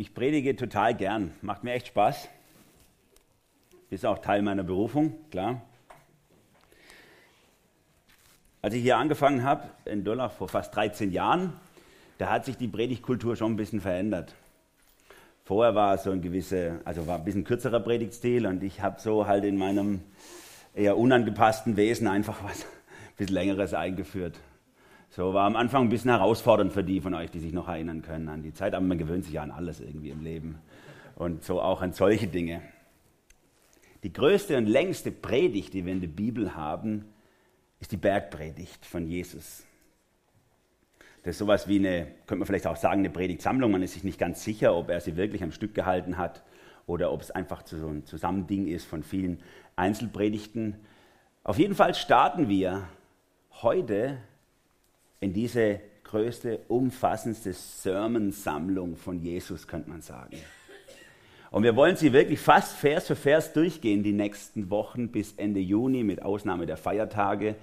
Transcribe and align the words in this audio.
Ich 0.00 0.14
predige 0.14 0.56
total 0.56 0.94
gern, 0.94 1.30
macht 1.42 1.62
mir 1.62 1.74
echt 1.74 1.88
Spaß. 1.88 2.26
Ist 3.90 4.06
auch 4.06 4.16
Teil 4.16 4.40
meiner 4.40 4.62
Berufung, 4.62 5.12
klar. 5.30 5.60
Als 8.62 8.72
ich 8.72 8.80
hier 8.80 8.96
angefangen 8.96 9.42
habe, 9.42 9.68
in 9.84 10.02
Durlach 10.02 10.32
vor 10.32 10.48
fast 10.48 10.74
13 10.74 11.12
Jahren, 11.12 11.52
da 12.16 12.30
hat 12.30 12.46
sich 12.46 12.56
die 12.56 12.66
Predigtkultur 12.66 13.36
schon 13.36 13.52
ein 13.52 13.56
bisschen 13.56 13.82
verändert. 13.82 14.34
Vorher 15.44 15.74
war 15.74 15.96
es 15.96 16.04
so 16.04 16.12
ein 16.12 16.22
gewisse, 16.22 16.80
also 16.86 17.06
war 17.06 17.18
ein 17.18 17.24
bisschen 17.24 17.44
kürzerer 17.44 17.80
Predigtstil 17.80 18.46
und 18.46 18.62
ich 18.62 18.80
habe 18.80 18.98
so 19.02 19.26
halt 19.26 19.44
in 19.44 19.58
meinem 19.58 20.00
eher 20.74 20.96
unangepassten 20.96 21.76
Wesen 21.76 22.08
einfach 22.08 22.42
was 22.42 22.62
ein 22.64 23.16
bisschen 23.18 23.34
längeres 23.34 23.74
eingeführt. 23.74 24.40
So 25.12 25.34
war 25.34 25.44
am 25.44 25.56
Anfang 25.56 25.82
ein 25.82 25.88
bisschen 25.88 26.10
herausfordernd 26.10 26.72
für 26.72 26.84
die 26.84 27.00
von 27.00 27.14
euch, 27.14 27.32
die 27.32 27.40
sich 27.40 27.52
noch 27.52 27.66
erinnern 27.66 28.02
können 28.02 28.28
an 28.28 28.44
die 28.44 28.54
Zeit, 28.54 28.74
aber 28.74 28.86
man 28.86 28.96
gewöhnt 28.96 29.24
sich 29.24 29.34
ja 29.34 29.42
an 29.42 29.50
alles 29.50 29.80
irgendwie 29.80 30.10
im 30.10 30.22
Leben 30.22 30.60
und 31.16 31.42
so 31.42 31.60
auch 31.60 31.82
an 31.82 31.92
solche 31.92 32.28
Dinge. 32.28 32.62
Die 34.04 34.12
größte 34.12 34.56
und 34.56 34.66
längste 34.66 35.10
Predigt, 35.10 35.74
die 35.74 35.84
wir 35.84 35.92
in 35.92 36.00
der 36.00 36.08
Bibel 36.08 36.54
haben, 36.54 37.06
ist 37.80 37.90
die 37.90 37.96
Bergpredigt 37.96 38.86
von 38.86 39.04
Jesus. 39.08 39.66
Das 41.24 41.32
ist 41.32 41.38
sowas 41.38 41.66
wie 41.66 41.80
eine, 41.80 42.06
könnte 42.26 42.36
man 42.36 42.46
vielleicht 42.46 42.68
auch 42.68 42.76
sagen, 42.76 43.00
eine 43.00 43.10
Predigtsammlung. 43.10 43.72
Man 43.72 43.82
ist 43.82 43.94
sich 43.94 44.04
nicht 44.04 44.18
ganz 44.18 44.44
sicher, 44.44 44.76
ob 44.76 44.90
er 44.90 45.00
sie 45.00 45.16
wirklich 45.16 45.42
am 45.42 45.50
Stück 45.50 45.74
gehalten 45.74 46.18
hat 46.18 46.44
oder 46.86 47.12
ob 47.12 47.20
es 47.20 47.32
einfach 47.32 47.66
so 47.66 47.88
ein 47.88 48.06
Zusammending 48.06 48.68
ist 48.68 48.86
von 48.86 49.02
vielen 49.02 49.42
Einzelpredigten. 49.74 50.76
Auf 51.42 51.58
jeden 51.58 51.74
Fall 51.74 51.96
starten 51.96 52.48
wir 52.48 52.84
heute 53.60 54.18
in 55.20 55.32
diese 55.32 55.80
größte, 56.04 56.60
umfassendste 56.68 57.52
Sermonsammlung 57.52 58.96
von 58.96 59.20
Jesus, 59.20 59.68
könnte 59.68 59.90
man 59.90 60.02
sagen. 60.02 60.38
Und 61.50 61.64
wir 61.64 61.74
wollen 61.76 61.96
sie 61.96 62.12
wirklich 62.12 62.40
fast 62.40 62.76
Vers 62.76 63.08
für 63.08 63.16
Vers 63.16 63.52
durchgehen 63.52 64.02
die 64.02 64.12
nächsten 64.12 64.70
Wochen 64.70 65.08
bis 65.10 65.34
Ende 65.34 65.60
Juni, 65.60 66.04
mit 66.04 66.22
Ausnahme 66.22 66.66
der 66.66 66.76
Feiertage. 66.76 67.56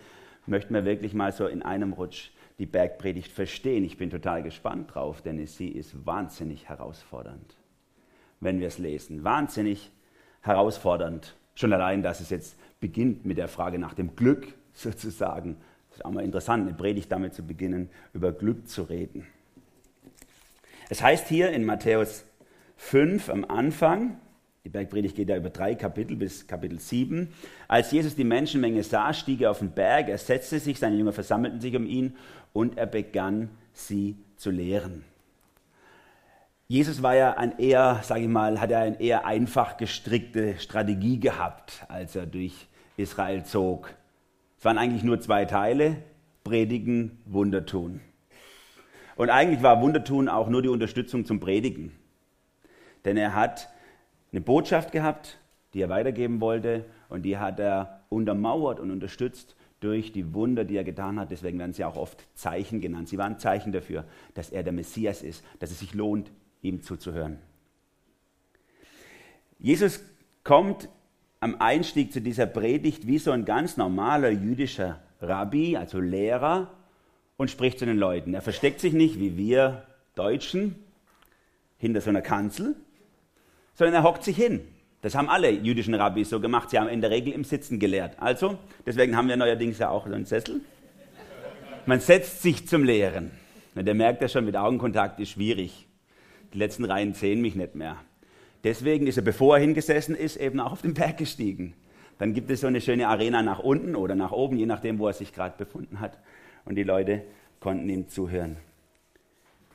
Möchten 0.46 0.73
wir 0.73 0.86
wirklich 0.86 1.14
mal 1.14 1.31
so 1.31 1.48
in 1.48 1.62
einem 1.62 1.94
Rutsch 1.94 2.30
die 2.59 2.66
Bergpredigt 2.66 3.31
verstehen. 3.31 3.84
Ich 3.84 3.98
bin 3.98 4.09
total 4.09 4.44
gespannt 4.44 4.94
drauf, 4.94 5.22
denn 5.22 5.46
sie 5.46 5.70
ist 5.70 6.06
wahnsinnig 6.06 6.68
herausfordernd, 6.68 7.56
wenn 8.40 8.59
wir 8.59 8.68
es 8.68 8.78
lesen. 8.78 9.24
Wahnsinnig 9.24 9.92
herausfordernd. 10.42 11.36
Schon 11.56 11.74
allein, 11.74 12.03
dass 12.03 12.20
es 12.20 12.30
jetzt 12.30 12.58
beginnt 12.80 13.26
mit 13.26 13.38
der 13.38 13.48
Frage 13.48 13.80
nach 13.80 13.94
dem 13.94 14.16
Glück 14.16 14.53
sozusagen. 14.74 15.58
Ist 15.98 16.06
auch 16.06 16.12
mal 16.12 16.23
interessant, 16.23 16.67
eine 16.67 16.78
Predigt 16.78 17.12
damit 17.12 17.34
zu 17.34 17.42
beginnen, 17.42 17.90
über 18.14 18.31
Glück 18.31 18.70
zu 18.70 18.84
reden. 18.84 19.26
Es 20.90 21.02
heißt 21.02 21.28
hier 21.28 21.50
in 21.50 21.66
Matthäus 21.66 22.23
5 22.76 23.30
am 23.30 23.44
Anfang, 23.45 24.20
die 24.64 24.70
Bergpredigt 24.70 25.16
geht 25.16 25.30
ja 25.30 25.38
über 25.38 25.50
drei 25.50 25.73
Kapitel 25.73 26.16
bis 26.16 26.45
Kapitel 26.45 26.80
7. 26.80 27.34
Als 27.68 27.90
Jesus 27.90 28.16
die 28.16 28.25
Menschenmenge 28.25 28.84
sah, 28.84 29.12
stieg 29.12 29.42
er 29.42 29.50
auf 29.50 29.58
den 29.58 29.72
Berg, 29.72 30.08
er 30.09 30.20
setzte 30.20 30.59
sich, 30.59 30.78
seine 30.78 30.98
Jünger 30.98 31.14
versammelten 31.14 31.62
sich 31.62 31.75
um 31.75 31.88
ihn 31.88 32.16
und 32.53 32.78
er 32.78 32.86
begann 32.86 33.50
sie 33.73 34.18
zu 34.36 34.52
lehren. 34.52 35.03
Jesus 36.68 37.02
war 37.02 37.16
ja 37.16 37.38
ein 37.38 37.58
eher, 37.58 38.02
sage 38.03 38.22
ich 38.22 38.28
mal, 38.28 38.62
hat 38.62 38.70
er 38.70 38.81
eine 38.81 39.02
eher 39.02 39.25
einfach 39.25 39.78
gestrickte 39.78 40.59
Strategie 40.59 41.20
gehabt, 41.20 41.88
als 41.88 42.16
er 42.16 42.28
durch 42.28 42.68
Israel 42.98 43.44
zog. 43.45 43.95
Es 44.58 44.66
waren 44.66 44.77
eigentlich 44.77 45.03
nur 45.03 45.19
zwei 45.19 45.45
Teile, 45.45 45.97
Predigen, 46.44 47.19
Wunder 47.25 47.66
tun. 47.66 48.02
Und 49.16 49.30
eigentlich 49.30 49.63
war 49.63 49.81
Wundertun 49.81 50.30
auch 50.30 50.50
nur 50.50 50.61
die 50.61 50.69
Unterstützung 50.69 51.25
zum 51.25 51.39
Predigen. 51.39 51.91
Denn 53.05 53.17
er 53.17 53.35
hat 53.35 53.69
eine 54.31 54.41
Botschaft 54.41 54.91
gehabt, 54.91 55.39
die 55.73 55.81
er 55.81 55.89
weitergeben 55.89 56.41
wollte 56.41 56.85
und 57.09 57.23
die 57.23 57.38
hat 57.38 57.59
er 57.59 58.02
untermauert 58.09 58.80
und 58.80 58.91
unterstützt 58.91 59.55
durch 59.80 60.12
die 60.12 60.34
Wunder, 60.34 60.66
die 60.66 60.75
er 60.75 60.84
getan 60.84 61.19
hat. 61.19 61.29
Deswegen 61.31 61.59
werden 61.59 61.73
sie 61.73 61.85
auch 61.85 61.96
oft 61.96 62.25
Zeichen 62.34 62.81
genannt. 62.81 63.09
Sie 63.09 63.17
waren 63.17 63.38
Zeichen 63.38 63.72
dafür, 63.72 64.06
dass 64.34 64.50
er 64.50 64.63
der 64.63 64.73
Messias 64.73 65.22
ist, 65.22 65.44
dass 65.59 65.72
es 65.72 65.79
sich 65.79 65.94
lohnt, 65.94 66.31
ihm 66.62 66.81
zuzuhören. 66.81 67.38
Jesus 69.59 70.03
kommt 70.44 70.90
am 71.40 71.59
Einstieg 71.59 72.12
zu 72.12 72.22
dieser 72.22 72.46
Predigt 72.46 73.08
wie 73.08 73.18
so 73.18 73.31
ein 73.31 73.46
ganz 73.46 73.78
normaler 73.78 74.30
jüdischer 74.30 75.00
Rabbi, 75.22 75.78
also 75.78 76.00
Lehrer, 76.00 76.72
und 77.38 77.52
spricht 77.52 77.80
zu 77.80 77.86
den 77.86 77.98
Leuten. 77.98 78.34
Er 78.34 78.42
versteckt 78.42 78.80
sich 78.80 78.94
nicht 78.94 79.20
wie 79.20 79.38
wir 79.38 79.84
Deutschen 80.16 80.76
hinter 81.78 82.02
so 82.02 82.09
einer 82.09 82.22
Kanzel, 82.22 82.76
sondern 83.76 83.96
er 83.96 84.03
hockt 84.03 84.24
sich 84.24 84.36
hin. 84.36 84.62
Das 85.02 85.14
haben 85.14 85.30
alle 85.30 85.52
jüdischen 85.52 85.94
Rabbis 85.94 86.31
so 86.31 86.40
gemacht. 86.40 86.72
Sie 86.72 86.80
haben 86.80 86.90
in 86.90 87.02
der 87.02 87.12
Regel 87.12 87.31
im 87.34 87.44
Sitzen 87.44 87.80
gelehrt. 87.80 88.16
Also, 88.20 88.58
deswegen 88.86 89.16
haben 89.16 89.28
wir 89.28 89.38
neuerdings 89.38 89.78
ja 89.78 89.90
auch 89.90 90.08
so 90.08 90.14
einen 90.14 90.26
Sessel. 90.26 90.62
Man 91.86 92.00
setzt 92.00 92.42
sich 92.42 92.68
zum 92.68 92.84
Lehren. 92.84 93.31
Und 93.76 93.86
der 93.86 93.94
merkt 93.94 94.24
ja 94.24 94.28
schon, 94.28 94.46
mit 94.46 94.58
Augenkontakt 94.58 95.20
ist 95.20 95.30
schwierig. 95.30 95.88
Die 96.53 96.58
letzten 96.58 96.84
Reihen 96.84 97.14
sehen 97.14 97.42
mich 97.42 97.53
nicht 97.53 97.76
mehr. 97.76 97.97
Deswegen 98.67 99.07
ist 99.07 99.16
er, 99.16 99.23
bevor 99.23 99.55
er 99.55 99.61
hingesessen 99.61 100.13
ist, 100.13 100.35
eben 100.35 100.59
auch 100.59 100.73
auf 100.73 100.81
den 100.81 100.94
Berg 100.94 101.16
gestiegen. 101.16 101.73
Dann 102.17 102.33
gibt 102.33 102.51
es 102.51 102.59
so 102.59 102.67
eine 102.67 102.81
schöne 102.81 103.07
Arena 103.07 103.41
nach 103.41 103.59
unten 103.59 103.95
oder 103.95 104.13
nach 104.13 104.33
oben, 104.33 104.57
je 104.57 104.66
nachdem, 104.66 105.00
wo 105.00 105.07
er 105.07 105.13
sich 105.13 105.31
gerade 105.31 105.55
befunden 105.57 106.01
hat. 106.01 106.19
Und 106.66 106.75
die 106.75 106.83
Leute 106.83 107.23
konnten 107.61 107.88
ihm 107.88 108.09
zuhören. 108.09 108.57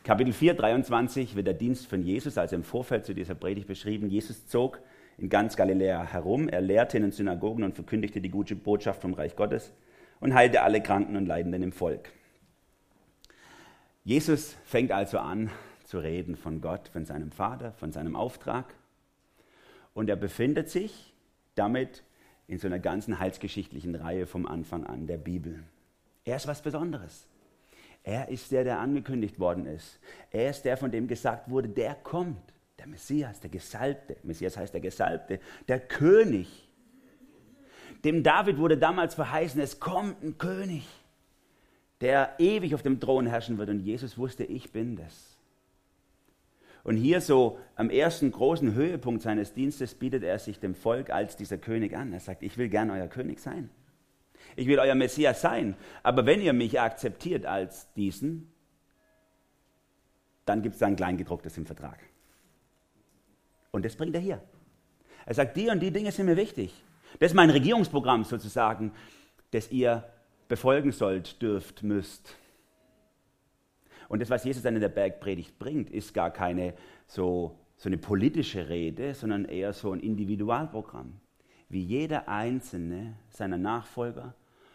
Kapitel 0.05 0.35
4, 0.35 0.53
23 0.53 1.35
wird 1.35 1.47
der 1.47 1.55
Dienst 1.55 1.87
von 1.87 2.03
Jesus, 2.03 2.37
also 2.37 2.55
im 2.55 2.65
Vorfeld 2.65 3.07
zu 3.07 3.15
dieser 3.15 3.35
Predigt 3.35 3.67
beschrieben. 3.67 4.11
Jesus 4.11 4.47
zog 4.47 4.79
in 5.17 5.31
ganz 5.31 5.57
Galiläa 5.57 6.05
herum, 6.05 6.51
er 6.51 6.61
lehrte 6.61 6.99
in 6.99 7.05
den 7.05 7.13
Synagogen 7.13 7.65
und 7.65 7.75
verkündigte 7.75 8.21
die 8.21 8.29
gute 8.29 8.57
Botschaft 8.57 9.01
vom 9.01 9.15
Reich 9.15 9.37
Gottes 9.37 9.73
und 10.21 10.35
heilte 10.35 10.61
alle 10.61 10.83
Kranken 10.83 11.17
und 11.17 11.25
Leidenden 11.25 11.63
im 11.63 11.73
Volk. 11.73 12.11
Jesus 14.05 14.55
fängt 14.67 14.93
also 14.93 15.19
an 15.19 15.49
zu 15.85 15.99
reden 15.99 16.37
von 16.37 16.61
Gott, 16.61 16.89
von 16.89 17.07
seinem 17.07 17.31
Vater, 17.31 17.73
von 17.73 17.91
seinem 17.91 18.17
Auftrag. 18.17 18.75
Und 19.95 20.09
er 20.09 20.17
befindet 20.17 20.71
sich 20.71 21.13
damit 21.55 22.03
in 22.47 22.59
so 22.59 22.67
einer 22.67 22.79
ganzen 22.79 23.19
heilsgeschichtlichen 23.19 23.95
Reihe 23.95 24.27
vom 24.27 24.47
Anfang 24.47 24.85
an 24.87 25.07
der 25.07 25.19
Bibel. 25.19 25.63
Er 26.25 26.37
ist 26.37 26.47
was 26.47 26.63
Besonderes. 26.63 27.27
Er 28.05 28.29
ist 28.29 28.51
der, 28.51 28.65
der 28.65 28.81
angekündigt 28.81 29.39
worden 29.39 29.67
ist. 29.67 30.01
Er 30.31 30.51
ist 30.51 30.65
der, 30.65 30.77
von 30.77 30.91
dem 30.91 31.07
gesagt 31.07 31.51
wurde, 31.51 31.69
der 31.69 31.95
kommt. 31.95 32.53
Der 32.79 32.87
Messias, 32.89 33.39
der 33.39 33.51
Gesalbte. 33.51 34.17
Messias 34.25 34.57
heißt 34.57 34.75
der 34.75 34.81
Gesalbte. 34.81 35.39
Der 35.69 35.79
König. 35.79 36.69
Dem 38.03 38.25
David 38.25 38.59
wurde 38.59 38.77
damals 38.77 39.15
verheißen, 39.15 39.61
es 39.61 39.79
kommt 39.79 40.21
ein 40.25 40.37
König, 40.37 40.89
der 42.01 42.35
ewig 42.39 42.75
auf 42.75 42.83
dem 42.83 42.99
Thron 42.99 43.27
herrschen 43.27 43.59
wird. 43.59 43.69
Und 43.69 43.81
Jesus 43.81 44.19
wusste, 44.19 44.43
ich 44.43 44.73
bin 44.73 44.97
das. 44.97 45.32
Und 46.85 46.97
hier 46.97 47.21
so 47.21 47.59
am 47.77 47.91
ersten 47.91 48.33
großen 48.33 48.75
Höhepunkt 48.75 49.23
seines 49.23 49.55
Dienstes 49.55 49.95
bietet 49.95 50.25
er 50.25 50.39
sich 50.39 50.59
dem 50.59 50.75
Volk 50.75 51.11
als 51.11 51.37
dieser 51.37 51.59
König 51.59 51.97
an. 51.97 52.13
Er 52.13 52.21
sagt, 52.21 52.43
ich 52.43 52.59
will 52.59 52.69
gern 52.69 52.91
euer 52.91 53.07
König 53.07 53.39
sein. 53.39 53.71
Ich 54.57 54.67
will 54.67 54.79
euer 54.79 54.95
Messias 54.95 55.41
sein. 55.41 55.77
Aber 56.03 56.27
wenn 56.27 56.41
ihr 56.41 56.53
mich 56.53 56.81
akzeptiert 56.81 57.47
als 57.47 57.93
diesen, 57.95 58.53
dann 60.45 60.63
gibt 60.63 60.75
es 60.75 60.81
da 60.81 60.87
ein 60.87 60.97
Kleingedrucktes 60.97 61.57
im 61.57 61.67
Vertrag. 61.67 61.99
Und 63.71 63.85
das 63.85 63.97
bringt 63.97 64.15
er 64.15 64.21
hier. 64.21 64.43
Er 65.25 65.35
sagt, 65.35 65.57
die 65.57 65.69
und 65.69 65.81
die 65.81 65.93
Dinge 65.93 66.11
sind 66.11 66.27
mir 66.27 66.37
wichtig. 66.37 66.75
Das 67.21 67.31
ist 67.31 67.37
mein 67.37 67.51
Regierungsprogramm 67.51 68.25
sozusagen, 68.25 68.93
das 69.53 69.71
ihr 69.71 70.05
befolgen 70.49 70.91
sollt, 70.91 71.41
dürft, 71.41 71.83
müsst. 71.85 72.37
Und 74.13 74.21
das, 74.21 74.29
was 74.29 74.45
Jesus 74.45 74.63
dann 74.63 74.75
in 74.75 74.83
der 74.83 74.91
Bergpredigt 74.91 75.59
bringt, 75.59 75.89
ist 75.89 76.13
gar 76.13 76.31
keine 76.31 76.75
so, 77.07 77.57
so 77.79 77.89
eine 77.89 77.97
politische 77.97 78.69
Rede, 78.69 79.15
sondern 79.15 79.47
eher 79.47 79.73
so 79.73 79.91
ein 79.91 80.01
Individualprogramm. 80.01 81.15
Wie 81.71 81.81
jeder 81.81 82.29
einzelne 82.29 83.15
seiner 83.31 83.57
Nachfolger 83.57 84.35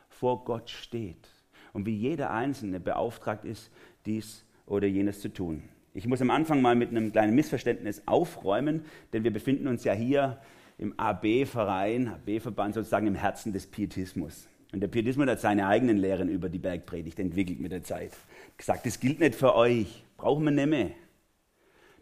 vor 0.10 0.44
Gott 0.44 0.72
steht 0.72 1.30
und 1.72 1.86
wie 1.86 1.96
jeder 1.96 2.32
Einzelne 2.32 2.80
beauftragt 2.80 3.46
ist, 3.46 3.72
dies 4.08 4.44
oder 4.66 4.88
jenes 4.88 5.22
zu 5.22 5.32
tun. 5.32 5.62
Ich 5.94 6.08
muss 6.08 6.20
am 6.20 6.32
Anfang 6.32 6.64
mal 6.64 6.74
mit 6.74 6.90
einem 6.90 7.12
kleinen 7.12 7.36
Missverständnis 7.36 8.02
aufräumen, 8.08 8.86
denn 9.14 9.24
wir 9.24 9.32
befinden 9.32 9.68
uns 9.68 9.84
ja 9.84 9.94
hier 9.94 10.42
im 10.80 11.00
AB-Verein, 11.00 12.08
AB-Verband 12.08 12.74
sozusagen 12.74 13.06
im 13.06 13.14
Herzen 13.14 13.54
des 13.54 13.68
Pietismus. 13.68 14.50
Und 14.74 14.82
der 14.82 14.88
Pietismus 14.88 15.28
hat 15.28 15.40
seine 15.40 15.68
eigenen 15.68 15.98
Lehren 15.98 16.30
über 16.30 16.50
die 16.50 16.60
Bergpredigt 16.60 17.20
entwickelt 17.20 17.60
mit 17.60 17.72
der 17.72 17.84
Zeit. 17.84 18.12
Gesagt, 18.58 18.86
das 18.86 19.00
gilt 19.00 19.20
nicht 19.20 19.36
für 19.36 19.56
euch, 19.56 20.04
brauchen 20.18 20.44
wir 20.44 20.52
nicht 20.52 20.68
mehr. 20.68 20.92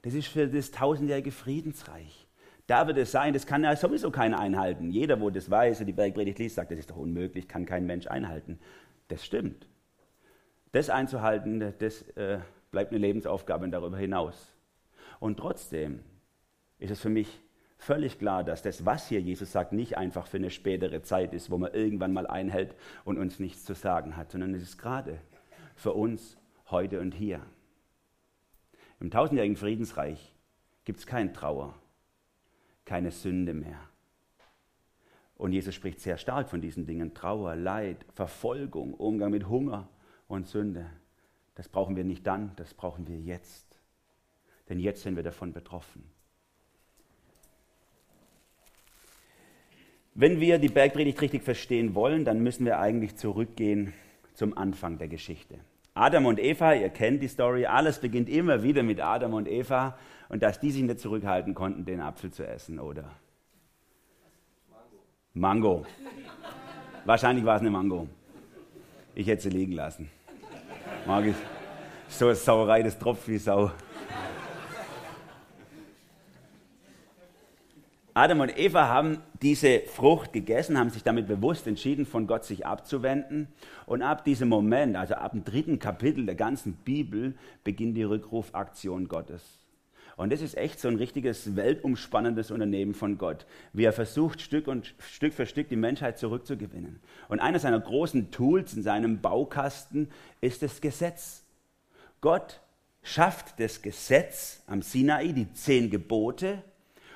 Das 0.01 0.13
ist 0.13 0.27
für 0.27 0.47
das 0.47 0.71
tausendjährige 0.71 1.31
Friedensreich. 1.31 2.27
Da 2.67 2.87
wird 2.87 2.97
es 2.97 3.11
sein, 3.11 3.33
das 3.33 3.45
kann 3.45 3.63
ja 3.63 3.75
sowieso 3.75 4.09
keiner 4.09 4.39
einhalten. 4.39 4.89
Jeder, 4.89 5.21
wo 5.21 5.29
das 5.29 5.49
weiß 5.49 5.81
und 5.81 5.85
die 5.85 5.93
Bergpredigt 5.93 6.39
liest, 6.39 6.55
sagt, 6.55 6.71
das 6.71 6.79
ist 6.79 6.89
doch 6.89 6.97
unmöglich, 6.97 7.47
kann 7.47 7.65
kein 7.65 7.85
Mensch 7.85 8.07
einhalten. 8.07 8.59
Das 9.07 9.23
stimmt. 9.23 9.67
Das 10.71 10.89
einzuhalten, 10.89 11.73
das 11.77 12.01
äh, 12.17 12.39
bleibt 12.71 12.91
eine 12.91 12.99
Lebensaufgabe 12.99 13.69
darüber 13.69 13.97
hinaus. 13.97 14.53
Und 15.19 15.37
trotzdem 15.37 15.99
ist 16.79 16.91
es 16.91 16.99
für 16.99 17.09
mich 17.09 17.39
völlig 17.85 18.17
klar, 18.17 18.43
dass 18.43 18.63
das, 18.63 18.85
was 18.85 19.07
hier 19.07 19.21
Jesus 19.21 19.51
sagt, 19.51 19.71
nicht 19.71 19.97
einfach 19.97 20.25
für 20.25 20.37
eine 20.37 20.49
spätere 20.49 21.03
Zeit 21.03 21.33
ist, 21.33 21.51
wo 21.51 21.57
man 21.57 21.73
irgendwann 21.73 22.13
mal 22.13 22.25
einhält 22.25 22.75
und 23.03 23.17
uns 23.17 23.39
nichts 23.39 23.63
zu 23.63 23.75
sagen 23.75 24.17
hat, 24.17 24.31
sondern 24.31 24.53
es 24.55 24.63
ist 24.63 24.77
gerade 24.77 25.19
für 25.75 25.93
uns 25.93 26.37
heute 26.71 26.99
und 26.99 27.13
hier. 27.13 27.41
Im 28.99 29.11
tausendjährigen 29.11 29.55
Friedensreich 29.55 30.33
gibt 30.83 30.99
es 30.99 31.05
keine 31.05 31.31
Trauer, 31.31 31.75
keine 32.85 33.11
Sünde 33.11 33.53
mehr. 33.53 33.79
Und 35.37 35.51
Jesus 35.51 35.75
spricht 35.75 35.99
sehr 35.99 36.17
stark 36.17 36.49
von 36.49 36.61
diesen 36.61 36.87
Dingen. 36.87 37.13
Trauer, 37.13 37.55
Leid, 37.55 38.05
Verfolgung, 38.13 38.93
Umgang 38.93 39.31
mit 39.31 39.47
Hunger 39.47 39.89
und 40.27 40.47
Sünde. 40.47 40.89
Das 41.55 41.69
brauchen 41.69 41.95
wir 41.95 42.03
nicht 42.03 42.25
dann, 42.25 42.55
das 42.55 42.73
brauchen 42.73 43.07
wir 43.07 43.19
jetzt. 43.19 43.79
Denn 44.69 44.79
jetzt 44.79 45.03
sind 45.03 45.15
wir 45.17 45.23
davon 45.23 45.53
betroffen. 45.53 46.09
Wenn 50.17 50.39
wir 50.39 50.59
die 50.59 50.69
Bergpredigt 50.69 51.21
richtig 51.21 51.43
verstehen 51.43 51.93
wollen, 51.93 52.23
dann 52.23 52.39
müssen 52.39 52.65
wir 52.65 52.79
eigentlich 52.79 53.17
zurückgehen 53.17 53.93
zum 54.33 54.57
Anfang 54.57 54.97
der 54.97 55.09
Geschichte. 55.09 55.59
Adam 55.93 56.25
und 56.25 56.39
Eva, 56.39 56.73
ihr 56.73 56.87
kennt 56.87 57.21
die 57.21 57.27
Story, 57.27 57.65
alles 57.65 57.99
beginnt 57.99 58.29
immer 58.29 58.63
wieder 58.63 58.81
mit 58.81 59.01
Adam 59.01 59.33
und 59.33 59.45
Eva 59.49 59.97
und 60.29 60.41
dass 60.41 60.61
die 60.61 60.71
sich 60.71 60.83
nicht 60.83 61.01
zurückhalten 61.01 61.53
konnten, 61.53 61.83
den 61.83 61.99
Apfel 61.99 62.31
zu 62.31 62.47
essen, 62.47 62.79
oder? 62.79 63.11
Mango. 65.33 65.79
Mango. 65.79 65.85
Wahrscheinlich 67.03 67.43
war 67.43 67.57
es 67.57 67.61
eine 67.61 67.71
Mango. 67.71 68.07
Ich 69.15 69.27
hätte 69.27 69.43
sie 69.43 69.49
liegen 69.49 69.73
lassen. 69.73 70.09
Mag 71.05 71.25
ich. 71.25 71.35
So 72.07 72.27
eine 72.27 72.35
Sauerei, 72.35 72.83
das 72.83 72.97
tropft 72.97 73.27
wie 73.27 73.37
Sau. 73.37 73.69
Adam 78.17 78.39
und 78.39 78.57
Eva 78.57 78.87
haben 78.87 79.17
diese 79.41 79.81
Frucht 79.81 80.31
gegessen, 80.31 80.79
haben 80.79 80.89
sich 80.89 81.03
damit 81.03 81.27
bewusst 81.27 81.67
entschieden, 81.67 82.05
von 82.05 82.27
Gott 82.27 82.45
sich 82.45 82.65
abzuwenden. 82.65 83.49
Und 83.85 84.01
ab 84.03 84.23
diesem 84.23 84.47
Moment, 84.47 84.95
also 84.95 85.15
ab 85.15 85.33
dem 85.33 85.43
dritten 85.43 85.79
Kapitel 85.79 86.25
der 86.25 86.35
ganzen 86.35 86.75
Bibel, 86.75 87.35
beginnt 87.65 87.97
die 87.97 88.03
Rückrufaktion 88.03 89.09
Gottes. 89.09 89.43
Und 90.15 90.31
das 90.31 90.39
ist 90.39 90.55
echt 90.55 90.79
so 90.79 90.87
ein 90.87 90.95
richtiges 90.95 91.57
weltumspannendes 91.57 92.51
Unternehmen 92.51 92.93
von 92.93 93.17
Gott, 93.17 93.45
wie 93.73 93.83
er 93.83 93.91
versucht, 93.91 94.39
Stück, 94.39 94.69
und, 94.69 94.95
Stück 94.99 95.33
für 95.33 95.45
Stück 95.45 95.67
die 95.67 95.75
Menschheit 95.75 96.17
zurückzugewinnen. 96.17 97.01
Und 97.27 97.41
eines 97.41 97.63
seiner 97.63 97.81
großen 97.81 98.31
Tools 98.31 98.75
in 98.75 98.83
seinem 98.83 99.19
Baukasten 99.19 100.09
ist 100.39 100.61
das 100.61 100.79
Gesetz. 100.79 101.43
Gott 102.21 102.61
schafft 103.03 103.59
das 103.59 103.81
Gesetz 103.81 104.63
am 104.67 104.81
Sinai, 104.81 105.33
die 105.33 105.51
zehn 105.51 105.89
Gebote, 105.89 106.63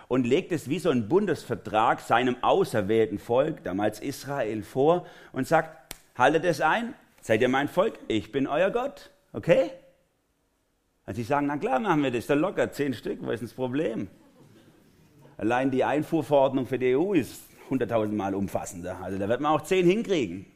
und 0.10 0.26
legt 0.26 0.52
es 0.52 0.68
wie 0.68 0.80
so 0.80 0.90
ein 0.90 1.08
Bundesvertrag 1.08 2.02
seinem 2.02 2.44
auserwählten 2.44 3.20
Volk, 3.20 3.64
damals 3.64 4.02
Israel, 4.02 4.64
vor 4.64 5.06
und 5.32 5.48
sagt, 5.48 5.96
haltet 6.18 6.44
es 6.44 6.60
ein, 6.60 6.96
seid 7.22 7.42
ihr 7.42 7.48
mein 7.48 7.70
Volk, 7.70 7.98
ich 8.08 8.32
bin 8.32 8.48
euer 8.48 8.72
Gott, 8.72 9.12
okay? 9.34 9.70
Und 11.06 11.14
sie 11.14 11.24
sagen, 11.24 11.46
na 11.46 11.58
klar 11.58 11.80
machen 11.80 12.02
wir 12.04 12.12
das, 12.12 12.26
dann 12.26 12.40
locker, 12.40 12.72
zehn 12.72 12.94
Stück, 12.96 13.20
was 13.22 13.36
ist 13.36 13.44
das 13.44 13.54
Problem? 13.54 14.10
Allein 15.38 15.70
die 15.70 15.84
Einfuhrverordnung 15.84 16.66
für 16.66 16.80
die 16.80 16.96
EU 16.96 17.14
ist 17.14 17.44
100.000 17.70 18.12
Mal 18.12 18.34
umfassender, 18.34 19.00
also 19.02 19.20
da 19.20 19.30
wird 19.30 19.42
man 19.42 19.54
auch 19.54 19.62
zehn 19.62 19.86
hinkriegen. 19.86 20.48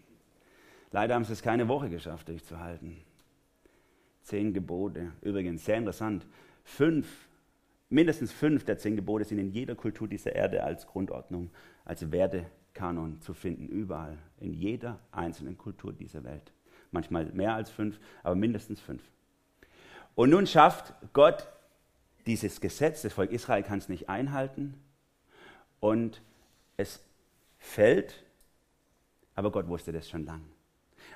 Leider 0.91 1.13
haben 1.13 1.25
sie 1.25 1.33
es 1.33 1.43
keine 1.43 1.67
Woche 1.67 1.89
geschafft 1.89 2.27
durchzuhalten. 2.27 2.97
Zehn 4.23 4.51
Gebote, 4.51 5.11
übrigens 5.21 5.63
sehr 5.63 5.77
interessant. 5.77 6.25
Fünf 6.63 7.07
Mindestens 7.93 8.31
fünf 8.31 8.63
der 8.63 8.79
zehn 8.79 8.95
Gebote 8.95 9.23
sind 9.23 9.37
in 9.37 9.51
jeder 9.51 9.75
Kultur 9.75 10.07
dieser 10.07 10.33
Erde 10.33 10.63
als 10.63 10.87
Grundordnung, 10.87 11.51
als 11.85 12.11
Werdekanon 12.11 13.21
zu 13.21 13.35
finden, 13.35 13.67
überall, 13.67 14.17
in 14.39 14.51
jeder 14.51 14.99
einzelnen 15.11 15.59
Kultur 15.59 15.93
dieser 15.93 16.23
Welt. 16.23 16.53
Manchmal 16.89 17.25
mehr 17.33 17.53
als 17.53 17.69
fünf, 17.69 17.99
aber 18.23 18.33
mindestens 18.33 18.81
fünf. 18.81 19.03
Und 20.15 20.31
nun 20.31 20.47
schafft 20.47 20.91
Gott 21.13 21.47
dieses 22.25 22.61
Gesetz, 22.61 23.03
das 23.03 23.13
Volk 23.13 23.31
Israel 23.31 23.61
kann 23.61 23.77
es 23.77 23.89
nicht 23.89 24.09
einhalten 24.09 24.73
und 25.79 26.23
es 26.77 26.99
fällt, 27.59 28.23
aber 29.35 29.51
Gott 29.51 29.67
wusste 29.67 29.91
das 29.91 30.09
schon 30.09 30.25
lang. 30.25 30.41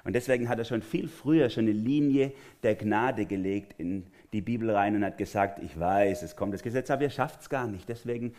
Und 0.04 0.14
deswegen 0.14 0.48
hat 0.48 0.60
er 0.60 0.66
schon 0.66 0.84
viel 0.84 1.08
früher 1.08 1.50
schon 1.50 1.64
eine 1.64 1.72
Linie 1.72 2.34
der 2.62 2.76
Gnade 2.76 3.26
gelegt 3.26 3.80
in 3.80 4.06
die 4.34 4.42
Bibel 4.42 4.70
rein 4.72 4.96
und 4.96 5.06
hat 5.06 5.18
gesagt, 5.18 5.60
ich 5.60 5.80
weiß, 5.80 6.22
es 6.24 6.36
kommt 6.36 6.54
das 6.54 6.64
Gesetz, 6.64 6.90
aber 6.92 7.04
ihr 7.04 7.10
schafft 7.10 7.42
es 7.42 7.50
gar 7.50 7.68
nicht. 7.68 7.88
Deswegen 7.88 8.34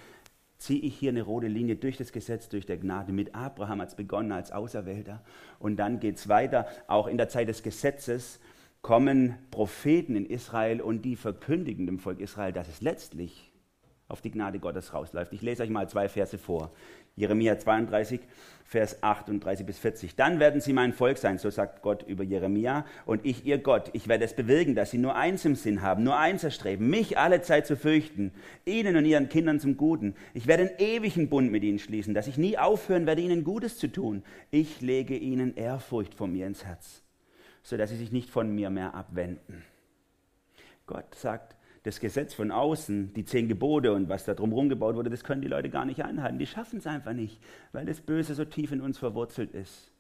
ziehe 0.59 0.81
ich 0.81 0.97
hier 0.97 1.11
eine 1.11 1.23
rote 1.23 1.47
Linie 1.47 1.77
durch 1.77 1.97
das 1.97 2.13
Gesetz, 2.13 2.49
durch 2.49 2.67
der 2.67 2.77
Gnade. 2.77 3.13
Mit 3.13 3.35
Abraham 3.35 3.81
hat 3.81 3.89
es 3.89 3.95
begonnen 3.95 4.33
als 4.33 4.53
Auserwählter. 4.53 5.23
Und 5.59 5.77
dann 5.77 6.01
geht 6.01 6.17
es 6.17 6.29
weiter. 6.29 6.67
Auch 6.89 7.07
in 7.07 7.17
der 7.17 7.29
Zeit 7.29 7.49
des 7.49 7.63
Gesetzes 7.63 8.41
kommen 8.83 9.37
Propheten 9.51 10.17
in 10.17 10.27
Israel 10.27 10.81
und 10.81 11.03
die 11.03 11.17
verkündigen 11.17 11.87
dem 11.87 11.99
Volk 11.99 12.21
Israel, 12.21 12.53
dass 12.53 12.69
es 12.69 12.81
letztlich 12.81 13.53
auf 14.09 14.21
die 14.21 14.31
Gnade 14.31 14.59
Gottes 14.59 14.95
rausläuft. 14.95 15.33
Ich 15.33 15.43
lese 15.43 15.63
euch 15.63 15.71
mal 15.71 15.89
zwei 15.89 16.09
Verse 16.09 16.39
vor. 16.39 16.73
Jeremia 17.17 17.59
32, 17.59 18.21
Vers 18.69 19.03
38 19.03 19.65
bis 19.65 19.79
40. 19.79 20.15
Dann 20.15 20.41
werden 20.41 20.61
sie 20.61 20.75
mein 20.75 20.93
Volk 20.93 21.17
sein, 21.17 21.39
so 21.39 21.49
sagt 21.49 21.81
Gott 21.81 22.03
über 22.03 22.23
Jeremia, 22.23 22.85
und 23.07 23.25
ich 23.25 23.47
ihr 23.47 23.57
Gott. 23.57 23.89
Ich 23.95 24.09
werde 24.09 24.27
es 24.27 24.37
bewirken, 24.37 24.75
dass 24.75 24.91
sie 24.91 24.99
nur 24.99 25.17
eins 25.17 25.47
im 25.47 25.57
Sinn 25.57 25.81
haben, 25.81 26.03
nur 26.03 26.19
eins 26.19 26.45
erstreben, 26.45 26.91
mich 26.91 27.17
alle 27.17 27.41
Zeit 27.41 27.67
zu 27.67 27.79
fürchten, 27.79 28.31
ihnen 28.67 28.95
und 28.97 29.07
ihren 29.07 29.31
Kindern 29.31 29.59
zum 29.59 29.79
Guten. 29.79 30.15
Ich 30.35 30.47
werde 30.47 30.65
einen 30.65 30.79
ewigen 30.81 31.31
Bund 31.31 31.51
mit 31.51 31.65
ihnen 31.65 31.79
schließen, 31.79 32.13
dass 32.13 32.27
ich 32.27 32.37
nie 32.37 32.59
aufhören 32.59 33.07
werde, 33.07 33.23
ihnen 33.23 33.43
Gutes 33.43 33.79
zu 33.79 33.89
tun. 33.89 34.23
Ich 34.51 34.83
lege 34.83 35.17
ihnen 35.17 35.57
Ehrfurcht 35.57 36.15
vor 36.15 36.27
mir 36.29 36.47
ins 36.47 36.67
Herz, 36.67 37.03
sodass 37.63 37.89
sie 37.89 37.97
sich 37.97 38.13
nicht 38.13 38.29
von 38.29 38.55
mir 38.55 38.69
mehr 38.69 38.95
abwenden. 38.95 39.65
Gott 40.87 41.15
sagt, 41.15 41.57
das 41.83 42.01
Gesetz 42.01 42.35
von 42.35 42.51
außen, 42.51 43.15
die 43.15 43.25
zehn 43.25 43.49
Gebote 43.49 43.93
und 43.93 44.09
was 44.09 44.25
da 44.25 44.35
drumherum 44.35 44.69
gebaut 44.69 44.97
wurde, 44.97 45.11
das 45.11 45.25
können 45.25 45.43
die 45.43 45.49
Leute 45.49 45.71
gar 45.71 45.85
nicht 45.85 46.03
einhalten. 46.05 46.39
Die 46.39 46.47
schaffen 46.47 46.79
es 46.79 46.87
einfach 46.87 47.13
nicht, 47.13 47.41
weil 47.73 47.87
das 47.87 48.01
Böse 48.01 48.35
so 48.35 48.45
tief 48.45 48.73
in 48.73 48.81
uns 48.81 48.99
verwurzelt 48.99 49.55
ist. 49.55 49.93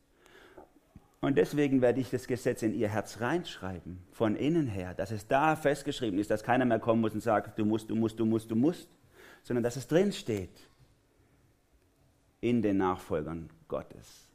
Und 1.20 1.36
deswegen 1.36 1.80
werde 1.82 2.00
ich 2.00 2.10
das 2.10 2.28
Gesetz 2.28 2.62
in 2.62 2.74
ihr 2.74 2.88
Herz 2.88 3.20
reinschreiben, 3.20 3.98
von 4.12 4.36
innen 4.36 4.68
her, 4.68 4.94
dass 4.94 5.10
es 5.10 5.26
da 5.26 5.56
festgeschrieben 5.56 6.18
ist, 6.18 6.30
dass 6.30 6.44
keiner 6.44 6.64
mehr 6.64 6.78
kommen 6.78 7.00
muss 7.00 7.12
und 7.12 7.22
sagt, 7.22 7.58
du 7.58 7.64
musst, 7.64 7.90
du 7.90 7.96
musst, 7.96 8.20
du 8.20 8.24
musst, 8.24 8.50
du 8.50 8.54
musst, 8.54 8.88
sondern 9.42 9.64
dass 9.64 9.76
es 9.76 9.88
drin 9.88 10.12
steht 10.12 10.68
in 12.40 12.62
den 12.62 12.76
Nachfolgern 12.76 13.50
Gottes. 13.66 14.27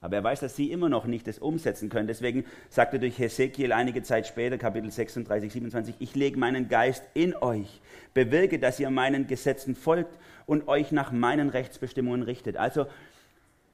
Aber 0.00 0.16
er 0.16 0.24
weiß, 0.24 0.40
dass 0.40 0.54
sie 0.54 0.70
immer 0.70 0.88
noch 0.88 1.06
nicht 1.06 1.26
das 1.26 1.38
umsetzen 1.38 1.88
können. 1.88 2.06
Deswegen 2.06 2.44
sagt 2.68 2.92
er 2.92 2.98
durch 2.98 3.18
Hesekiel 3.18 3.72
einige 3.72 4.02
Zeit 4.02 4.26
später, 4.26 4.58
Kapitel 4.58 4.90
36, 4.90 5.52
27, 5.52 5.96
ich 5.98 6.14
lege 6.14 6.38
meinen 6.38 6.68
Geist 6.68 7.02
in 7.14 7.34
euch, 7.34 7.80
bewirke, 8.14 8.58
dass 8.58 8.78
ihr 8.78 8.90
meinen 8.90 9.26
Gesetzen 9.26 9.74
folgt 9.74 10.18
und 10.44 10.68
euch 10.68 10.92
nach 10.92 11.12
meinen 11.12 11.48
Rechtsbestimmungen 11.48 12.22
richtet. 12.22 12.56
Also 12.56 12.86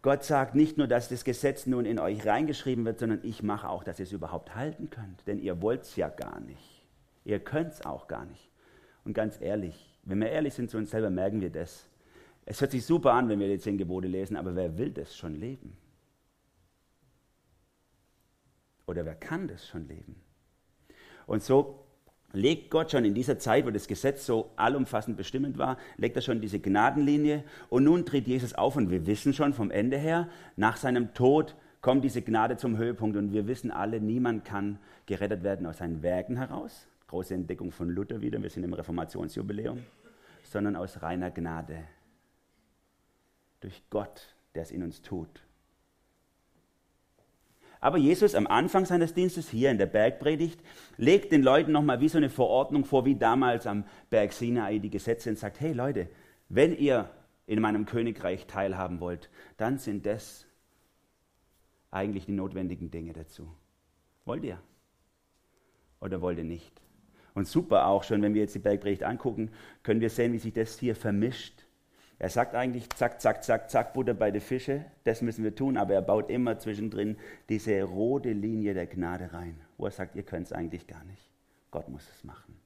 Gott 0.03 0.25
sagt 0.25 0.57
nicht 0.57 0.79
nur, 0.79 0.89
dass 0.89 1.09
das 1.09 1.25
Gesetz 1.25 1.67
nun 1.67 1.87
in 1.87 1.99
euch 1.99 2.27
reingeschrieben 2.27 2.85
wird, 2.85 2.99
sondern 2.99 3.21
ich 3.23 3.43
mache 3.43 3.69
auch, 3.69 3.85
dass 3.85 4.01
ihr 4.01 4.05
es 4.05 4.13
überhaupt 4.13 4.55
halten 4.57 4.91
könnt. 4.91 5.27
Denn 5.27 5.39
ihr 5.39 5.63
wollt 5.63 5.83
es 5.83 5.97
ja 5.97 6.09
gar 6.09 6.41
nicht. 6.41 6.83
Ihr 7.25 7.39
könnt 7.39 7.73
es 7.73 7.87
auch 7.87 8.09
gar 8.09 8.25
nicht. 8.25 8.51
Und 9.05 9.15
ganz 9.15 9.41
ehrlich, 9.41 9.93
wenn 10.05 10.21
wir 10.21 10.31
ehrlich 10.31 10.55
sind 10.55 10.71
zu 10.71 10.79
uns 10.79 10.91
selber, 10.91 11.11
merken 11.11 11.41
wir 11.41 11.51
das. 11.51 11.89
Es 12.45 12.61
hört 12.61 12.73
sich 12.73 12.85
super 12.85 13.13
an, 13.13 13.29
wenn 13.29 13.39
wir 13.39 13.47
die 13.47 13.59
zehn 13.59 13.79
Gebote 13.79 14.09
lesen, 14.09 14.37
aber 14.37 14.57
wer 14.57 14.77
will 14.77 14.91
das 14.91 15.17
schon 15.17 15.37
leben? 15.37 15.77
Oder 18.87 19.05
wer 19.05 19.15
kann 19.15 19.49
das 19.49 19.67
schon 19.67 19.87
leben? 19.89 20.17
Und 21.27 21.43
so 21.43 21.87
legt 22.33 22.71
Gott 22.71 22.91
schon 22.91 23.05
in 23.05 23.15
dieser 23.15 23.39
Zeit, 23.39 23.67
wo 23.67 23.71
das 23.71 23.87
Gesetz 23.87 24.27
so 24.27 24.51
allumfassend 24.57 25.17
bestimmend 25.17 25.59
war, 25.59 25.77
legt 25.97 26.17
er 26.17 26.23
schon 26.23 26.41
diese 26.41 26.59
Gnadenlinie. 26.59 27.45
Und 27.69 27.85
nun 27.85 28.07
tritt 28.07 28.27
Jesus 28.27 28.55
auf 28.55 28.77
und 28.77 28.91
wir 28.91 29.07
wissen 29.07 29.33
schon 29.33 29.53
vom 29.53 29.71
Ende 29.71 29.99
her, 29.99 30.29
nach 30.57 30.77
seinem 30.77 31.15
Tod 31.15 31.55
kommt 31.81 32.05
diese 32.05 32.23
Gnade 32.23 32.57
zum 32.57 32.77
Höhepunkt 32.77 33.17
und 33.17 33.33
wir 33.33 33.47
wissen 33.47 33.71
alle, 33.71 34.01
niemand 34.01 34.45
kann 34.45 34.79
gerettet 35.07 35.43
werden 35.43 35.67
aus 35.67 35.79
seinen 35.79 36.03
Werken 36.03 36.37
heraus. 36.37 36.87
Große 37.09 37.35
Entdeckung 37.35 37.73
von 37.73 37.91
Luther 37.91 38.21
wieder, 38.23 38.43
wir 38.43 38.49
sind 38.49 38.63
im 38.65 38.73
Reformationsjubiläum, 38.73 39.83
sondern 40.45 40.77
aus 40.77 41.03
reiner 41.03 41.31
Gnade. 41.31 41.85
Durch 43.61 43.83
Gott, 43.91 44.35
der 44.55 44.63
es 44.63 44.71
in 44.71 44.83
uns 44.83 45.03
tut. 45.03 45.43
Aber 47.83 47.99
Jesus 47.99 48.37
am 48.37 48.47
Anfang 48.47 48.85
seines 48.85 49.13
Dienstes 49.13 49.51
hier 49.51 49.73
in 49.73 49.77
der 49.77 49.87
Bergpredigt 49.87 50.61
legt 50.99 51.33
den 51.33 51.43
Leuten 51.43 51.73
nochmal 51.73 52.01
wie 52.01 52.09
so 52.09 52.17
eine 52.17 52.31
Verordnung 52.31 52.85
vor, 52.85 53.05
wie 53.05 53.17
damals 53.17 53.67
am 53.67 53.85
Berg 54.09 54.33
Sinai 54.33 54.79
die 54.79 54.89
Gesetze 54.89 55.31
und 55.31 55.37
sagt, 55.37 55.61
hey 55.61 55.73
Leute, 55.73 56.09
wenn 56.49 56.77
ihr 56.79 57.11
in 57.45 57.61
meinem 57.61 57.85
Königreich 57.85 58.47
teilhaben 58.47 59.01
wollt, 59.01 59.31
dann 59.57 59.79
sind 59.79 60.07
das 60.07 60.47
eigentlich 61.91 62.25
die 62.25 62.33
notwendigen 62.33 62.93
Dinge 62.93 63.15
dazu. 63.15 63.51
Wollt 64.27 64.45
ihr? 64.45 64.61
Oder 66.01 66.21
wollt 66.21 66.39
ihr 66.39 66.45
nicht? 66.45 66.81
Und 67.35 67.49
super 67.49 67.87
auch 67.89 68.05
schon, 68.05 68.23
wenn 68.23 68.35
wir 68.35 68.43
jetzt 68.43 68.55
die 68.55 68.61
Bergpredigt 68.61 69.03
angucken, 69.03 69.51
können 69.83 70.01
wir 70.01 70.11
sehen, 70.11 70.33
wie 70.33 70.39
sich 70.39 70.53
das 70.53 70.79
hier 70.79 70.95
vermischt. 70.95 71.62
Er 72.23 72.31
sagt 72.31 72.55
eigentlich, 72.55 72.89
zack, 72.91 73.21
zack, 73.21 73.43
zack, 73.43 73.69
zack, 73.69 73.95
Butter 73.95 74.15
bei 74.15 74.31
den 74.31 74.41
Fische, 74.41 74.85
das 75.03 75.23
müssen 75.23 75.43
wir 75.43 75.57
tun, 75.57 75.77
aber 75.77 75.95
er 75.95 76.03
baut 76.03 76.31
immer 76.31 76.57
zwischendrin 76.57 77.17
diese 77.49 77.83
rote 77.83 78.31
Linie 78.31 78.75
der 78.75 78.87
Gnade 78.87 79.33
rein, 79.33 79.61
wo 79.77 79.87
er 79.87 79.91
sagt, 79.91 80.15
ihr 80.15 80.23
könnt 80.23 80.47
es 80.47 80.53
eigentlich 80.53 80.87
gar 80.87 81.03
nicht. 81.03 81.29
Gott 81.73 81.89
muss 81.89 82.09
es 82.09 82.23
machen. 82.23 82.57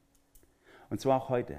Und 0.91 1.01
zwar 1.01 1.19
auch 1.19 1.29
heute. 1.29 1.57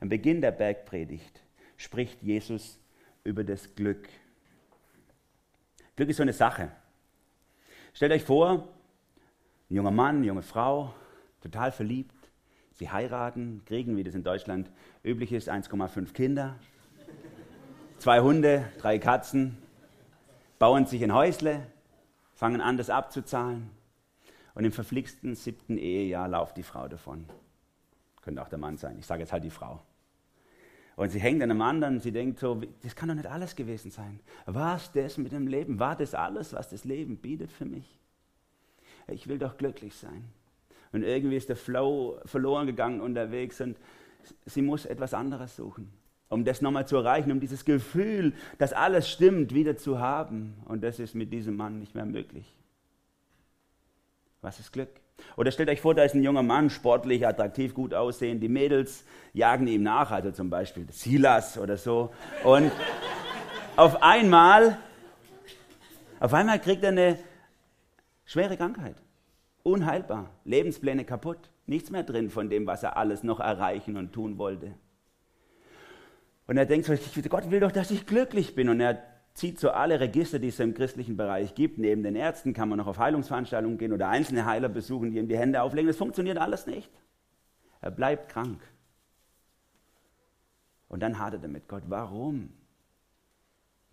Am 0.00 0.08
Beginn 0.08 0.40
der 0.40 0.52
Bergpredigt 0.52 1.42
spricht 1.76 2.22
Jesus 2.22 2.80
über 3.22 3.44
das 3.44 3.74
Glück. 3.74 4.08
Glück 5.96 6.08
ist 6.08 6.16
so 6.16 6.22
eine 6.22 6.32
Sache. 6.32 6.72
Stellt 7.92 8.12
euch 8.12 8.24
vor, 8.24 8.66
ein 9.68 9.74
junger 9.74 9.90
Mann, 9.90 10.24
junge 10.24 10.40
Frau, 10.40 10.94
total 11.42 11.70
verliebt, 11.70 12.16
sie 12.72 12.88
heiraten, 12.88 13.60
kriegen, 13.66 13.98
wie 13.98 14.04
das 14.04 14.14
in 14.14 14.24
Deutschland 14.24 14.70
üblich 15.04 15.34
ist, 15.34 15.50
1,5 15.50 16.14
Kinder, 16.14 16.58
zwei 18.00 18.20
Hunde, 18.20 18.64
drei 18.78 18.98
Katzen, 18.98 19.58
bauen 20.58 20.86
sich 20.86 21.04
ein 21.04 21.12
Häusle, 21.12 21.66
fangen 22.32 22.62
an, 22.62 22.78
das 22.78 22.88
abzuzahlen 22.88 23.70
und 24.54 24.64
im 24.64 24.72
verflixten 24.72 25.34
siebten 25.34 25.76
Ehejahr 25.76 26.26
lauft 26.26 26.56
die 26.56 26.62
Frau 26.62 26.88
davon. 26.88 27.26
Könnte 28.22 28.40
auch 28.42 28.48
der 28.48 28.58
Mann 28.58 28.78
sein, 28.78 28.96
ich 28.98 29.06
sage 29.06 29.20
jetzt 29.20 29.32
halt 29.32 29.44
die 29.44 29.50
Frau. 29.50 29.82
Und 30.96 31.10
sie 31.10 31.20
hängt 31.20 31.42
an 31.42 31.50
einem 31.50 31.60
anderen, 31.60 32.00
sie 32.00 32.10
denkt 32.10 32.38
so, 32.38 32.62
das 32.82 32.96
kann 32.96 33.10
doch 33.10 33.14
nicht 33.14 33.26
alles 33.26 33.54
gewesen 33.54 33.90
sein. 33.90 34.20
War 34.46 34.76
es 34.76 34.90
das 34.92 35.18
mit 35.18 35.32
dem 35.32 35.46
Leben? 35.46 35.78
War 35.78 35.94
das 35.94 36.14
alles, 36.14 36.54
was 36.54 36.70
das 36.70 36.84
Leben 36.84 37.18
bietet 37.18 37.52
für 37.52 37.66
mich? 37.66 37.98
Ich 39.08 39.28
will 39.28 39.38
doch 39.38 39.58
glücklich 39.58 39.94
sein. 39.94 40.24
Und 40.92 41.02
irgendwie 41.02 41.36
ist 41.36 41.50
der 41.50 41.56
Flow 41.56 42.18
verloren 42.24 42.66
gegangen 42.66 43.02
unterwegs 43.02 43.60
und 43.60 43.76
sie 44.46 44.62
muss 44.62 44.86
etwas 44.86 45.12
anderes 45.12 45.56
suchen, 45.56 45.92
um 46.30 46.44
das 46.44 46.62
nochmal 46.62 46.86
zu 46.86 46.96
erreichen, 46.96 47.32
um 47.32 47.40
dieses 47.40 47.64
Gefühl, 47.64 48.32
dass 48.56 48.72
alles 48.72 49.10
stimmt, 49.10 49.52
wieder 49.52 49.76
zu 49.76 49.98
haben. 49.98 50.54
Und 50.64 50.82
das 50.82 50.98
ist 50.98 51.14
mit 51.14 51.32
diesem 51.32 51.56
Mann 51.56 51.78
nicht 51.78 51.94
mehr 51.94 52.06
möglich. 52.06 52.46
Was 54.40 54.60
ist 54.60 54.72
Glück? 54.72 54.88
Oder 55.36 55.50
stellt 55.50 55.68
euch 55.68 55.82
vor, 55.82 55.94
da 55.94 56.04
ist 56.04 56.14
ein 56.14 56.22
junger 56.22 56.44
Mann, 56.44 56.70
sportlich, 56.70 57.26
attraktiv, 57.26 57.74
gut 57.74 57.92
aussehen. 57.92 58.40
Die 58.40 58.48
Mädels 58.48 59.04
jagen 59.34 59.66
ihm 59.66 59.82
nach, 59.82 60.12
also 60.12 60.30
zum 60.30 60.48
Beispiel 60.48 60.86
Silas 60.90 61.58
oder 61.58 61.76
so. 61.76 62.10
Und 62.44 62.70
auf 63.76 64.00
einmal, 64.02 64.78
auf 66.20 66.32
einmal 66.32 66.60
kriegt 66.60 66.84
er 66.84 66.90
eine 66.90 67.18
schwere 68.24 68.56
Krankheit. 68.56 68.94
Unheilbar. 69.64 70.30
Lebenspläne 70.44 71.04
kaputt. 71.04 71.50
Nichts 71.66 71.90
mehr 71.90 72.04
drin 72.04 72.30
von 72.30 72.48
dem, 72.48 72.66
was 72.66 72.82
er 72.84 72.96
alles 72.96 73.24
noch 73.24 73.40
erreichen 73.40 73.96
und 73.96 74.12
tun 74.12 74.38
wollte. 74.38 74.74
Und 76.50 76.56
er 76.56 76.66
denkt 76.66 76.84
so, 76.84 76.94
Gott 77.28 77.48
will 77.52 77.60
doch, 77.60 77.70
dass 77.70 77.92
ich 77.92 78.06
glücklich 78.06 78.56
bin. 78.56 78.70
Und 78.70 78.80
er 78.80 79.00
zieht 79.34 79.60
so 79.60 79.70
alle 79.70 80.00
Register, 80.00 80.40
die 80.40 80.48
es 80.48 80.58
im 80.58 80.74
christlichen 80.74 81.16
Bereich 81.16 81.54
gibt. 81.54 81.78
Neben 81.78 82.02
den 82.02 82.16
Ärzten 82.16 82.54
kann 82.54 82.68
man 82.68 82.78
noch 82.78 82.88
auf 82.88 82.98
Heilungsveranstaltungen 82.98 83.78
gehen 83.78 83.92
oder 83.92 84.08
einzelne 84.08 84.44
Heiler 84.44 84.68
besuchen, 84.68 85.12
die 85.12 85.18
ihm 85.18 85.28
die 85.28 85.38
Hände 85.38 85.62
auflegen. 85.62 85.86
Das 85.86 85.96
funktioniert 85.96 86.38
alles 86.38 86.66
nicht. 86.66 86.90
Er 87.80 87.92
bleibt 87.92 88.30
krank. 88.30 88.60
Und 90.88 91.04
dann 91.04 91.20
hadert 91.20 91.44
er 91.44 91.48
mit 91.48 91.68
Gott. 91.68 91.84
Warum? 91.86 92.52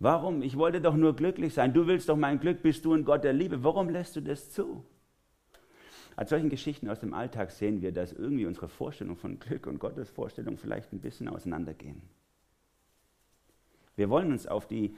Warum? 0.00 0.42
Ich 0.42 0.58
wollte 0.58 0.80
doch 0.80 0.96
nur 0.96 1.14
glücklich 1.14 1.54
sein. 1.54 1.72
Du 1.72 1.86
willst 1.86 2.08
doch 2.08 2.16
mein 2.16 2.40
Glück, 2.40 2.60
bist 2.62 2.84
du 2.84 2.92
ein 2.92 3.04
Gott 3.04 3.22
der 3.22 3.34
Liebe. 3.34 3.62
Warum 3.62 3.88
lässt 3.88 4.16
du 4.16 4.20
das 4.20 4.50
zu? 4.50 4.84
Als 6.16 6.30
solchen 6.30 6.48
Geschichten 6.48 6.88
aus 6.88 6.98
dem 6.98 7.14
Alltag 7.14 7.52
sehen 7.52 7.82
wir, 7.82 7.92
dass 7.92 8.12
irgendwie 8.12 8.46
unsere 8.46 8.68
Vorstellung 8.68 9.14
von 9.14 9.38
Glück 9.38 9.68
und 9.68 9.78
Gottes 9.78 10.10
Vorstellung 10.10 10.56
vielleicht 10.56 10.92
ein 10.92 10.98
bisschen 10.98 11.28
auseinandergehen. 11.28 12.02
Wir 13.98 14.10
wollen 14.10 14.30
uns 14.30 14.46
auf 14.46 14.68
die 14.68 14.94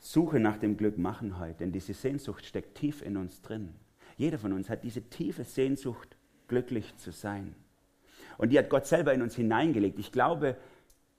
Suche 0.00 0.40
nach 0.40 0.58
dem 0.58 0.76
Glück 0.76 0.98
machen 0.98 1.38
heute, 1.38 1.58
denn 1.60 1.70
diese 1.70 1.94
Sehnsucht 1.94 2.44
steckt 2.44 2.76
tief 2.76 3.02
in 3.02 3.16
uns 3.16 3.40
drin. 3.40 3.72
Jeder 4.16 4.36
von 4.36 4.52
uns 4.52 4.68
hat 4.68 4.82
diese 4.82 5.02
tiefe 5.02 5.44
Sehnsucht, 5.44 6.16
glücklich 6.48 6.96
zu 6.96 7.12
sein. 7.12 7.54
Und 8.36 8.48
die 8.48 8.58
hat 8.58 8.68
Gott 8.68 8.86
selber 8.86 9.14
in 9.14 9.22
uns 9.22 9.36
hineingelegt. 9.36 10.00
Ich 10.00 10.10
glaube, 10.10 10.56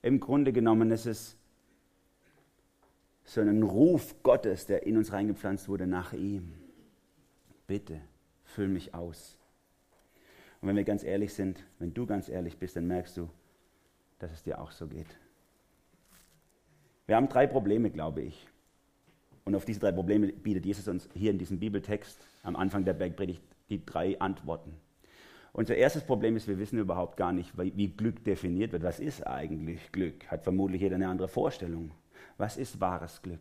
im 0.02 0.20
Grunde 0.20 0.52
genommen 0.52 0.90
ist 0.90 1.06
es 1.06 1.38
so 3.24 3.40
ein 3.40 3.62
Ruf 3.62 4.22
Gottes, 4.22 4.66
der 4.66 4.86
in 4.86 4.98
uns 4.98 5.14
reingepflanzt 5.14 5.70
wurde 5.70 5.86
nach 5.86 6.12
ihm. 6.12 6.52
Bitte, 7.66 8.02
füll 8.44 8.68
mich 8.68 8.92
aus. 8.92 9.38
Und 10.60 10.68
wenn 10.68 10.76
wir 10.76 10.84
ganz 10.84 11.04
ehrlich 11.04 11.32
sind, 11.32 11.64
wenn 11.78 11.94
du 11.94 12.04
ganz 12.04 12.28
ehrlich 12.28 12.58
bist, 12.58 12.76
dann 12.76 12.86
merkst 12.86 13.16
du, 13.16 13.30
dass 14.18 14.30
es 14.30 14.42
dir 14.42 14.60
auch 14.60 14.72
so 14.72 14.86
geht. 14.86 15.21
Wir 17.06 17.16
haben 17.16 17.28
drei 17.28 17.46
Probleme, 17.46 17.90
glaube 17.90 18.22
ich. 18.22 18.46
Und 19.44 19.54
auf 19.54 19.64
diese 19.64 19.80
drei 19.80 19.92
Probleme 19.92 20.28
bietet 20.28 20.64
Jesus 20.66 20.88
uns 20.88 21.08
hier 21.14 21.32
in 21.32 21.38
diesem 21.38 21.58
Bibeltext 21.58 22.26
am 22.42 22.56
Anfang 22.56 22.84
der 22.84 22.92
Bergpredigt 22.92 23.42
die 23.70 23.84
drei 23.84 24.20
Antworten. 24.20 24.74
Unser 25.52 25.76
erstes 25.76 26.04
Problem 26.04 26.36
ist, 26.36 26.48
wir 26.48 26.58
wissen 26.58 26.78
überhaupt 26.78 27.16
gar 27.16 27.32
nicht, 27.32 27.52
wie 27.58 27.88
Glück 27.88 28.24
definiert 28.24 28.72
wird. 28.72 28.84
Was 28.84 29.00
ist 29.00 29.26
eigentlich 29.26 29.92
Glück? 29.92 30.30
Hat 30.30 30.44
vermutlich 30.44 30.80
jeder 30.80 30.94
eine 30.96 31.08
andere 31.08 31.28
Vorstellung. 31.28 31.90
Was 32.38 32.56
ist 32.56 32.80
wahres 32.80 33.20
Glück? 33.20 33.40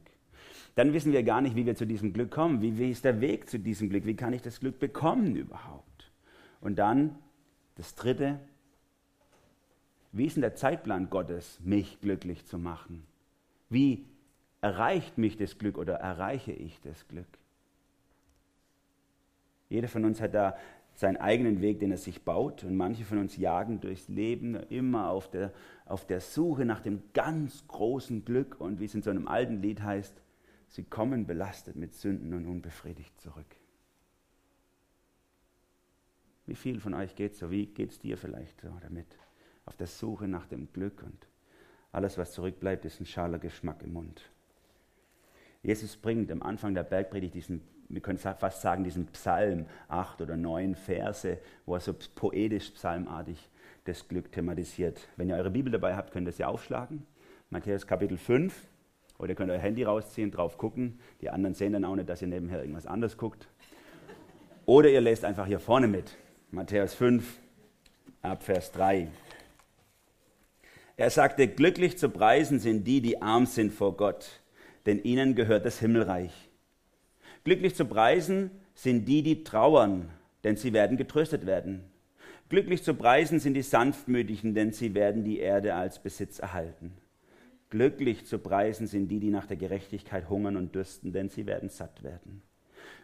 dann 0.75 0.93
wissen 0.93 1.11
wir 1.11 1.23
gar 1.23 1.41
nicht, 1.41 1.55
wie 1.55 1.65
wir 1.65 1.75
zu 1.75 1.85
diesem 1.85 2.13
Glück 2.13 2.31
kommen. 2.31 2.61
Wie, 2.61 2.77
wie 2.77 2.91
ist 2.91 3.03
der 3.03 3.19
Weg 3.21 3.49
zu 3.49 3.59
diesem 3.59 3.89
Glück? 3.89 4.05
Wie 4.05 4.15
kann 4.15 4.33
ich 4.33 4.41
das 4.41 4.59
Glück 4.59 4.79
bekommen 4.79 5.35
überhaupt? 5.35 6.11
Und 6.61 6.79
dann 6.79 7.17
das 7.75 7.95
Dritte, 7.95 8.39
wie 10.11 10.25
ist 10.25 10.35
denn 10.35 10.41
der 10.41 10.55
Zeitplan 10.55 11.09
Gottes, 11.09 11.59
mich 11.63 11.99
glücklich 11.99 12.45
zu 12.45 12.57
machen? 12.57 13.05
Wie 13.71 14.05
erreicht 14.59 15.17
mich 15.17 15.37
das 15.37 15.57
Glück 15.57 15.77
oder 15.77 15.95
erreiche 15.95 16.51
ich 16.51 16.79
das 16.81 17.07
Glück? 17.07 17.39
Jeder 19.69 19.87
von 19.87 20.03
uns 20.03 20.19
hat 20.19 20.33
da 20.33 20.57
seinen 20.93 21.15
eigenen 21.15 21.61
Weg, 21.61 21.79
den 21.79 21.91
er 21.91 21.97
sich 21.97 22.23
baut. 22.23 22.65
Und 22.65 22.75
manche 22.75 23.05
von 23.05 23.17
uns 23.17 23.37
jagen 23.37 23.79
durchs 23.79 24.09
Leben 24.09 24.55
immer 24.55 25.09
auf 25.09 25.31
der, 25.31 25.53
auf 25.85 26.05
der 26.05 26.19
Suche 26.19 26.65
nach 26.65 26.81
dem 26.81 27.01
ganz 27.13 27.65
großen 27.69 28.25
Glück. 28.25 28.59
Und 28.59 28.81
wie 28.81 28.85
es 28.85 28.93
in 28.93 29.01
so 29.01 29.09
einem 29.09 29.29
alten 29.29 29.61
Lied 29.61 29.81
heißt, 29.81 30.21
Sie 30.67 30.83
kommen 30.83 31.25
belastet 31.25 31.75
mit 31.75 31.93
Sünden 31.93 32.33
und 32.33 32.45
unbefriedigt 32.45 33.19
zurück. 33.19 33.57
Wie 36.45 36.55
viel 36.55 36.79
von 36.79 36.93
euch 36.93 37.15
geht 37.15 37.35
so? 37.35 37.51
Wie 37.51 37.67
geht 37.67 37.91
es 37.91 37.99
dir 37.99 38.17
vielleicht 38.17 38.59
so 38.61 38.69
damit? 38.81 39.17
Auf 39.65 39.75
der 39.75 39.87
Suche 39.87 40.27
nach 40.27 40.47
dem 40.47 40.71
Glück 40.71 41.03
und 41.03 41.27
alles, 41.91 42.17
was 42.17 42.31
zurückbleibt, 42.31 42.85
ist 42.85 42.99
ein 42.99 43.05
schaler 43.05 43.39
Geschmack 43.39 43.83
im 43.83 43.93
Mund. 43.93 44.21
Jesus 45.63 45.95
bringt 45.95 46.31
am 46.31 46.41
Anfang 46.41 46.73
der 46.73 46.83
Bergpredigt 46.83 47.35
diesen, 47.35 47.61
wir 47.89 48.01
können 48.01 48.17
fast 48.17 48.61
sagen, 48.61 48.83
diesen 48.83 49.07
Psalm, 49.07 49.65
acht 49.87 50.21
oder 50.21 50.37
neun 50.37 50.75
Verse, 50.75 51.37
wo 51.65 51.75
er 51.75 51.81
so 51.81 51.93
poetisch, 52.15 52.71
psalmartig 52.71 53.49
das 53.85 54.07
Glück 54.07 54.31
thematisiert. 54.31 55.07
Wenn 55.17 55.29
ihr 55.29 55.35
eure 55.35 55.51
Bibel 55.51 55.71
dabei 55.71 55.95
habt, 55.95 56.11
könnt 56.11 56.27
ihr 56.27 56.31
sie 56.31 56.45
aufschlagen. 56.45 57.05
Matthäus 57.49 57.85
Kapitel 57.85 58.17
5, 58.17 58.55
oder 59.17 59.29
ihr 59.29 59.35
könnt 59.35 59.51
euer 59.51 59.59
Handy 59.59 59.83
rausziehen, 59.83 60.31
drauf 60.31 60.57
gucken. 60.57 60.99
Die 61.21 61.29
anderen 61.29 61.53
sehen 61.53 61.73
dann 61.73 61.85
auch 61.85 61.95
nicht, 61.95 62.09
dass 62.09 62.21
ihr 62.21 62.27
nebenher 62.27 62.59
irgendwas 62.59 62.87
anderes 62.87 63.17
guckt. 63.17 63.47
Oder 64.65 64.89
ihr 64.89 65.01
lest 65.01 65.25
einfach 65.25 65.45
hier 65.45 65.59
vorne 65.59 65.87
mit. 65.87 66.15
Matthäus 66.49 66.93
5, 66.95 67.37
ab 68.21 68.41
Vers 68.43 68.71
3. 68.71 69.09
Er 71.01 71.09
sagte, 71.09 71.47
glücklich 71.47 71.97
zu 71.97 72.09
preisen 72.09 72.59
sind 72.59 72.85
die, 72.85 73.01
die 73.01 73.23
arm 73.23 73.47
sind 73.47 73.73
vor 73.73 73.97
Gott, 73.97 74.39
denn 74.85 75.01
ihnen 75.01 75.33
gehört 75.33 75.65
das 75.65 75.79
Himmelreich. 75.79 76.31
Glücklich 77.43 77.73
zu 77.73 77.85
preisen 77.85 78.51
sind 78.75 79.05
die, 79.07 79.23
die 79.23 79.43
trauern, 79.43 80.11
denn 80.43 80.57
sie 80.57 80.73
werden 80.73 80.97
getröstet 80.97 81.47
werden. 81.47 81.85
Glücklich 82.49 82.83
zu 82.83 82.93
preisen 82.93 83.39
sind 83.39 83.55
die 83.55 83.63
Sanftmütigen, 83.63 84.53
denn 84.53 84.73
sie 84.73 84.93
werden 84.93 85.23
die 85.23 85.39
Erde 85.39 85.73
als 85.73 85.97
Besitz 85.97 86.37
erhalten. 86.37 86.93
Glücklich 87.71 88.27
zu 88.27 88.37
preisen 88.37 88.85
sind 88.85 89.07
die, 89.07 89.19
die 89.19 89.31
nach 89.31 89.47
der 89.47 89.57
Gerechtigkeit 89.57 90.29
hungern 90.29 90.55
und 90.55 90.75
dürsten, 90.75 91.13
denn 91.13 91.29
sie 91.29 91.47
werden 91.47 91.69
satt 91.69 92.03
werden. 92.03 92.43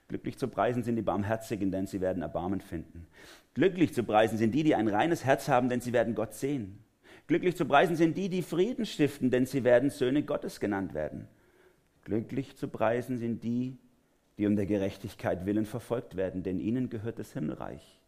Glücklich 0.08 0.38
zu 0.38 0.48
preisen 0.48 0.84
sind 0.84 0.98
die 0.98 1.02
Barmherzigen, 1.02 1.72
denn 1.72 1.88
sie 1.88 2.00
werden 2.00 2.22
Erbarmen 2.22 2.62
finden. 2.62 3.08
Glücklich 3.56 3.96
zu 3.96 4.04
preisen 4.04 4.38
sind 4.38 4.52
die, 4.52 4.62
die 4.62 4.76
ein 4.76 4.88
reines 4.88 5.26
Herz 5.26 5.48
haben, 5.50 5.68
denn 5.68 5.82
sie 5.82 5.94
werden 5.94 6.14
Gott 6.14 6.36
sehen. 6.36 6.84
Glücklich 7.28 7.58
zu 7.58 7.66
preisen 7.66 7.98
sind 7.98 8.16
die, 8.18 8.30
die 8.30 8.42
Frieden 8.42 8.86
stiften, 8.86 9.30
denn 9.30 9.46
sie 9.46 9.66
werden 9.66 9.90
Söhne 9.90 10.24
Gottes 10.24 10.62
genannt 10.62 10.94
werden. 10.94 11.28
Glücklich 12.04 12.56
zu 12.56 12.70
preisen 12.70 13.18
sind 13.18 13.44
die, 13.44 13.78
die 14.38 14.48
um 14.48 14.56
der 14.56 14.66
Gerechtigkeit 14.66 15.46
willen 15.46 15.66
verfolgt 15.66 16.16
werden, 16.16 16.42
denn 16.42 16.60
ihnen 16.60 16.90
gehört 16.90 17.20
das 17.20 17.34
Himmelreich. 17.34 18.00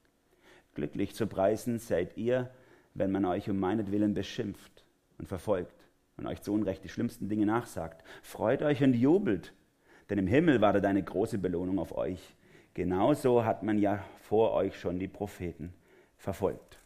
Glücklich 0.73 1.15
zu 1.15 1.27
preisen 1.27 1.79
seid 1.79 2.15
ihr, 2.15 2.49
wenn 2.93 3.11
man 3.11 3.25
euch 3.25 3.49
um 3.49 3.59
meinetwillen 3.59 4.13
beschimpft 4.13 4.85
und 5.17 5.27
verfolgt 5.27 5.75
und 6.15 6.25
euch 6.25 6.41
zu 6.41 6.53
Unrecht 6.53 6.85
die 6.85 6.89
schlimmsten 6.89 7.27
Dinge 7.27 7.45
nachsagt. 7.45 8.05
Freut 8.21 8.61
euch 8.61 8.81
und 8.83 8.93
jubelt, 8.93 9.53
denn 10.09 10.17
im 10.17 10.27
Himmel 10.27 10.61
wartet 10.61 10.85
eine 10.85 11.03
große 11.03 11.39
Belohnung 11.39 11.79
auf 11.79 11.95
euch. 11.97 12.35
Genauso 12.73 13.43
hat 13.43 13.63
man 13.63 13.79
ja 13.79 14.01
vor 14.21 14.53
euch 14.53 14.79
schon 14.79 14.97
die 14.97 15.09
Propheten 15.09 15.73
verfolgt. 16.17 16.78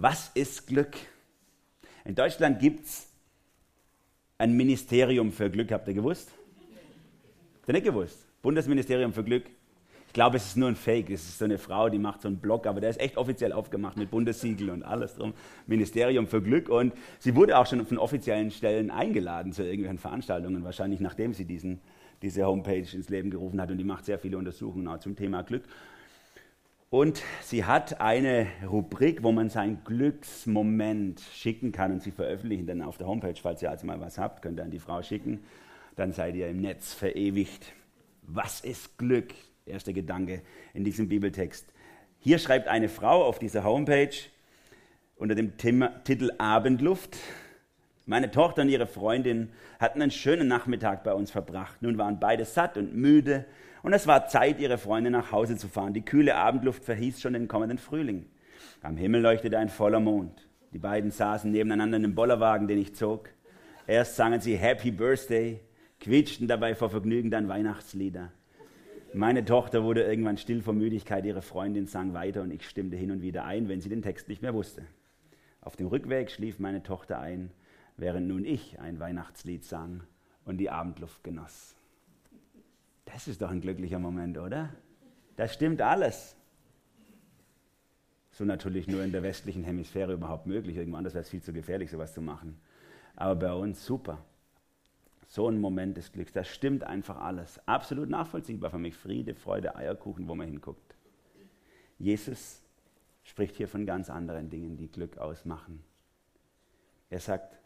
Was 0.00 0.30
ist 0.34 0.68
Glück? 0.68 0.94
In 2.04 2.14
Deutschland 2.14 2.60
gibt 2.60 2.86
es 2.86 3.08
ein 4.38 4.56
Ministerium 4.56 5.32
für 5.32 5.50
Glück, 5.50 5.72
habt 5.72 5.88
ihr 5.88 5.94
gewusst? 5.94 6.30
Habt 7.56 7.68
ihr 7.68 7.72
nicht 7.72 7.84
gewusst? 7.84 8.24
Bundesministerium 8.40 9.12
für 9.12 9.24
Glück. 9.24 9.46
Ich 10.06 10.12
glaube, 10.12 10.36
es 10.36 10.46
ist 10.46 10.56
nur 10.56 10.68
ein 10.68 10.76
Fake. 10.76 11.10
Es 11.10 11.28
ist 11.28 11.38
so 11.40 11.46
eine 11.46 11.58
Frau, 11.58 11.88
die 11.88 11.98
macht 11.98 12.22
so 12.22 12.28
einen 12.28 12.38
Blog, 12.38 12.68
aber 12.68 12.80
der 12.80 12.90
ist 12.90 13.00
echt 13.00 13.16
offiziell 13.16 13.52
aufgemacht 13.52 13.96
mit 13.96 14.12
Bundessiegel 14.12 14.70
und 14.70 14.84
alles 14.84 15.16
drum. 15.16 15.34
Ministerium 15.66 16.28
für 16.28 16.40
Glück. 16.40 16.68
Und 16.68 16.92
sie 17.18 17.34
wurde 17.34 17.58
auch 17.58 17.66
schon 17.66 17.84
von 17.84 17.98
offiziellen 17.98 18.52
Stellen 18.52 18.92
eingeladen 18.92 19.52
zu 19.52 19.64
irgendwelchen 19.64 19.98
Veranstaltungen, 19.98 20.62
wahrscheinlich 20.62 21.00
nachdem 21.00 21.34
sie 21.34 21.44
diesen, 21.44 21.80
diese 22.22 22.44
Homepage 22.44 22.86
ins 22.92 23.08
Leben 23.08 23.32
gerufen 23.32 23.60
hat. 23.60 23.72
Und 23.72 23.78
die 23.78 23.84
macht 23.84 24.04
sehr 24.04 24.20
viele 24.20 24.38
Untersuchungen 24.38 24.86
auch 24.86 25.00
zum 25.00 25.16
Thema 25.16 25.42
Glück. 25.42 25.64
Und 26.90 27.22
sie 27.42 27.66
hat 27.66 28.00
eine 28.00 28.46
Rubrik, 28.66 29.22
wo 29.22 29.30
man 29.30 29.50
seinen 29.50 29.84
Glücksmoment 29.84 31.20
schicken 31.34 31.70
kann 31.70 31.92
und 31.92 32.02
sie 32.02 32.10
veröffentlichen 32.10 32.66
dann 32.66 32.80
auf 32.80 32.96
der 32.96 33.06
Homepage. 33.06 33.34
Falls 33.40 33.60
ihr 33.60 33.70
also 33.70 33.86
mal 33.86 34.00
was 34.00 34.16
habt, 34.16 34.40
könnt 34.40 34.58
ihr 34.58 34.64
an 34.64 34.70
die 34.70 34.78
Frau 34.78 35.02
schicken. 35.02 35.40
Dann 35.96 36.12
seid 36.12 36.34
ihr 36.34 36.48
im 36.48 36.62
Netz 36.62 36.94
verewigt. 36.94 37.74
Was 38.22 38.60
ist 38.60 38.96
Glück? 38.96 39.34
Erster 39.66 39.92
Gedanke 39.92 40.40
in 40.72 40.82
diesem 40.82 41.08
Bibeltext. 41.08 41.66
Hier 42.20 42.38
schreibt 42.38 42.68
eine 42.68 42.88
Frau 42.88 43.22
auf 43.22 43.38
dieser 43.38 43.64
Homepage 43.64 44.14
unter 45.16 45.34
dem 45.34 45.58
Thema, 45.58 46.02
Titel 46.04 46.30
Abendluft. 46.38 47.18
Meine 48.06 48.30
Tochter 48.30 48.62
und 48.62 48.70
ihre 48.70 48.86
Freundin 48.86 49.50
hatten 49.78 50.00
einen 50.00 50.10
schönen 50.10 50.48
Nachmittag 50.48 51.04
bei 51.04 51.12
uns 51.12 51.30
verbracht. 51.30 51.82
Nun 51.82 51.98
waren 51.98 52.18
beide 52.18 52.46
satt 52.46 52.78
und 52.78 52.94
müde 52.94 53.44
und 53.82 53.92
es 53.92 54.06
war 54.06 54.26
Zeit, 54.26 54.60
ihre 54.60 54.78
Freunde 54.78 55.10
nach 55.10 55.32
Hause 55.32 55.56
zu 55.56 55.68
fahren. 55.68 55.94
Die 55.94 56.04
kühle 56.04 56.34
Abendluft 56.34 56.84
verhieß 56.84 57.20
schon 57.20 57.32
den 57.32 57.48
kommenden 57.48 57.78
Frühling. 57.78 58.26
Am 58.82 58.96
Himmel 58.96 59.22
leuchtete 59.22 59.58
ein 59.58 59.68
voller 59.68 60.00
Mond. 60.00 60.48
Die 60.72 60.78
beiden 60.78 61.10
saßen 61.10 61.50
nebeneinander 61.50 61.96
in 61.96 62.04
einem 62.04 62.14
Bollerwagen, 62.14 62.68
den 62.68 62.78
ich 62.78 62.94
zog. 62.94 63.30
Erst 63.86 64.16
sangen 64.16 64.40
sie 64.40 64.56
Happy 64.56 64.90
Birthday, 64.90 65.60
quietschten 66.00 66.46
dabei 66.46 66.74
vor 66.74 66.90
Vergnügen 66.90 67.30
dann 67.30 67.48
Weihnachtslieder. 67.48 68.32
Meine 69.14 69.44
Tochter 69.44 69.84
wurde 69.84 70.02
irgendwann 70.02 70.36
still 70.36 70.60
vor 70.60 70.74
Müdigkeit, 70.74 71.24
ihre 71.24 71.40
Freundin 71.40 71.86
sang 71.86 72.12
weiter 72.12 72.42
und 72.42 72.50
ich 72.50 72.68
stimmte 72.68 72.96
hin 72.96 73.10
und 73.10 73.22
wieder 73.22 73.44
ein, 73.44 73.68
wenn 73.68 73.80
sie 73.80 73.88
den 73.88 74.02
Text 74.02 74.28
nicht 74.28 74.42
mehr 74.42 74.52
wusste. 74.52 74.82
Auf 75.62 75.76
dem 75.76 75.86
Rückweg 75.86 76.30
schlief 76.30 76.58
meine 76.58 76.82
Tochter 76.82 77.18
ein, 77.18 77.50
während 77.96 78.28
nun 78.28 78.44
ich 78.44 78.78
ein 78.80 79.00
Weihnachtslied 79.00 79.64
sang 79.64 80.02
und 80.44 80.58
die 80.58 80.68
Abendluft 80.68 81.24
genoss. 81.24 81.77
Das 83.12 83.26
ist 83.26 83.40
doch 83.40 83.50
ein 83.50 83.60
glücklicher 83.60 83.98
Moment, 83.98 84.36
oder? 84.36 84.68
Das 85.36 85.54
stimmt 85.54 85.80
alles. 85.80 86.36
So 88.32 88.44
natürlich 88.44 88.86
nur 88.86 89.02
in 89.02 89.12
der 89.12 89.22
westlichen 89.22 89.64
Hemisphäre 89.64 90.12
überhaupt 90.12 90.46
möglich. 90.46 90.76
Irgendwo 90.76 90.98
anders 90.98 91.14
wäre 91.14 91.22
es 91.22 91.30
viel 91.30 91.42
zu 91.42 91.52
gefährlich, 91.52 91.90
sowas 91.90 92.12
zu 92.12 92.20
machen. 92.20 92.60
Aber 93.16 93.34
bei 93.34 93.52
uns 93.52 93.84
super. 93.84 94.24
So 95.26 95.48
ein 95.48 95.58
Moment 95.58 95.96
des 95.96 96.12
Glücks. 96.12 96.32
Das 96.32 96.48
stimmt 96.48 96.84
einfach 96.84 97.18
alles. 97.18 97.60
Absolut 97.66 98.10
nachvollziehbar 98.10 98.70
für 98.70 98.78
mich. 98.78 98.94
Friede, 98.94 99.34
Freude, 99.34 99.74
Eierkuchen, 99.74 100.28
wo 100.28 100.34
man 100.34 100.46
hinguckt. 100.46 100.94
Jesus 101.98 102.62
spricht 103.24 103.56
hier 103.56 103.68
von 103.68 103.86
ganz 103.86 104.10
anderen 104.10 104.50
Dingen, 104.50 104.76
die 104.76 104.88
Glück 104.88 105.18
ausmachen. 105.18 105.82
Er 107.10 107.20
sagt, 107.20 107.58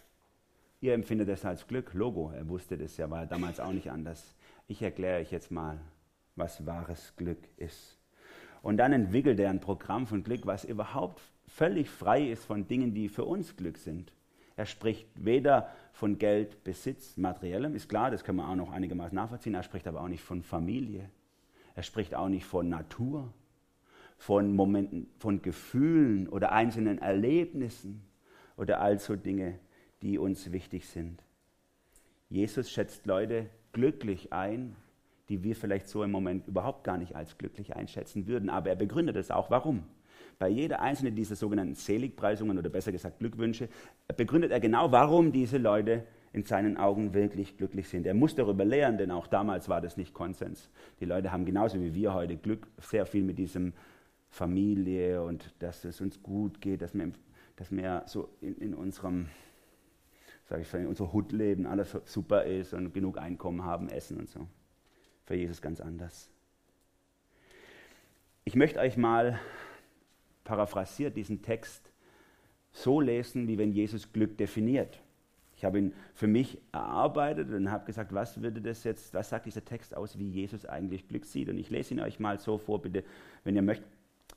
ihr 0.80 0.94
empfindet 0.94 1.28
es 1.28 1.44
als 1.44 1.66
Glück. 1.66 1.94
Logo, 1.94 2.30
er 2.30 2.48
wusste 2.48 2.78
das 2.78 2.96
ja, 2.96 3.10
war 3.10 3.26
damals 3.26 3.60
auch 3.60 3.72
nicht 3.72 3.90
anders. 3.90 4.34
Ich 4.72 4.80
erkläre 4.80 5.20
euch 5.20 5.30
jetzt 5.30 5.50
mal, 5.50 5.78
was 6.34 6.64
wahres 6.64 7.14
Glück 7.16 7.46
ist. 7.58 7.98
Und 8.62 8.78
dann 8.78 8.94
entwickelt 8.94 9.38
er 9.38 9.50
ein 9.50 9.60
Programm 9.60 10.06
von 10.06 10.24
Glück, 10.24 10.46
was 10.46 10.64
überhaupt 10.64 11.20
völlig 11.46 11.90
frei 11.90 12.30
ist 12.30 12.46
von 12.46 12.66
Dingen, 12.66 12.94
die 12.94 13.10
für 13.10 13.26
uns 13.26 13.54
Glück 13.54 13.76
sind. 13.76 14.14
Er 14.56 14.64
spricht 14.64 15.06
weder 15.14 15.68
von 15.92 16.16
Geld, 16.16 16.64
Besitz, 16.64 17.18
Materiellem, 17.18 17.74
ist 17.74 17.90
klar, 17.90 18.10
das 18.10 18.24
können 18.24 18.38
wir 18.38 18.48
auch 18.48 18.56
noch 18.56 18.72
einigermaßen 18.72 19.14
nachvollziehen. 19.14 19.52
Er 19.52 19.62
spricht 19.62 19.86
aber 19.86 20.00
auch 20.00 20.08
nicht 20.08 20.24
von 20.24 20.42
Familie. 20.42 21.10
Er 21.74 21.82
spricht 21.82 22.14
auch 22.14 22.30
nicht 22.30 22.46
von 22.46 22.70
Natur, 22.70 23.30
von 24.16 24.56
Momenten, 24.56 25.10
von 25.18 25.42
Gefühlen 25.42 26.30
oder 26.30 26.52
einzelnen 26.52 26.96
Erlebnissen 26.96 28.06
oder 28.56 28.80
all 28.80 28.98
so 28.98 29.16
Dinge, 29.16 29.58
die 30.00 30.16
uns 30.16 30.50
wichtig 30.50 30.86
sind. 30.86 31.22
Jesus 32.30 32.70
schätzt 32.70 33.04
Leute 33.04 33.50
glücklich 33.72 34.32
ein, 34.32 34.76
die 35.28 35.42
wir 35.42 35.56
vielleicht 35.56 35.88
so 35.88 36.02
im 36.02 36.10
Moment 36.10 36.46
überhaupt 36.46 36.84
gar 36.84 36.98
nicht 36.98 37.16
als 37.16 37.38
glücklich 37.38 37.74
einschätzen 37.74 38.26
würden. 38.26 38.50
Aber 38.50 38.70
er 38.70 38.76
begründet 38.76 39.16
es 39.16 39.30
auch, 39.30 39.50
warum. 39.50 39.84
Bei 40.38 40.48
jeder 40.48 40.80
einzelnen 40.80 41.14
dieser 41.14 41.36
sogenannten 41.36 41.74
Seligpreisungen 41.74 42.58
oder 42.58 42.68
besser 42.68 42.92
gesagt 42.92 43.18
Glückwünsche 43.18 43.68
begründet 44.16 44.50
er 44.50 44.60
genau, 44.60 44.90
warum 44.90 45.32
diese 45.32 45.58
Leute 45.58 46.04
in 46.32 46.44
seinen 46.44 46.76
Augen 46.76 47.14
wirklich 47.14 47.56
glücklich 47.56 47.88
sind. 47.88 48.06
Er 48.06 48.14
muss 48.14 48.34
darüber 48.34 48.64
lehren, 48.64 48.98
denn 48.98 49.10
auch 49.10 49.26
damals 49.26 49.68
war 49.68 49.80
das 49.80 49.96
nicht 49.96 50.14
Konsens. 50.14 50.70
Die 51.00 51.04
Leute 51.04 51.30
haben 51.30 51.44
genauso 51.44 51.80
wie 51.80 51.94
wir 51.94 52.14
heute 52.14 52.36
Glück 52.36 52.66
sehr 52.80 53.06
viel 53.06 53.22
mit 53.22 53.38
diesem 53.38 53.72
Familie 54.30 55.22
und 55.22 55.54
dass 55.58 55.84
es 55.84 56.00
uns 56.00 56.22
gut 56.22 56.60
geht, 56.60 56.80
dass 56.80 56.94
wir, 56.94 57.12
dass 57.56 57.70
wir 57.70 58.02
so 58.06 58.30
in, 58.40 58.56
in 58.56 58.74
unserem 58.74 59.28
sage 60.52 60.62
ich, 60.64 60.74
in 60.74 60.86
unserer 60.86 61.14
Hut 61.14 61.32
leben, 61.32 61.66
alles 61.66 61.96
super 62.04 62.44
ist 62.44 62.74
und 62.74 62.92
genug 62.92 63.16
Einkommen 63.16 63.64
haben, 63.64 63.88
Essen 63.88 64.18
und 64.18 64.28
so. 64.28 64.46
Für 65.24 65.34
Jesus 65.34 65.62
ganz 65.62 65.80
anders. 65.80 66.28
Ich 68.44 68.54
möchte 68.54 68.78
euch 68.78 68.98
mal 68.98 69.40
paraphrasiert 70.44 71.16
diesen 71.16 71.40
Text 71.40 71.90
so 72.70 73.00
lesen, 73.00 73.48
wie 73.48 73.56
wenn 73.56 73.72
Jesus 73.72 74.12
Glück 74.12 74.36
definiert. 74.36 75.00
Ich 75.56 75.64
habe 75.64 75.78
ihn 75.78 75.94
für 76.12 76.26
mich 76.26 76.60
erarbeitet 76.72 77.50
und 77.50 77.70
habe 77.70 77.86
gesagt, 77.86 78.12
was 78.12 78.42
würde 78.42 78.60
das 78.60 78.84
jetzt, 78.84 79.14
was 79.14 79.30
sagt 79.30 79.46
dieser 79.46 79.64
Text 79.64 79.96
aus, 79.96 80.18
wie 80.18 80.28
Jesus 80.28 80.66
eigentlich 80.66 81.08
Glück 81.08 81.24
sieht? 81.24 81.48
Und 81.48 81.56
ich 81.56 81.70
lese 81.70 81.94
ihn 81.94 82.00
euch 82.00 82.20
mal 82.20 82.38
so 82.38 82.58
vor, 82.58 82.82
bitte, 82.82 83.04
wenn 83.44 83.56
ihr 83.56 83.62
möcht, 83.62 83.84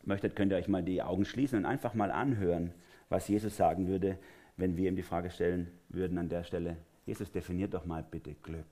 möchtet, 0.05 0.37
könnt 0.37 0.53
ihr 0.53 0.57
euch 0.57 0.69
mal 0.69 0.83
die 0.83 1.01
Augen 1.01 1.25
schließen 1.25 1.59
und 1.59 1.65
einfach 1.65 1.93
mal 1.93 2.11
anhören, 2.11 2.71
was 3.09 3.27
Jesus 3.27 3.57
sagen 3.57 3.89
würde, 3.89 4.17
wenn 4.57 4.77
wir 4.77 4.89
ihm 4.89 4.95
die 4.95 5.03
Frage 5.03 5.29
stellen 5.29 5.71
würden 5.89 6.17
an 6.17 6.29
der 6.29 6.43
Stelle, 6.43 6.77
Jesus, 7.05 7.31
definiert 7.31 7.73
doch 7.73 7.85
mal 7.85 8.03
bitte 8.03 8.33
Glück. 8.35 8.65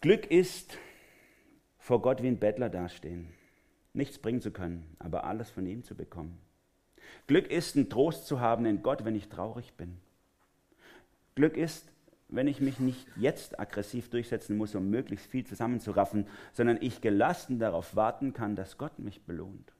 Glück 0.00 0.26
ist, 0.26 0.76
vor 1.78 2.02
Gott 2.02 2.22
wie 2.22 2.28
ein 2.28 2.38
Bettler 2.38 2.68
dastehen, 2.68 3.28
nichts 3.94 4.18
bringen 4.18 4.40
zu 4.40 4.50
können, 4.50 4.96
aber 4.98 5.24
alles 5.24 5.50
von 5.50 5.66
ihm 5.66 5.84
zu 5.84 5.94
bekommen. 5.94 6.38
Glück 7.26 7.48
ist, 7.48 7.76
einen 7.76 7.88
Trost 7.88 8.26
zu 8.26 8.40
haben 8.40 8.66
in 8.66 8.82
Gott, 8.82 9.04
wenn 9.04 9.14
ich 9.14 9.28
traurig 9.28 9.74
bin. 9.74 9.98
Glück 11.34 11.56
ist, 11.56 11.88
wenn 12.28 12.48
ich 12.48 12.60
mich 12.60 12.80
nicht 12.80 13.06
jetzt 13.16 13.60
aggressiv 13.60 14.10
durchsetzen 14.10 14.56
muss, 14.56 14.74
um 14.74 14.90
möglichst 14.90 15.26
viel 15.26 15.46
zusammenzuraffen, 15.46 16.26
sondern 16.52 16.78
ich 16.80 17.00
gelassen 17.00 17.58
darauf 17.58 17.94
warten 17.94 18.32
kann, 18.32 18.56
dass 18.56 18.78
Gott 18.78 18.98
mich 18.98 19.22
belohnt. 19.22 19.72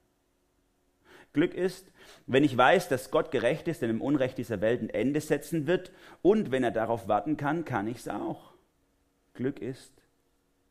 Glück 1.33 1.55
ist, 1.55 1.91
wenn 2.27 2.43
ich 2.43 2.55
weiß, 2.55 2.89
dass 2.89 3.11
Gott 3.11 3.31
gerecht 3.31 3.67
ist, 3.67 3.81
denn 3.81 3.89
im 3.89 4.01
Unrecht 4.01 4.37
dieser 4.37 4.61
Welt 4.61 4.81
ein 4.81 4.89
Ende 4.89 5.19
setzen 5.19 5.65
wird 5.67 5.91
und 6.21 6.51
wenn 6.51 6.63
er 6.63 6.71
darauf 6.71 7.07
warten 7.07 7.37
kann, 7.37 7.65
kann 7.65 7.87
ich 7.87 7.97
es 7.97 8.07
auch. 8.07 8.53
Glück 9.33 9.59
ist, 9.59 9.91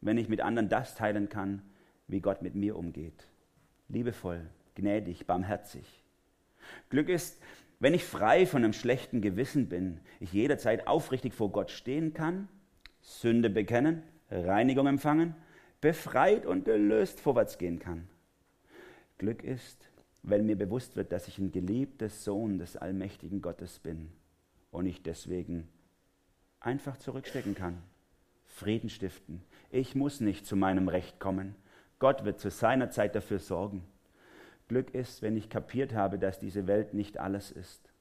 wenn 0.01 0.19
ich 0.19 0.29
mit 0.29 0.41
anderen 0.41 0.69
das 0.69 0.95
teilen 0.95 1.29
kann, 1.29 1.63
wie 2.07 2.21
Gott 2.21 2.43
mit 2.43 2.55
mir 2.55 2.77
umgeht. 2.77 3.27
Liebevoll, 3.89 4.49
gnädig, 4.77 5.27
barmherzig. 5.27 6.05
Glück 6.91 7.09
ist, 7.09 7.43
wenn 7.81 7.95
ich 7.95 8.05
frei 8.05 8.47
von 8.47 8.63
einem 8.63 8.73
schlechten 8.73 9.21
Gewissen 9.21 9.69
bin, 9.69 10.01
ich 10.21 10.33
jederzeit 10.33 10.87
aufrichtig 10.87 11.35
vor 11.35 11.51
Gott 11.51 11.73
stehen 11.73 12.15
kann, 12.15 12.49
Sünde 13.01 13.51
bekennen, 13.51 14.05
Reinigung 14.31 14.87
empfangen, 14.87 15.35
befreit 15.81 16.47
und 16.47 16.65
gelöst 16.65 17.19
vorwärts 17.19 17.59
gehen 17.59 17.81
kann. 17.81 18.09
Glück 19.19 19.43
ist, 19.43 19.89
weil 20.23 20.43
mir 20.43 20.57
bewusst 20.57 20.97
wird, 20.97 21.13
dass 21.13 21.29
ich 21.29 21.39
ein 21.39 21.53
geliebter 21.53 22.09
Sohn 22.09 22.59
des 22.59 22.77
allmächtigen 22.77 23.43
Gottes 23.43 23.79
bin 23.79 24.11
und 24.71 24.87
ich 24.87 25.03
deswegen 25.03 25.69
einfach 26.61 26.97
zurückstecken 26.97 27.55
kann, 27.55 27.83
Frieden 28.47 28.91
stiften. 28.91 29.43
Ich 29.71 29.95
muss 29.95 30.21
nicht 30.21 30.47
zu 30.47 30.57
meinem 30.57 30.89
Recht 30.89 31.19
kommen. 31.19 31.55
Gott 31.99 32.25
wird 32.25 32.39
zu 32.39 32.51
seiner 32.51 32.91
Zeit 32.91 33.15
dafür 33.15 33.39
sorgen. 33.39 33.85
Glück 34.69 34.95
ist, 34.95 35.23
wenn 35.23 35.37
ich 35.37 35.49
kapiert 35.49 35.95
habe, 35.95 36.19
dass 36.19 36.39
diese 36.39 36.67
Welt 36.67 36.95
nicht 36.95 37.19
alles 37.19 37.51
ist. 37.51 37.93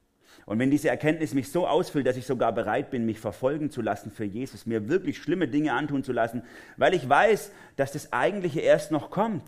Und 0.46 0.60
wenn 0.60 0.72
diese 0.72 0.90
Erkenntnis 0.90 1.34
mich 1.34 1.52
so 1.52 1.68
ausfüllt, 1.68 2.08
dass 2.08 2.18
ich 2.18 2.26
sogar 2.26 2.54
bereit 2.54 2.90
bin, 2.90 3.06
mich 3.06 3.20
verfolgen 3.20 3.70
zu 3.70 3.82
lassen 3.82 4.12
für 4.12 4.24
Jesus, 4.24 4.66
mir 4.66 4.88
wirklich 4.88 5.18
schlimme 5.18 5.48
Dinge 5.48 5.74
antun 5.74 6.04
zu 6.04 6.14
lassen, 6.14 6.44
weil 6.78 6.94
ich 6.94 7.08
weiß, 7.08 7.52
dass 7.76 7.92
das 7.92 8.14
Eigentliche 8.14 8.62
erst 8.62 8.92
noch 8.92 9.10
kommt. 9.10 9.44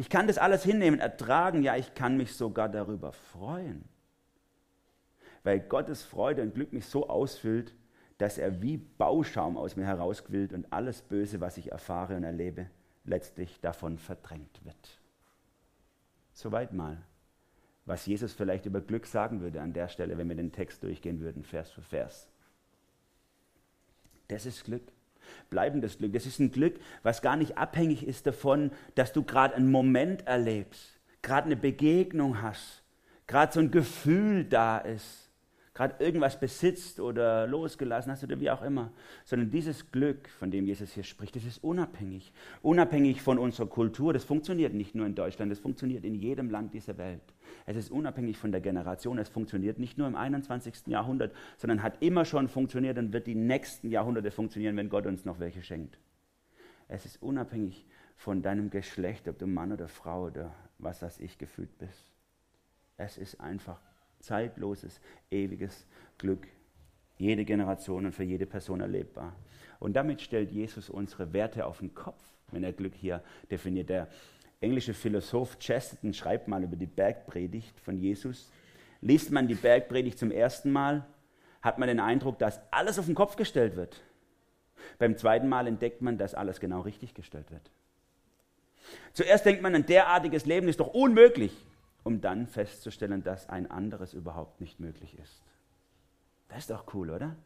Ich 0.00 0.08
kann 0.08 0.26
das 0.26 0.38
alles 0.38 0.62
hinnehmen, 0.62 0.98
ertragen, 0.98 1.62
ja, 1.62 1.76
ich 1.76 1.92
kann 1.92 2.16
mich 2.16 2.34
sogar 2.34 2.70
darüber 2.70 3.12
freuen. 3.12 3.84
Weil 5.42 5.60
Gottes 5.60 6.02
Freude 6.04 6.40
und 6.40 6.54
Glück 6.54 6.72
mich 6.72 6.86
so 6.86 7.10
ausfüllt, 7.10 7.74
dass 8.16 8.38
er 8.38 8.62
wie 8.62 8.78
Bauschaum 8.78 9.58
aus 9.58 9.76
mir 9.76 9.84
herausquillt 9.84 10.54
und 10.54 10.72
alles 10.72 11.02
Böse, 11.02 11.42
was 11.42 11.58
ich 11.58 11.70
erfahre 11.70 12.16
und 12.16 12.24
erlebe, 12.24 12.70
letztlich 13.04 13.60
davon 13.60 13.98
verdrängt 13.98 14.64
wird. 14.64 15.02
Soweit 16.32 16.72
mal, 16.72 16.96
was 17.84 18.06
Jesus 18.06 18.32
vielleicht 18.32 18.64
über 18.64 18.80
Glück 18.80 19.04
sagen 19.04 19.42
würde 19.42 19.60
an 19.60 19.74
der 19.74 19.88
Stelle, 19.88 20.16
wenn 20.16 20.30
wir 20.30 20.36
den 20.36 20.50
Text 20.50 20.82
durchgehen 20.82 21.20
würden, 21.20 21.44
Vers 21.44 21.70
für 21.70 21.82
Vers. 21.82 22.26
Das 24.28 24.46
ist 24.46 24.64
Glück. 24.64 24.90
Bleibendes 25.50 25.98
Glück. 25.98 26.12
Das 26.12 26.26
ist 26.26 26.38
ein 26.38 26.52
Glück, 26.52 26.78
was 27.02 27.22
gar 27.22 27.36
nicht 27.36 27.58
abhängig 27.58 28.06
ist 28.06 28.26
davon, 28.26 28.70
dass 28.94 29.12
du 29.12 29.22
gerade 29.22 29.54
einen 29.54 29.70
Moment 29.70 30.26
erlebst, 30.26 30.98
gerade 31.22 31.46
eine 31.46 31.56
Begegnung 31.56 32.42
hast, 32.42 32.82
gerade 33.26 33.52
so 33.52 33.60
ein 33.60 33.70
Gefühl 33.70 34.44
da 34.44 34.78
ist 34.78 35.30
gerade 35.80 36.04
irgendwas 36.04 36.38
besitzt 36.38 37.00
oder 37.00 37.46
losgelassen 37.46 38.12
hast 38.12 38.22
oder 38.22 38.38
wie 38.38 38.50
auch 38.50 38.60
immer, 38.60 38.92
sondern 39.24 39.50
dieses 39.50 39.90
Glück, 39.90 40.28
von 40.28 40.50
dem 40.50 40.66
Jesus 40.66 40.92
hier 40.92 41.04
spricht, 41.04 41.36
das 41.36 41.44
ist 41.44 41.64
unabhängig. 41.64 42.34
Unabhängig 42.60 43.22
von 43.22 43.38
unserer 43.38 43.66
Kultur. 43.66 44.12
Das 44.12 44.24
funktioniert 44.24 44.74
nicht 44.74 44.94
nur 44.94 45.06
in 45.06 45.14
Deutschland, 45.14 45.50
das 45.50 45.58
funktioniert 45.58 46.04
in 46.04 46.14
jedem 46.14 46.50
Land 46.50 46.74
dieser 46.74 46.98
Welt. 46.98 47.22
Es 47.66 47.76
ist 47.76 47.90
unabhängig 47.90 48.38
von 48.38 48.52
der 48.52 48.60
Generation. 48.60 49.18
Es 49.18 49.28
funktioniert 49.28 49.78
nicht 49.78 49.98
nur 49.98 50.06
im 50.06 50.16
21. 50.16 50.86
Jahrhundert, 50.86 51.34
sondern 51.56 51.82
hat 51.82 52.02
immer 52.02 52.24
schon 52.24 52.48
funktioniert 52.48 52.98
und 52.98 53.12
wird 53.12 53.26
die 53.26 53.34
nächsten 53.34 53.90
Jahrhunderte 53.90 54.30
funktionieren, 54.30 54.76
wenn 54.76 54.88
Gott 54.88 55.06
uns 55.06 55.24
noch 55.24 55.38
welche 55.40 55.62
schenkt. 55.62 55.98
Es 56.88 57.06
ist 57.06 57.22
unabhängig 57.22 57.86
von 58.16 58.42
deinem 58.42 58.70
Geschlecht, 58.70 59.28
ob 59.28 59.38
du 59.38 59.46
Mann 59.46 59.72
oder 59.72 59.88
Frau 59.88 60.26
oder 60.26 60.52
was 60.78 61.02
weiß 61.02 61.20
ich 61.20 61.38
gefühlt 61.38 61.78
bist. 61.78 62.10
Es 62.96 63.16
ist 63.16 63.40
einfach 63.40 63.80
zeitloses, 64.18 65.00
ewiges 65.30 65.86
Glück. 66.18 66.46
Jede 67.16 67.44
Generation 67.44 68.06
und 68.06 68.12
für 68.12 68.24
jede 68.24 68.46
Person 68.46 68.80
erlebbar. 68.80 69.36
Und 69.78 69.94
damit 69.94 70.20
stellt 70.20 70.50
Jesus 70.50 70.90
unsere 70.90 71.32
Werte 71.32 71.66
auf 71.66 71.78
den 71.78 71.94
Kopf, 71.94 72.22
wenn 72.50 72.64
er 72.64 72.72
Glück 72.72 72.94
hier 72.94 73.22
definiert. 73.50 73.88
Der 73.88 74.08
englische 74.60 74.94
Philosoph 74.94 75.58
Chesterton 75.58 76.14
schreibt 76.14 76.48
mal 76.48 76.62
über 76.62 76.76
die 76.76 76.86
Bergpredigt 76.86 77.78
von 77.80 77.98
Jesus. 77.98 78.50
Liest 79.00 79.30
man 79.30 79.48
die 79.48 79.54
Bergpredigt 79.54 80.18
zum 80.18 80.30
ersten 80.30 80.70
Mal, 80.70 81.06
hat 81.62 81.78
man 81.78 81.88
den 81.88 82.00
Eindruck, 82.00 82.38
dass 82.38 82.60
alles 82.70 82.98
auf 82.98 83.06
den 83.06 83.14
Kopf 83.14 83.36
gestellt 83.36 83.76
wird. 83.76 84.02
Beim 84.98 85.16
zweiten 85.16 85.48
Mal 85.48 85.66
entdeckt 85.66 86.02
man, 86.02 86.18
dass 86.18 86.34
alles 86.34 86.60
genau 86.60 86.80
richtig 86.80 87.14
gestellt 87.14 87.50
wird. 87.50 87.70
Zuerst 89.12 89.44
denkt 89.44 89.62
man, 89.62 89.74
ein 89.74 89.86
derartiges 89.86 90.46
Leben 90.46 90.68
ist 90.68 90.80
doch 90.80 90.88
unmöglich 90.88 91.52
um 92.02 92.20
dann 92.20 92.46
festzustellen, 92.46 93.22
dass 93.22 93.48
ein 93.48 93.70
anderes 93.70 94.14
überhaupt 94.14 94.60
nicht 94.60 94.80
möglich 94.80 95.18
ist. 95.18 95.42
Das 96.48 96.58
ist 96.58 96.70
doch 96.70 96.94
cool, 96.94 97.10
oder? 97.10 97.36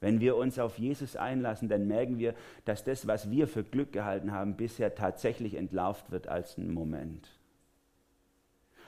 Wenn 0.00 0.20
wir 0.20 0.36
uns 0.36 0.58
auf 0.58 0.78
Jesus 0.78 1.14
einlassen, 1.14 1.68
dann 1.68 1.86
merken 1.86 2.18
wir, 2.18 2.34
dass 2.64 2.84
das, 2.84 3.06
was 3.06 3.30
wir 3.30 3.46
für 3.46 3.62
Glück 3.62 3.92
gehalten 3.92 4.32
haben, 4.32 4.56
bisher 4.56 4.94
tatsächlich 4.94 5.54
entlarvt 5.54 6.10
wird 6.10 6.26
als 6.26 6.56
ein 6.56 6.72
Moment. 6.72 7.28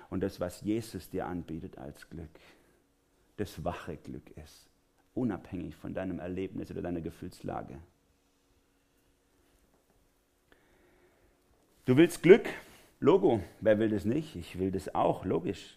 Und 0.09 0.23
das, 0.23 0.41
was 0.41 0.63
Jesus 0.63 1.11
dir 1.11 1.27
anbietet 1.27 1.79
als 1.79 2.09
Glück, 2.09 2.31
das 3.37 3.65
wache 3.65 3.97
Glück 3.97 4.31
ist, 4.43 4.71
unabhängig 5.15 5.77
von 5.77 5.95
deinem 5.95 6.19
Erlebnis 6.19 6.71
oder 6.71 6.83
deiner 6.83 7.01
Gefühlslage. 7.01 7.79
Du 11.85 11.97
willst 11.97 12.23
Glück, 12.23 12.49
Logo, 13.03 13.43
wer 13.61 13.81
will 13.81 13.89
das 13.89 14.05
nicht? 14.05 14.37
Ich 14.37 14.61
will 14.61 14.71
das 14.71 14.95
auch, 14.95 15.25
logisch. 15.25 15.77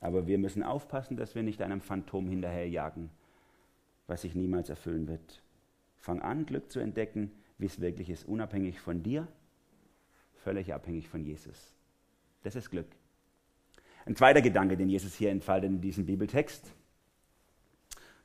Aber 0.00 0.28
wir 0.28 0.38
müssen 0.38 0.62
aufpassen, 0.62 1.16
dass 1.16 1.34
wir 1.34 1.42
nicht 1.42 1.60
einem 1.60 1.80
Phantom 1.80 2.28
hinterherjagen, 2.28 3.10
was 4.10 4.22
sich 4.22 4.34
niemals 4.34 4.68
erfüllen 4.68 5.06
wird. 5.06 5.40
Fang 5.96 6.20
an, 6.20 6.44
Glück 6.44 6.70
zu 6.72 6.80
entdecken, 6.80 7.30
wie 7.58 7.66
es 7.66 7.80
wirklich 7.80 8.10
ist, 8.10 8.26
unabhängig 8.26 8.80
von 8.80 9.04
dir, 9.04 9.28
völlig 10.42 10.74
abhängig 10.74 11.08
von 11.08 11.24
Jesus. 11.24 11.72
Das 12.42 12.56
ist 12.56 12.70
Glück. 12.70 12.88
Ein 14.06 14.16
zweiter 14.16 14.42
Gedanke, 14.42 14.76
den 14.76 14.88
Jesus 14.88 15.14
hier 15.14 15.30
entfaltet 15.30 15.70
in 15.70 15.80
diesem 15.80 16.06
Bibeltext. 16.06 16.72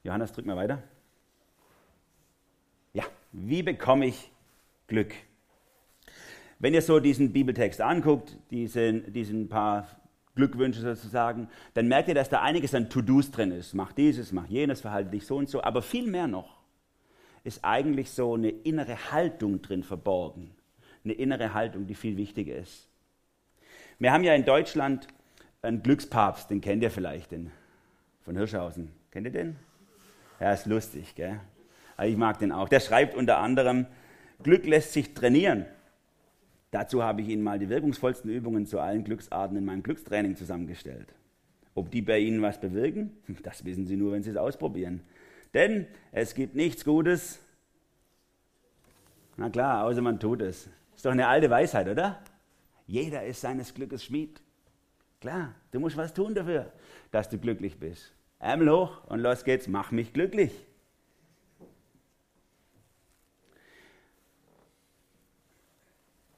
Johannes, 0.04 0.32
drück 0.32 0.48
mal 0.48 0.56
weiter. 0.56 0.82
Ja, 2.94 3.04
wie 3.32 3.62
bekomme 3.62 4.08
ich 4.08 4.32
Glück? 4.88 5.14
Wenn 6.58 6.74
ihr 6.74 6.82
so 6.82 7.00
diesen 7.00 7.32
Bibeltext 7.32 7.80
anguckt, 7.80 8.38
diesen, 8.50 9.14
diesen 9.14 9.50
paar 9.50 9.88
Glückwünsche 10.36 10.82
sozusagen, 10.82 11.48
dann 11.74 11.88
merkt 11.88 12.10
ihr, 12.10 12.16
dass 12.16 12.30
da 12.30 12.42
einiges 12.42 12.76
an 12.76 12.90
To-Dos 12.90 13.32
drin 13.32 13.52
ist. 13.52 13.74
Mach 13.74 13.94
dieses, 13.94 14.32
mach 14.32 14.48
jenes, 14.48 14.82
verhalte 14.82 15.12
dich 15.12 15.26
so 15.26 15.38
und 15.38 15.50
so. 15.50 15.64
Aber 15.64 15.82
viel 15.82 16.08
mehr 16.08 16.28
noch 16.28 16.58
ist 17.44 17.64
eigentlich 17.64 18.12
so 18.12 18.34
eine 18.34 18.50
innere 18.50 19.12
Haltung 19.12 19.62
drin 19.62 19.84
verborgen. 19.84 20.52
Eine 21.04 21.14
innere 21.14 21.54
Haltung, 21.54 21.88
die 21.88 21.96
viel 21.96 22.18
wichtiger 22.18 22.56
ist. 22.56 22.90
Wir 24.00 24.12
haben 24.12 24.24
ja 24.24 24.34
in 24.34 24.44
Deutschland 24.44 25.08
einen 25.62 25.82
Glückspapst, 25.82 26.50
den 26.50 26.62
kennt 26.62 26.84
ihr 26.84 26.92
vielleicht, 26.92 27.32
den 27.32 27.52
von 28.24 28.36
Hirschhausen. 28.36 28.92
Kennt 29.12 29.28
ihr 29.28 29.32
den? 29.32 29.56
Ja, 30.40 30.52
ist 30.52 30.66
lustig, 30.66 31.16
gell? 31.16 31.40
Aber 31.96 32.08
ich 32.08 32.18
mag 32.18 32.40
den 32.40 32.52
auch. 32.52 32.68
Der 32.68 32.82
schreibt 32.82 33.16
unter 33.16 33.38
anderem, 33.38 33.86
Glück 34.44 34.66
lässt 34.66 34.92
sich 34.94 35.14
trainieren. 35.14 35.66
Dazu 36.72 37.04
habe 37.04 37.22
ich 37.22 37.30
Ihnen 37.30 37.44
mal 37.44 37.60
die 37.60 37.70
wirkungsvollsten 37.70 38.30
Übungen 38.30 38.66
zu 38.66 38.80
allen 38.80 39.04
Glücksarten 39.04 39.58
in 39.58 39.66
meinem 39.66 39.84
Glückstraining 39.84 40.36
zusammengestellt. 40.36 41.14
Ob 41.74 41.92
die 41.92 42.02
bei 42.02 42.20
Ihnen 42.20 42.42
was 42.42 42.60
bewirken, 42.60 43.12
das 43.44 43.66
wissen 43.66 43.86
Sie 43.86 43.98
nur, 43.98 44.14
wenn 44.14 44.24
Sie 44.24 44.32
es 44.32 44.38
ausprobieren. 44.38 45.02
Denn 45.54 45.88
es 46.12 46.36
gibt 46.36 46.56
nichts 46.56 46.84
Gutes. 46.84 47.40
Na 49.38 49.50
klar, 49.50 49.86
außer 49.86 50.02
man 50.02 50.20
tut 50.20 50.42
es. 50.42 50.70
Ist 50.96 51.06
doch 51.06 51.12
eine 51.12 51.28
alte 51.28 51.50
Weisheit, 51.50 51.88
oder? 51.88 52.22
Jeder 52.88 53.24
ist 53.24 53.42
seines 53.42 53.74
Glückes 53.74 54.04
Schmied. 54.04 54.42
Klar, 55.22 55.56
du 55.72 55.80
musst 55.80 55.98
was 55.98 56.14
tun 56.14 56.36
dafür, 56.36 56.72
dass 57.12 57.30
du 57.30 57.38
glücklich 57.38 57.80
bist. 57.80 58.14
Ärmel 58.40 58.70
hoch 58.70 59.04
und 59.08 59.20
los 59.20 59.44
geht's, 59.44 59.68
mach 59.68 59.92
mich 59.92 60.14
glücklich. 60.14 60.52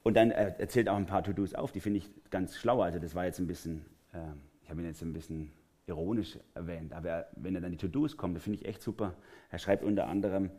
Und 0.08 0.14
dann 0.14 0.30
erzählt 0.30 0.88
auch 0.88 0.96
ein 0.96 1.04
paar 1.04 1.22
To-Dos 1.22 1.52
auf, 1.52 1.70
die 1.70 1.80
finde 1.80 1.98
ich 1.98 2.08
ganz 2.30 2.56
schlau. 2.56 2.80
Also 2.80 2.98
das 2.98 3.14
war 3.14 3.26
jetzt 3.26 3.40
ein 3.40 3.46
bisschen, 3.46 3.84
äh, 4.14 4.20
ich 4.62 4.70
habe 4.70 4.80
ihn 4.80 4.86
jetzt 4.86 5.02
ein 5.02 5.12
bisschen 5.12 5.52
ironisch 5.86 6.38
erwähnt, 6.54 6.94
aber 6.94 7.26
wenn 7.36 7.54
er 7.54 7.60
dann 7.60 7.72
die 7.72 7.76
To-Dos 7.76 8.16
kommt, 8.16 8.34
das 8.34 8.42
finde 8.42 8.58
ich 8.58 8.64
echt 8.64 8.80
super. 8.80 9.12
Er 9.50 9.58
schreibt 9.58 9.84
unter 9.84 10.06
anderem, 10.06 10.50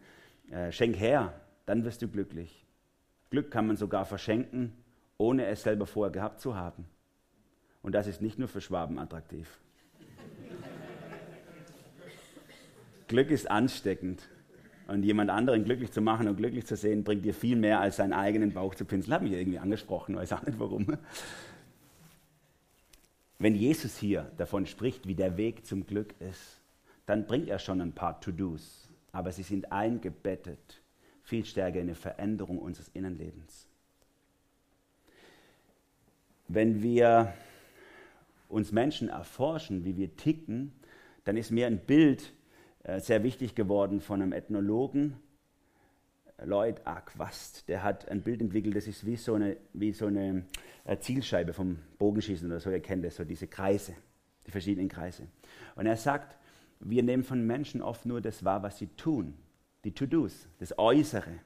äh, 0.52 0.72
schenk 0.72 1.00
her, 1.00 1.34
dann 1.66 1.84
wirst 1.84 2.04
du 2.04 2.08
glücklich. 2.08 2.64
Glück 3.32 3.50
kann 3.50 3.66
man 3.66 3.76
sogar 3.76 4.06
verschenken, 4.06 4.72
ohne 5.18 5.48
es 5.48 5.64
selber 5.64 5.88
vorher 5.88 6.12
gehabt 6.12 6.42
zu 6.42 6.56
haben. 6.56 6.86
Und 7.82 7.96
das 7.96 8.06
ist 8.06 8.22
nicht 8.22 8.38
nur 8.38 8.50
für 8.50 8.62
Schwaben 8.62 9.00
attraktiv. 9.00 9.60
Glück 13.08 13.32
ist 13.32 13.50
ansteckend. 13.50 14.30
Und 14.90 15.04
jemand 15.04 15.30
anderen 15.30 15.64
glücklich 15.66 15.92
zu 15.92 16.02
machen 16.02 16.28
und 16.28 16.38
glücklich 16.38 16.66
zu 16.66 16.76
sehen, 16.76 17.04
bringt 17.04 17.24
dir 17.24 17.36
viel 17.36 17.56
mehr 17.56 17.80
als 17.80 17.98
seinen 17.98 18.14
eigenen 18.14 18.54
Bauch 18.54 18.74
zu 18.74 18.86
pinseln. 18.86 19.14
Hat 19.14 19.22
mich 19.22 19.34
irgendwie 19.34 19.60
angesprochen, 19.60 20.16
weiß 20.16 20.34
auch 20.34 20.42
nicht 20.42 20.60
warum. 20.60 20.98
Wenn 23.38 23.54
Jesus 23.54 23.98
hier 23.98 24.32
davon 24.38 24.66
spricht, 24.66 25.08
wie 25.08 25.14
der 25.14 25.38
Weg 25.38 25.66
zum 25.68 25.86
Glück 25.86 26.16
ist, 26.20 26.60
dann 27.06 27.28
bringt 27.28 27.50
er 27.50 27.60
schon 27.60 27.82
ein 27.82 27.94
paar 27.94 28.20
To-Dos. 28.20 28.90
Aber 29.12 29.32
sie 29.32 29.44
sind 29.44 29.72
eingebettet 29.72 30.82
viel 31.22 31.46
stärker 31.46 31.78
in 31.78 31.84
eine 31.84 31.96
Veränderung 31.96 32.58
unseres 32.58 32.90
Innenlebens. 32.90 33.68
Wenn 36.48 36.82
wir 36.82 37.32
uns 38.48 38.72
Menschen 38.72 39.10
erforschen, 39.10 39.86
wie 39.86 39.96
wir 39.96 40.16
ticken, 40.16 40.74
dann 41.26 41.38
ist 41.38 41.52
mir 41.52 41.68
ein 41.68 41.78
Bild 41.78 42.34
sehr 42.84 43.24
wichtig 43.24 43.56
geworden 43.56 44.02
von 44.02 44.22
einem 44.22 44.34
Ethnologen, 44.34 45.18
Lloyd 46.44 46.86
Aquast. 46.86 47.68
Der 47.68 47.84
hat 47.84 48.08
ein 48.10 48.22
Bild 48.22 48.42
entwickelt, 48.42 48.76
das 48.76 48.88
ist 48.88 49.06
wie 49.06 49.16
so 49.16 49.34
eine, 49.34 49.58
wie 49.74 49.92
so 49.92 50.08
eine 50.08 50.46
äh, 50.86 50.98
Zielscheibe 50.98 51.54
vom 51.54 51.80
Bogenschießen 51.98 52.48
oder 52.48 52.60
so. 52.60 52.70
Ihr 52.70 52.82
kennt 52.82 53.04
das, 53.04 53.16
so 53.16 53.24
diese 53.24 53.48
Kreise, 53.48 53.96
die 54.46 54.52
verschiedenen 54.52 54.90
Kreise. 54.90 55.28
Und 55.76 55.86
er 55.86 55.98
sagt, 55.98 56.38
wir 56.80 57.04
nehmen 57.04 57.24
von 57.24 57.46
Menschen 57.46 57.82
oft 57.82 58.06
nur 58.06 58.22
das 58.22 58.46
wahr, 58.46 58.64
was 58.64 58.78
sie 58.78 58.88
tun, 58.88 59.34
die 59.84 59.94
To-Dos, 59.94 60.48
das 60.60 60.78
Äußere. 60.78 61.40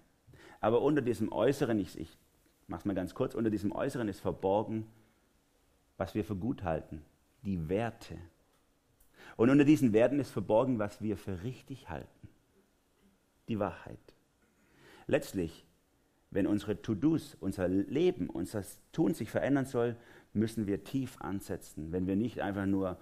Aber 0.60 0.82
unter 0.82 1.02
diesem 1.02 1.32
Äußeren, 1.32 1.80
ich, 1.80 1.98
ich 2.00 2.18
mache 2.68 2.80
es 2.80 2.86
mal 2.86 2.94
ganz 2.94 3.16
kurz, 3.16 3.36
unter 3.36 3.50
diesem 3.50 3.72
Äußeren 3.72 4.08
ist 4.08 4.20
verborgen, 4.20 4.86
was 5.98 6.16
wir 6.16 6.24
für 6.24 6.36
gut 6.36 6.64
halten, 6.64 7.02
die 7.44 7.70
Werte, 7.70 8.18
und 9.38 9.50
unter 9.50 9.66
diesen 9.66 9.94
Werten 9.94 10.20
ist 10.20 10.32
verborgen, 10.32 10.80
was 10.80 11.02
wir 11.02 11.18
für 11.18 11.44
richtig 11.44 11.90
halten. 11.90 12.30
Die 13.48 13.60
Wahrheit. 13.60 14.00
Letztlich, 15.08 15.66
wenn 16.32 16.48
unsere 16.48 16.82
To-Dos, 16.82 17.36
unser 17.40 17.68
Leben, 17.68 18.30
unser 18.30 18.64
Tun 18.92 19.14
sich 19.14 19.30
verändern 19.30 19.66
soll, 19.66 19.96
müssen 20.34 20.66
wir 20.66 20.84
tief 20.84 21.22
ansetzen. 21.22 21.92
Wenn 21.92 22.08
wir 22.08 22.16
nicht 22.16 22.42
einfach 22.42 22.66
nur 22.66 22.98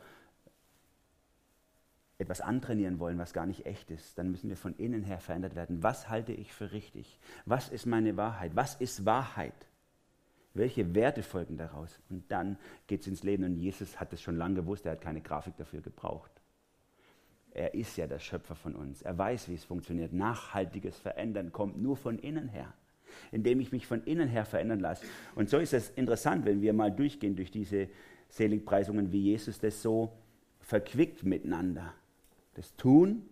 etwas 2.17 2.41
antrainieren 2.41 2.99
wollen, 2.99 3.17
was 3.17 3.33
gar 3.33 3.45
nicht 3.45 3.65
echt 3.65 3.89
ist, 3.89 4.17
dann 4.17 4.31
müssen 4.31 4.49
wir 4.49 4.57
von 4.57 4.75
innen 4.75 5.03
her 5.03 5.19
verändert 5.19 5.55
werden. 5.55 5.81
Was 5.81 6.07
halte 6.07 6.33
ich 6.33 6.53
für 6.53 6.71
richtig? 6.71 7.19
Was 7.45 7.69
ist 7.69 7.85
meine 7.85 8.15
Wahrheit? 8.15 8.55
Was 8.55 8.75
ist 8.75 9.05
Wahrheit? 9.05 9.55
Welche 10.53 10.93
Werte 10.93 11.23
folgen 11.23 11.57
daraus? 11.57 11.99
Und 12.09 12.29
dann 12.29 12.57
geht 12.87 13.01
es 13.01 13.07
ins 13.07 13.23
Leben. 13.23 13.43
Und 13.43 13.55
Jesus 13.55 13.99
hat 13.99 14.11
es 14.13 14.21
schon 14.21 14.37
lange 14.37 14.55
gewusst, 14.55 14.85
er 14.85 14.93
hat 14.93 15.01
keine 15.01 15.21
Grafik 15.21 15.55
dafür 15.57 15.81
gebraucht. 15.81 16.31
Er 17.53 17.73
ist 17.73 17.97
ja 17.97 18.07
der 18.07 18.19
Schöpfer 18.19 18.55
von 18.55 18.75
uns. 18.75 19.01
Er 19.01 19.17
weiß, 19.17 19.49
wie 19.49 19.55
es 19.55 19.63
funktioniert. 19.63 20.13
Nachhaltiges 20.13 20.97
Verändern 20.97 21.51
kommt 21.51 21.81
nur 21.81 21.97
von 21.97 22.17
innen 22.19 22.47
her, 22.47 22.73
indem 23.31 23.59
ich 23.59 23.71
mich 23.71 23.87
von 23.87 24.03
innen 24.03 24.29
her 24.29 24.45
verändern 24.45 24.79
lasse. 24.79 25.05
Und 25.35 25.49
so 25.49 25.57
ist 25.57 25.73
es 25.73 25.89
interessant, 25.91 26.45
wenn 26.45 26.61
wir 26.61 26.73
mal 26.73 26.91
durchgehen 26.91 27.35
durch 27.35 27.51
diese 27.51 27.89
Seligpreisungen, 28.29 29.11
wie 29.11 29.21
Jesus 29.21 29.59
das 29.59 29.81
so 29.81 30.13
verquickt 30.61 31.23
miteinander. 31.23 31.93
Das 32.53 32.75
Tun 32.77 33.29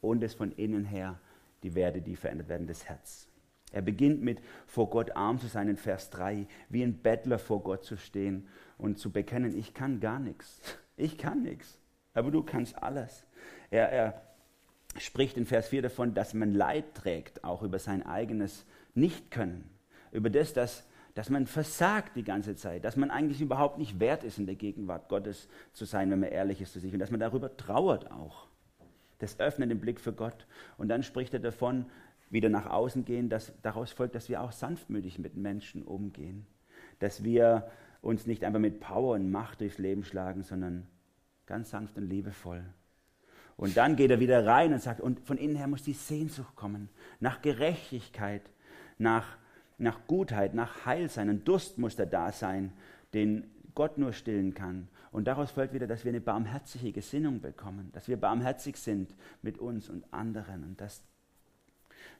und 0.00 0.22
das 0.22 0.34
von 0.34 0.52
innen 0.52 0.84
her, 0.84 1.20
die 1.62 1.74
Werte, 1.74 2.00
die 2.00 2.16
verändert 2.16 2.48
werden, 2.48 2.66
das 2.66 2.88
Herz. 2.88 3.27
Er 3.72 3.82
beginnt 3.82 4.22
mit 4.22 4.40
vor 4.66 4.88
Gott 4.90 5.14
arm 5.14 5.38
zu 5.38 5.46
sein 5.46 5.68
in 5.68 5.76
Vers 5.76 6.10
3, 6.10 6.46
wie 6.68 6.82
ein 6.82 6.98
Bettler 6.98 7.38
vor 7.38 7.62
Gott 7.62 7.84
zu 7.84 7.96
stehen 7.96 8.48
und 8.78 8.98
zu 8.98 9.10
bekennen, 9.10 9.56
ich 9.56 9.74
kann 9.74 10.00
gar 10.00 10.18
nichts. 10.18 10.60
Ich 10.96 11.18
kann 11.18 11.42
nichts, 11.42 11.78
aber 12.14 12.30
du 12.30 12.42
kannst 12.42 12.82
alles. 12.82 13.24
Er, 13.70 13.90
er 13.92 14.22
spricht 14.96 15.36
in 15.36 15.46
Vers 15.46 15.68
4 15.68 15.82
davon, 15.82 16.14
dass 16.14 16.34
man 16.34 16.52
Leid 16.52 16.94
trägt, 16.94 17.44
auch 17.44 17.62
über 17.62 17.78
sein 17.78 18.04
eigenes 18.04 18.64
Nichtkönnen, 18.94 19.68
über 20.10 20.30
das, 20.30 20.54
dass, 20.54 20.84
dass 21.14 21.30
man 21.30 21.46
versagt 21.46 22.16
die 22.16 22.24
ganze 22.24 22.56
Zeit, 22.56 22.84
dass 22.84 22.96
man 22.96 23.10
eigentlich 23.10 23.40
überhaupt 23.40 23.78
nicht 23.78 24.00
wert 24.00 24.24
ist, 24.24 24.38
in 24.38 24.46
der 24.46 24.56
Gegenwart 24.56 25.08
Gottes 25.08 25.48
zu 25.72 25.84
sein, 25.84 26.10
wenn 26.10 26.20
man 26.20 26.30
ehrlich 26.30 26.60
ist 26.60 26.72
zu 26.72 26.80
sich 26.80 26.92
und 26.92 26.98
dass 26.98 27.10
man 27.10 27.20
darüber 27.20 27.56
trauert 27.56 28.10
auch. 28.10 28.48
Das 29.18 29.40
öffnet 29.40 29.70
den 29.70 29.80
Blick 29.80 30.00
für 30.00 30.12
Gott. 30.12 30.46
Und 30.76 30.88
dann 30.88 31.02
spricht 31.02 31.34
er 31.34 31.40
davon, 31.40 31.86
wieder 32.30 32.48
nach 32.48 32.66
außen 32.66 33.04
gehen, 33.04 33.28
dass 33.28 33.52
daraus 33.62 33.92
folgt, 33.92 34.14
dass 34.14 34.28
wir 34.28 34.42
auch 34.42 34.52
sanftmütig 34.52 35.18
mit 35.18 35.36
Menschen 35.36 35.82
umgehen. 35.82 36.46
Dass 36.98 37.24
wir 37.24 37.70
uns 38.02 38.26
nicht 38.26 38.44
einfach 38.44 38.60
mit 38.60 38.80
Power 38.80 39.14
und 39.14 39.30
Macht 39.30 39.60
durchs 39.60 39.78
Leben 39.78 40.04
schlagen, 40.04 40.42
sondern 40.42 40.86
ganz 41.46 41.70
sanft 41.70 41.96
und 41.96 42.08
liebevoll. 42.08 42.62
Und 43.56 43.76
dann 43.76 43.96
geht 43.96 44.10
er 44.10 44.20
wieder 44.20 44.46
rein 44.46 44.72
und 44.72 44.80
sagt, 44.80 45.00
und 45.00 45.20
von 45.20 45.36
innen 45.36 45.56
her 45.56 45.66
muss 45.66 45.82
die 45.82 45.92
Sehnsucht 45.92 46.54
kommen, 46.54 46.88
nach 47.18 47.42
Gerechtigkeit, 47.42 48.42
nach, 48.98 49.36
nach 49.78 50.06
Gutheit, 50.06 50.54
nach 50.54 50.86
Heilsein. 50.86 51.28
Ein 51.28 51.44
Durst 51.44 51.76
muss 51.76 51.96
da 51.96 52.06
da 52.06 52.30
sein, 52.30 52.72
den 53.14 53.50
Gott 53.74 53.98
nur 53.98 54.12
stillen 54.12 54.54
kann. 54.54 54.88
Und 55.10 55.26
daraus 55.26 55.50
folgt 55.50 55.74
wieder, 55.74 55.88
dass 55.88 56.04
wir 56.04 56.10
eine 56.10 56.20
barmherzige 56.20 56.92
Gesinnung 56.92 57.40
bekommen, 57.40 57.90
dass 57.92 58.06
wir 58.06 58.16
barmherzig 58.16 58.76
sind 58.76 59.14
mit 59.42 59.58
uns 59.58 59.88
und 59.88 60.12
anderen 60.12 60.62
und 60.62 60.80
dass 60.80 61.02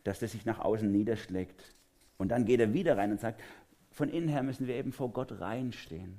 dass 0.04 0.20
das 0.20 0.32
sich 0.32 0.44
nach 0.44 0.58
außen 0.58 0.90
niederschlägt. 0.90 1.74
Und 2.16 2.28
dann 2.28 2.44
geht 2.44 2.60
er 2.60 2.72
wieder 2.72 2.96
rein 2.96 3.12
und 3.12 3.20
sagt, 3.20 3.40
von 3.90 4.08
innen 4.08 4.28
her 4.28 4.42
müssen 4.42 4.66
wir 4.66 4.76
eben 4.76 4.92
vor 4.92 5.10
Gott 5.12 5.40
reinstehen. 5.40 6.18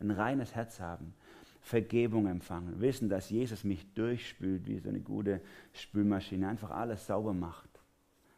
Ein 0.00 0.10
reines 0.10 0.54
Herz 0.54 0.80
haben. 0.80 1.14
Vergebung 1.60 2.26
empfangen. 2.26 2.80
Wissen, 2.80 3.08
dass 3.08 3.30
Jesus 3.30 3.64
mich 3.64 3.92
durchspült 3.94 4.66
wie 4.66 4.78
so 4.78 4.88
eine 4.88 5.00
gute 5.00 5.40
Spülmaschine. 5.72 6.48
Einfach 6.48 6.70
alles 6.70 7.06
sauber 7.06 7.32
macht. 7.32 7.68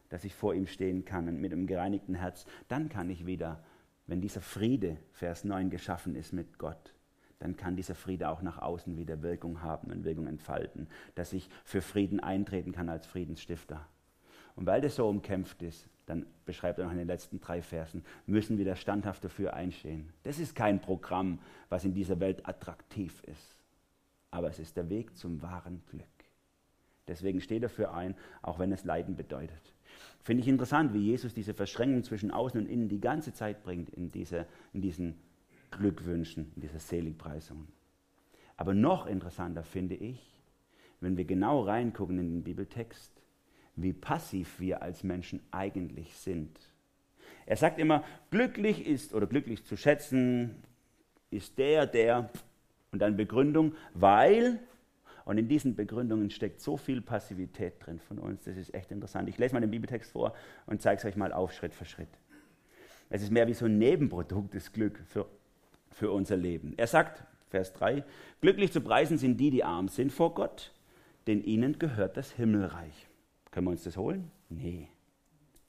Dass 0.08 0.24
ich 0.24 0.34
vor 0.34 0.54
ihm 0.54 0.66
stehen 0.66 1.04
kann 1.04 1.28
und 1.28 1.40
mit 1.40 1.52
einem 1.52 1.66
gereinigten 1.66 2.14
Herz. 2.14 2.46
Dann 2.68 2.88
kann 2.88 3.10
ich 3.10 3.26
wieder, 3.26 3.62
wenn 4.06 4.20
dieser 4.20 4.40
Friede, 4.40 4.96
Vers 5.12 5.44
9, 5.44 5.70
geschaffen 5.70 6.16
ist 6.16 6.32
mit 6.32 6.58
Gott, 6.58 6.94
dann 7.38 7.56
kann 7.56 7.76
dieser 7.76 7.94
Friede 7.94 8.28
auch 8.28 8.42
nach 8.42 8.58
außen 8.58 8.96
wieder 8.96 9.22
Wirkung 9.22 9.62
haben 9.62 9.90
und 9.90 10.04
Wirkung 10.04 10.26
entfalten. 10.26 10.88
Dass 11.14 11.32
ich 11.32 11.48
für 11.64 11.80
Frieden 11.80 12.20
eintreten 12.20 12.72
kann 12.72 12.88
als 12.88 13.06
Friedensstifter. 13.06 13.86
Und 14.56 14.66
weil 14.66 14.80
das 14.80 14.96
so 14.96 15.08
umkämpft 15.08 15.62
ist, 15.62 15.88
dann 16.06 16.26
beschreibt 16.44 16.78
er 16.78 16.84
noch 16.84 16.92
in 16.92 16.98
den 16.98 17.06
letzten 17.06 17.40
drei 17.40 17.62
Versen, 17.62 18.04
müssen 18.26 18.58
wir 18.58 18.64
da 18.64 18.74
standhaft 18.74 19.24
dafür 19.24 19.54
einstehen. 19.54 20.12
Das 20.24 20.38
ist 20.38 20.56
kein 20.56 20.80
Programm, 20.80 21.38
was 21.68 21.84
in 21.84 21.94
dieser 21.94 22.18
Welt 22.18 22.46
attraktiv 22.46 23.22
ist, 23.24 23.56
aber 24.30 24.48
es 24.48 24.58
ist 24.58 24.76
der 24.76 24.88
Weg 24.90 25.16
zum 25.16 25.40
wahren 25.40 25.82
Glück. 25.88 26.04
Deswegen 27.06 27.40
steht 27.40 27.62
dafür 27.62 27.94
ein, 27.94 28.14
auch 28.42 28.58
wenn 28.58 28.72
es 28.72 28.84
Leiden 28.84 29.16
bedeutet. 29.16 29.74
Finde 30.22 30.42
ich 30.42 30.48
interessant, 30.48 30.92
wie 30.94 30.98
Jesus 30.98 31.34
diese 31.34 31.54
Verschränkung 31.54 32.04
zwischen 32.04 32.30
Außen 32.30 32.60
und 32.60 32.66
Innen 32.66 32.88
die 32.88 33.00
ganze 33.00 33.32
Zeit 33.32 33.62
bringt 33.62 33.90
in, 33.90 34.10
diese, 34.10 34.46
in 34.72 34.82
diesen 34.82 35.16
Glückwünschen, 35.70 36.52
in 36.56 36.62
dieser 36.62 36.78
Seligpreisung. 36.78 37.66
Aber 38.56 38.74
noch 38.74 39.06
interessanter 39.06 39.62
finde 39.64 39.94
ich, 39.94 40.20
wenn 41.00 41.16
wir 41.16 41.24
genau 41.24 41.62
reingucken 41.62 42.18
in 42.18 42.28
den 42.28 42.42
Bibeltext, 42.44 43.19
wie 43.82 43.92
passiv 43.92 44.60
wir 44.60 44.82
als 44.82 45.04
Menschen 45.04 45.40
eigentlich 45.50 46.16
sind. 46.16 46.58
Er 47.46 47.56
sagt 47.56 47.78
immer, 47.78 48.04
glücklich 48.30 48.86
ist 48.86 49.14
oder 49.14 49.26
glücklich 49.26 49.64
zu 49.64 49.76
schätzen 49.76 50.62
ist 51.30 51.58
der, 51.58 51.86
der 51.86 52.30
und 52.92 53.00
dann 53.00 53.16
Begründung, 53.16 53.74
weil, 53.94 54.58
und 55.24 55.38
in 55.38 55.48
diesen 55.48 55.76
Begründungen 55.76 56.30
steckt 56.30 56.60
so 56.60 56.76
viel 56.76 57.00
Passivität 57.00 57.74
drin 57.84 58.00
von 58.00 58.18
uns, 58.18 58.44
das 58.44 58.56
ist 58.56 58.74
echt 58.74 58.90
interessant. 58.90 59.28
Ich 59.28 59.38
lese 59.38 59.54
mal 59.54 59.60
den 59.60 59.70
Bibeltext 59.70 60.12
vor 60.12 60.34
und 60.66 60.82
zeige 60.82 60.98
es 60.98 61.04
euch 61.04 61.16
mal 61.16 61.32
auf, 61.32 61.52
Schritt 61.52 61.74
für 61.74 61.84
Schritt. 61.84 62.08
Es 63.10 63.22
ist 63.22 63.30
mehr 63.30 63.46
wie 63.46 63.54
so 63.54 63.66
ein 63.66 63.78
Nebenprodukt 63.78 64.54
des 64.54 64.72
Glück 64.72 65.00
für, 65.06 65.26
für 65.90 66.10
unser 66.10 66.36
Leben. 66.36 66.74
Er 66.76 66.86
sagt, 66.86 67.24
Vers 67.48 67.72
3, 67.74 68.04
glücklich 68.40 68.72
zu 68.72 68.80
preisen 68.80 69.18
sind 69.18 69.38
die, 69.38 69.50
die 69.50 69.64
arm 69.64 69.88
sind 69.88 70.12
vor 70.12 70.34
Gott, 70.34 70.72
denn 71.26 71.42
ihnen 71.42 71.78
gehört 71.78 72.16
das 72.16 72.30
Himmelreich. 72.32 73.09
Können 73.50 73.66
wir 73.66 73.72
uns 73.72 73.84
das 73.84 73.96
holen? 73.96 74.30
Nee. 74.48 74.88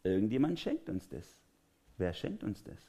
Irgendjemand 0.04 0.60
schenkt 0.60 0.90
uns 0.90 1.08
das. 1.10 1.42
Wer 1.98 2.14
schenkt 2.14 2.44
uns 2.44 2.64
das? 2.64 2.80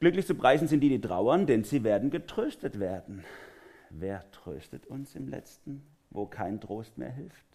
Glücklich 0.00 0.26
zu 0.26 0.34
preisen 0.34 0.68
sind 0.68 0.80
die, 0.80 0.88
die 0.88 1.00
trauern, 1.00 1.46
denn 1.46 1.64
sie 1.64 1.84
werden 1.84 2.10
getröstet 2.10 2.78
werden. 2.78 3.24
Wer 3.90 4.30
tröstet 4.32 4.86
uns 4.86 5.14
im 5.14 5.28
letzten, 5.28 5.82
wo 6.10 6.26
kein 6.26 6.60
Trost 6.60 6.98
mehr 6.98 7.12
hilft? 7.12 7.46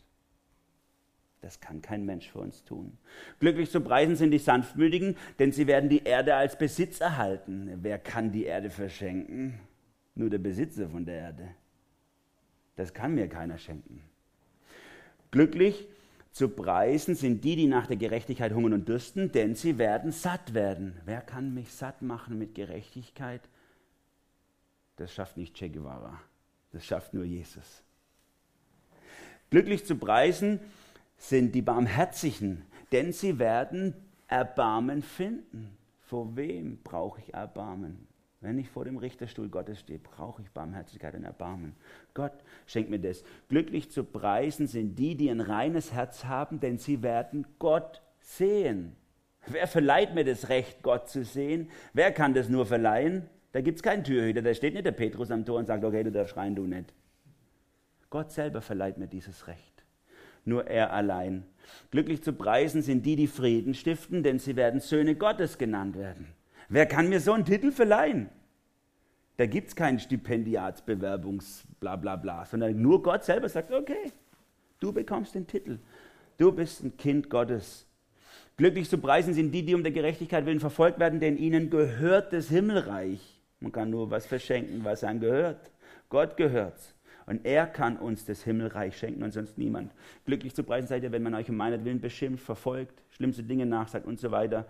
Das 1.42 1.60
kann 1.60 1.82
kein 1.82 2.06
Mensch 2.06 2.30
für 2.30 2.40
uns 2.40 2.64
tun. 2.66 2.98
Glücklich 3.40 3.72
zu 3.72 3.82
preisen 3.82 4.16
sind 4.16 4.32
die 4.32 4.40
Sanftmütigen, 4.40 5.16
denn 5.38 5.52
sie 5.52 5.68
werden 5.68 5.90
die 5.90 6.04
Erde 6.04 6.36
als 6.36 6.58
Besitz 6.58 7.00
erhalten. 7.00 7.72
Wer 7.82 7.98
kann 7.98 8.32
die 8.32 8.44
Erde 8.44 8.70
verschenken? 8.70 9.60
Nur 10.16 10.30
der 10.30 10.40
Besitzer 10.40 10.90
von 10.90 11.06
der 11.06 11.16
Erde. 11.16 11.50
Das 12.76 12.94
kann 12.94 13.16
mir 13.16 13.30
keiner 13.30 13.58
schenken. 13.58 14.04
Glücklich 15.32 15.88
zu 16.32 16.50
preisen 16.50 17.16
sind 17.16 17.44
die, 17.44 17.56
die 17.56 17.68
nach 17.68 17.88
der 17.88 17.98
Gerechtigkeit 17.98 18.54
hungern 18.54 18.74
und 18.74 18.88
dürsten, 18.88 19.32
denn 19.32 19.56
sie 19.56 19.78
werden 19.78 20.12
satt 20.12 20.54
werden. 20.54 21.00
Wer 21.06 21.22
kann 21.22 21.54
mich 21.54 21.72
satt 21.74 22.02
machen 22.02 22.38
mit 22.38 22.56
Gerechtigkeit? 22.56 23.42
Das 24.98 25.14
schafft 25.14 25.38
nicht 25.38 25.56
Che 25.56 25.70
Guevara. 25.70 26.20
Das 26.72 26.86
schafft 26.86 27.14
nur 27.14 27.24
Jesus. 27.24 27.84
Glücklich 29.50 29.86
zu 29.86 29.96
preisen 29.96 30.60
sind 31.18 31.54
die 31.56 31.62
Barmherzigen, 31.62 32.66
denn 32.92 33.12
sie 33.12 33.40
werden 33.40 33.96
Erbarmen 34.28 35.02
finden. 35.02 35.78
Vor 36.02 36.36
wem 36.36 36.80
brauche 36.84 37.22
ich 37.22 37.34
Erbarmen? 37.34 38.09
Wenn 38.42 38.58
ich 38.58 38.70
vor 38.70 38.86
dem 38.86 38.98
Richterstuhl 38.98 39.50
Gottes 39.50 39.82
stehe, 39.82 40.00
brauche 40.00 40.42
ich 40.42 40.50
Barmherzigkeit 40.52 41.14
und 41.14 41.26
Erbarmen. 41.26 41.76
Gott 42.14 42.32
schenkt 42.68 42.90
mir 42.90 43.00
das. 43.00 43.24
Glücklich 43.50 43.92
zu 43.92 44.06
preisen 44.06 44.68
sind 44.68 44.98
die, 44.98 45.16
die 45.16 45.30
ein 45.30 45.42
reines 45.42 45.92
Herz 45.92 46.24
haben, 46.24 46.62
denn 46.62 46.78
sie 46.78 47.04
werden 47.04 47.46
Gott 47.60 48.02
sehen. 48.22 48.96
Wer 49.48 49.68
verleiht 49.68 50.16
mir 50.16 50.24
das 50.24 50.48
Recht, 50.48 50.84
Gott 50.84 51.10
zu 51.10 51.26
sehen? 51.26 51.70
Wer 51.94 52.14
kann 52.14 52.34
das 52.34 52.48
nur 52.48 52.66
verleihen? 52.66 53.30
Da 53.52 53.62
gibt 53.62 53.78
es 53.78 53.84
keinen 53.84 54.04
Türhüter, 54.04 54.42
da 54.42 54.54
steht 54.54 54.74
nicht 54.74 54.86
der 54.86 54.92
Petrus 54.92 55.32
am 55.32 55.44
Tor 55.44 55.60
und 55.60 55.66
sagt, 55.66 55.84
okay, 55.84 56.04
du 56.04 56.12
darfst 56.12 56.34
schreien, 56.34 56.56
du 56.56 56.68
nicht. 56.68 56.94
Gott 58.10 58.32
selber 58.32 58.62
verleiht 58.62 58.98
mir 58.98 59.08
dieses 59.08 59.48
Recht. 59.48 59.84
Nur 60.46 60.68
er 60.68 60.94
allein. 60.94 61.46
Glücklich 61.92 62.24
zu 62.24 62.34
preisen 62.34 62.82
sind 62.82 63.06
die, 63.06 63.16
die 63.16 63.28
Frieden 63.28 63.74
stiften, 63.74 64.24
denn 64.24 64.40
sie 64.40 64.56
werden 64.56 64.80
Söhne 64.80 65.16
Gottes 65.16 65.58
genannt 65.58 65.98
werden. 65.98 66.28
Wer 66.70 66.86
kann 66.86 67.10
mir 67.10 67.20
so 67.20 67.34
einen 67.34 67.46
Titel 67.46 67.72
verleihen? 67.72 68.30
Da 69.38 69.48
gibt 69.48 69.70
es 69.70 69.76
keinen 69.76 70.00
Stipendiatsbewerbungs 70.00 71.64
bla 71.80 71.96
bla 71.96 72.16
bla, 72.16 72.46
sondern 72.46 72.80
nur 72.80 73.02
Gott 73.02 73.24
selber 73.24 73.50
sagt, 73.50 73.72
okay, 73.72 74.12
du 74.80 74.94
bekommst 74.94 75.34
den 75.34 75.48
Titel. 75.48 75.80
Du 76.38 76.52
bist 76.52 76.84
ein 76.84 76.96
Kind 76.96 77.30
Gottes. 77.30 77.88
Glücklich 78.56 78.88
zu 78.88 79.00
preisen 79.00 79.34
sind 79.34 79.52
die, 79.52 79.66
die 79.66 79.74
um 79.74 79.82
der 79.82 79.92
Gerechtigkeit 79.92 80.46
willen 80.46 80.60
verfolgt 80.60 81.00
werden, 81.00 81.20
denn 81.20 81.38
ihnen 81.38 81.70
gehört 81.70 82.34
das 82.34 82.50
Himmelreich. 82.50 83.42
Man 83.62 83.72
kann 83.72 83.90
nur 83.90 84.12
was 84.12 84.28
verschenken, 84.28 84.84
was 84.84 85.04
einem 85.04 85.22
gehört. 85.22 85.72
Gott 86.10 86.38
gehört's. 86.38 86.94
Und 87.26 87.46
er 87.46 87.66
kann 87.66 87.98
uns 87.98 88.26
das 88.26 88.44
Himmelreich 88.44 88.98
schenken 88.98 89.24
und 89.24 89.32
sonst 89.32 89.58
niemand. 89.58 89.92
Glücklich 90.26 90.54
zu 90.54 90.64
preisen 90.64 90.88
seid 90.88 91.04
ihr, 91.04 91.12
wenn 91.12 91.24
man 91.24 91.36
euch 91.36 91.50
um 91.50 91.58
meinetwillen 91.58 92.02
beschimpft, 92.02 92.44
verfolgt, 92.44 93.02
schlimmste 93.12 93.44
Dinge 93.44 93.66
nachsagt 93.66 94.06
und 94.06 94.20
so 94.20 94.32
weiter 94.32 94.66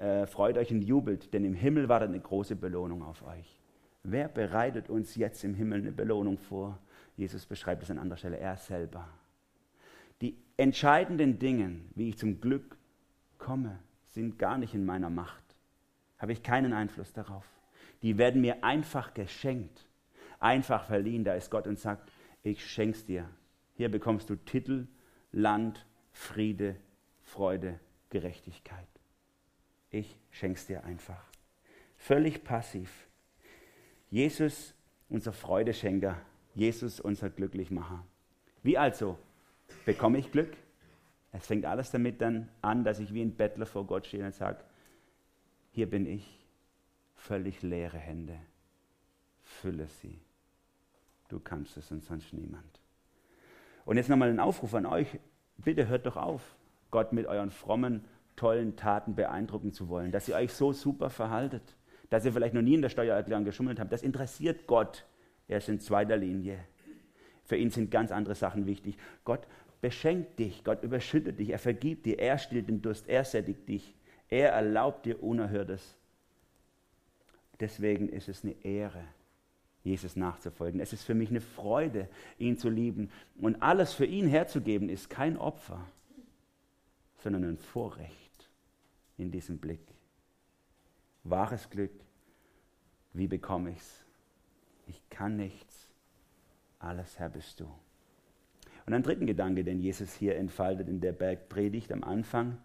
äh, 0.00 0.26
freut 0.26 0.56
euch 0.56 0.70
und 0.70 0.82
jubelt, 0.82 1.32
denn 1.34 1.44
im 1.44 1.54
Himmel 1.54 1.88
wartet 1.88 2.08
eine 2.08 2.20
große 2.20 2.56
Belohnung 2.56 3.02
auf 3.02 3.22
euch. 3.22 3.60
Wer 4.02 4.28
bereitet 4.28 4.88
uns 4.88 5.14
jetzt 5.14 5.44
im 5.44 5.54
Himmel 5.54 5.80
eine 5.80 5.92
Belohnung 5.92 6.38
vor? 6.38 6.78
Jesus 7.16 7.44
beschreibt 7.44 7.82
es 7.82 7.90
an 7.90 7.98
anderer 7.98 8.16
Stelle, 8.16 8.38
er 8.38 8.56
selber. 8.56 9.06
Die 10.22 10.38
entscheidenden 10.56 11.38
Dinge, 11.38 11.80
wie 11.94 12.08
ich 12.08 12.18
zum 12.18 12.40
Glück 12.40 12.78
komme, 13.36 13.78
sind 14.06 14.38
gar 14.38 14.56
nicht 14.56 14.74
in 14.74 14.86
meiner 14.86 15.10
Macht. 15.10 15.44
Habe 16.18 16.32
ich 16.32 16.42
keinen 16.42 16.72
Einfluss 16.72 17.12
darauf. 17.12 17.44
Die 18.02 18.16
werden 18.16 18.40
mir 18.40 18.64
einfach 18.64 19.12
geschenkt, 19.12 19.86
einfach 20.38 20.84
verliehen. 20.84 21.24
Da 21.24 21.34
ist 21.34 21.50
Gott 21.50 21.66
und 21.66 21.78
sagt, 21.78 22.10
ich 22.42 22.64
schenk's 22.64 23.04
dir. 23.04 23.28
Hier 23.74 23.90
bekommst 23.90 24.30
du 24.30 24.36
Titel, 24.36 24.86
Land, 25.30 25.86
Friede, 26.12 26.76
Freude, 27.20 27.78
Gerechtigkeit. 28.08 28.99
Ich 29.90 30.16
schenk's 30.30 30.66
dir 30.66 30.84
einfach. 30.84 31.22
Völlig 31.96 32.44
passiv. 32.44 33.08
Jesus, 34.08 34.74
unser 35.08 35.32
Freudeschenker, 35.32 36.20
Jesus, 36.54 37.00
unser 37.00 37.30
Glücklichmacher. 37.30 38.04
Wie 38.62 38.78
also 38.78 39.18
bekomme 39.84 40.18
ich 40.18 40.32
Glück? 40.32 40.56
Es 41.32 41.46
fängt 41.46 41.64
alles 41.64 41.90
damit 41.90 42.20
dann 42.20 42.48
an, 42.60 42.84
dass 42.84 42.98
ich 42.98 43.14
wie 43.14 43.22
ein 43.22 43.36
Bettler 43.36 43.66
vor 43.66 43.86
Gott 43.86 44.06
stehe 44.06 44.24
und 44.24 44.34
sage, 44.34 44.64
hier 45.72 45.88
bin 45.88 46.06
ich, 46.06 46.38
völlig 47.14 47.62
leere 47.62 47.98
Hände, 47.98 48.36
fülle 49.42 49.86
sie. 49.86 50.20
Du 51.28 51.38
kannst 51.38 51.76
es 51.76 51.92
und 51.92 52.02
sonst 52.02 52.32
niemand. 52.32 52.80
Und 53.84 53.96
jetzt 53.96 54.08
nochmal 54.08 54.30
ein 54.30 54.40
Aufruf 54.40 54.74
an 54.74 54.86
euch, 54.86 55.18
bitte 55.56 55.86
hört 55.86 56.06
doch 56.06 56.16
auf, 56.16 56.56
Gott 56.90 57.12
mit 57.12 57.26
euren 57.26 57.50
frommen, 57.50 58.04
tollen 58.40 58.74
Taten 58.74 59.14
beeindrucken 59.14 59.74
zu 59.74 59.90
wollen, 59.90 60.12
dass 60.12 60.26
ihr 60.26 60.34
euch 60.34 60.54
so 60.54 60.72
super 60.72 61.10
verhaltet, 61.10 61.76
dass 62.08 62.24
ihr 62.24 62.32
vielleicht 62.32 62.54
noch 62.54 62.62
nie 62.62 62.72
in 62.72 62.80
der 62.80 62.88
Steuererklärung 62.88 63.44
geschummelt 63.44 63.78
habt. 63.78 63.92
Das 63.92 64.02
interessiert 64.02 64.66
Gott. 64.66 65.04
Er 65.46 65.58
ist 65.58 65.68
in 65.68 65.78
zweiter 65.78 66.16
Linie. 66.16 66.58
Für 67.44 67.56
ihn 67.56 67.70
sind 67.70 67.90
ganz 67.90 68.10
andere 68.10 68.34
Sachen 68.34 68.64
wichtig. 68.64 68.96
Gott 69.24 69.46
beschenkt 69.82 70.38
dich, 70.38 70.64
Gott 70.64 70.82
überschüttet 70.82 71.38
dich, 71.38 71.50
er 71.50 71.58
vergibt 71.58 72.06
dir, 72.06 72.18
er 72.18 72.38
stillt 72.38 72.68
den 72.68 72.80
Durst, 72.80 73.08
er 73.08 73.24
sättigt 73.24 73.68
dich, 73.68 73.94
er 74.30 74.52
erlaubt 74.52 75.04
dir 75.04 75.22
Unerhörtes. 75.22 75.98
Deswegen 77.58 78.08
ist 78.08 78.30
es 78.30 78.42
eine 78.42 78.54
Ehre, 78.64 79.04
Jesus 79.84 80.16
nachzufolgen. 80.16 80.80
Es 80.80 80.94
ist 80.94 81.04
für 81.04 81.14
mich 81.14 81.28
eine 81.28 81.42
Freude, 81.42 82.08
ihn 82.38 82.56
zu 82.56 82.70
lieben. 82.70 83.10
Und 83.38 83.62
alles 83.62 83.92
für 83.92 84.06
ihn 84.06 84.28
herzugeben, 84.28 84.88
ist 84.88 85.10
kein 85.10 85.36
Opfer, 85.36 85.84
sondern 87.18 87.44
ein 87.44 87.58
Vorrecht 87.58 88.29
in 89.20 89.30
diesem 89.30 89.58
Blick. 89.58 89.80
Wahres 91.24 91.68
Glück, 91.70 91.92
wie 93.12 93.28
bekomme 93.28 93.70
ich 93.70 93.78
es? 93.78 94.04
Ich 94.86 95.08
kann 95.10 95.36
nichts, 95.36 95.88
alles 96.78 97.18
Herr 97.18 97.28
bist 97.28 97.60
du. 97.60 97.64
Und 98.86 98.94
einen 98.94 99.04
dritten 99.04 99.26
Gedanke, 99.26 99.62
den 99.62 99.78
Jesus 99.80 100.14
hier 100.14 100.36
entfaltet 100.36 100.88
in 100.88 101.00
der 101.00 101.12
Bergpredigt 101.12 101.92
am 101.92 102.02
Anfang, 102.02 102.58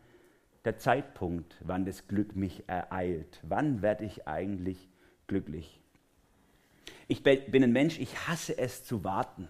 der 0.63 0.77
Zeitpunkt, 0.77 1.55
wann 1.63 1.85
das 1.85 2.07
Glück 2.07 2.35
mich 2.35 2.67
ereilt. 2.67 3.39
Wann 3.43 3.83
werde 3.83 4.05
ich 4.05 4.27
eigentlich 4.27 4.89
glücklich? 5.27 5.79
Ich 7.07 7.21
bin 7.21 7.63
ein 7.63 7.71
Mensch, 7.71 7.99
ich 7.99 8.27
hasse 8.27 8.57
es 8.57 8.83
zu 8.83 9.03
warten. 9.03 9.47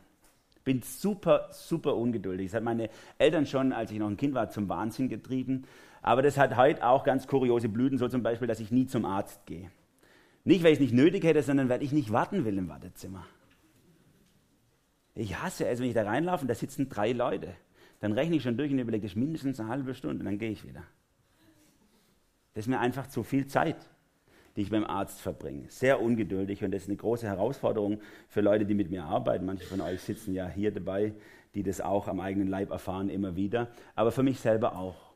Bin 0.65 0.81
super, 0.81 1.47
super 1.51 1.95
ungeduldig. 1.95 2.47
Das 2.47 2.55
hat 2.55 2.63
meine 2.63 2.89
Eltern 3.17 3.45
schon, 3.45 3.71
als 3.71 3.91
ich 3.91 3.99
noch 3.99 4.09
ein 4.09 4.17
Kind 4.17 4.33
war, 4.33 4.49
zum 4.49 4.67
Wahnsinn 4.67 5.07
getrieben. 5.07 5.63
Aber 6.01 6.21
das 6.21 6.37
hat 6.37 6.57
heute 6.57 6.85
auch 6.85 7.03
ganz 7.03 7.27
kuriose 7.27 7.69
Blüten, 7.69 7.97
so 7.97 8.09
zum 8.09 8.23
Beispiel, 8.23 8.47
dass 8.47 8.59
ich 8.59 8.71
nie 8.71 8.87
zum 8.87 9.05
Arzt 9.05 9.45
gehe. 9.45 9.71
Nicht, 10.43 10.63
weil 10.63 10.73
ich 10.73 10.79
es 10.79 10.81
nicht 10.81 10.93
nötig 10.93 11.23
hätte, 11.23 11.41
sondern 11.41 11.69
weil 11.69 11.81
ich 11.81 11.91
nicht 11.91 12.11
warten 12.11 12.45
will 12.45 12.57
im 12.57 12.67
Wartezimmer. 12.67 13.25
Ich 15.15 15.41
hasse 15.41 15.67
es, 15.67 15.79
wenn 15.79 15.87
ich 15.87 15.93
da 15.93 16.03
reinlaufe 16.03 16.41
und 16.41 16.47
da 16.47 16.55
sitzen 16.55 16.89
drei 16.89 17.13
Leute. 17.13 17.55
Dann 18.01 18.11
rechne 18.11 18.35
ich 18.35 18.43
schon 18.43 18.57
durch 18.57 18.71
und 18.71 18.79
überlege, 18.79 19.03
das 19.03 19.13
ist 19.13 19.17
mindestens 19.17 19.59
eine 19.59 19.69
halbe 19.69 19.95
Stunde 19.95 20.19
und 20.19 20.25
dann 20.25 20.37
gehe 20.37 20.51
ich 20.51 20.67
wieder. 20.67 20.83
Das 22.53 22.65
ist 22.65 22.67
mir 22.67 22.79
einfach 22.79 23.07
zu 23.07 23.23
viel 23.23 23.47
Zeit, 23.47 23.77
die 24.55 24.61
ich 24.61 24.69
beim 24.69 24.85
Arzt 24.85 25.21
verbringe. 25.21 25.65
Sehr 25.69 26.01
ungeduldig 26.01 26.63
und 26.63 26.71
das 26.71 26.83
ist 26.83 26.89
eine 26.89 26.97
große 26.97 27.27
Herausforderung 27.27 27.99
für 28.29 28.41
Leute, 28.41 28.65
die 28.65 28.73
mit 28.73 28.89
mir 28.89 29.03
arbeiten. 29.03 29.45
Manche 29.45 29.65
von 29.65 29.81
euch 29.81 30.01
sitzen 30.01 30.33
ja 30.33 30.47
hier 30.47 30.71
dabei, 30.71 31.13
die 31.53 31.63
das 31.63 31.81
auch 31.81 32.07
am 32.07 32.19
eigenen 32.19 32.47
Leib 32.47 32.71
erfahren, 32.71 33.09
immer 33.09 33.35
wieder. 33.35 33.69
Aber 33.95 34.11
für 34.11 34.23
mich 34.23 34.39
selber 34.39 34.77
auch. 34.77 35.13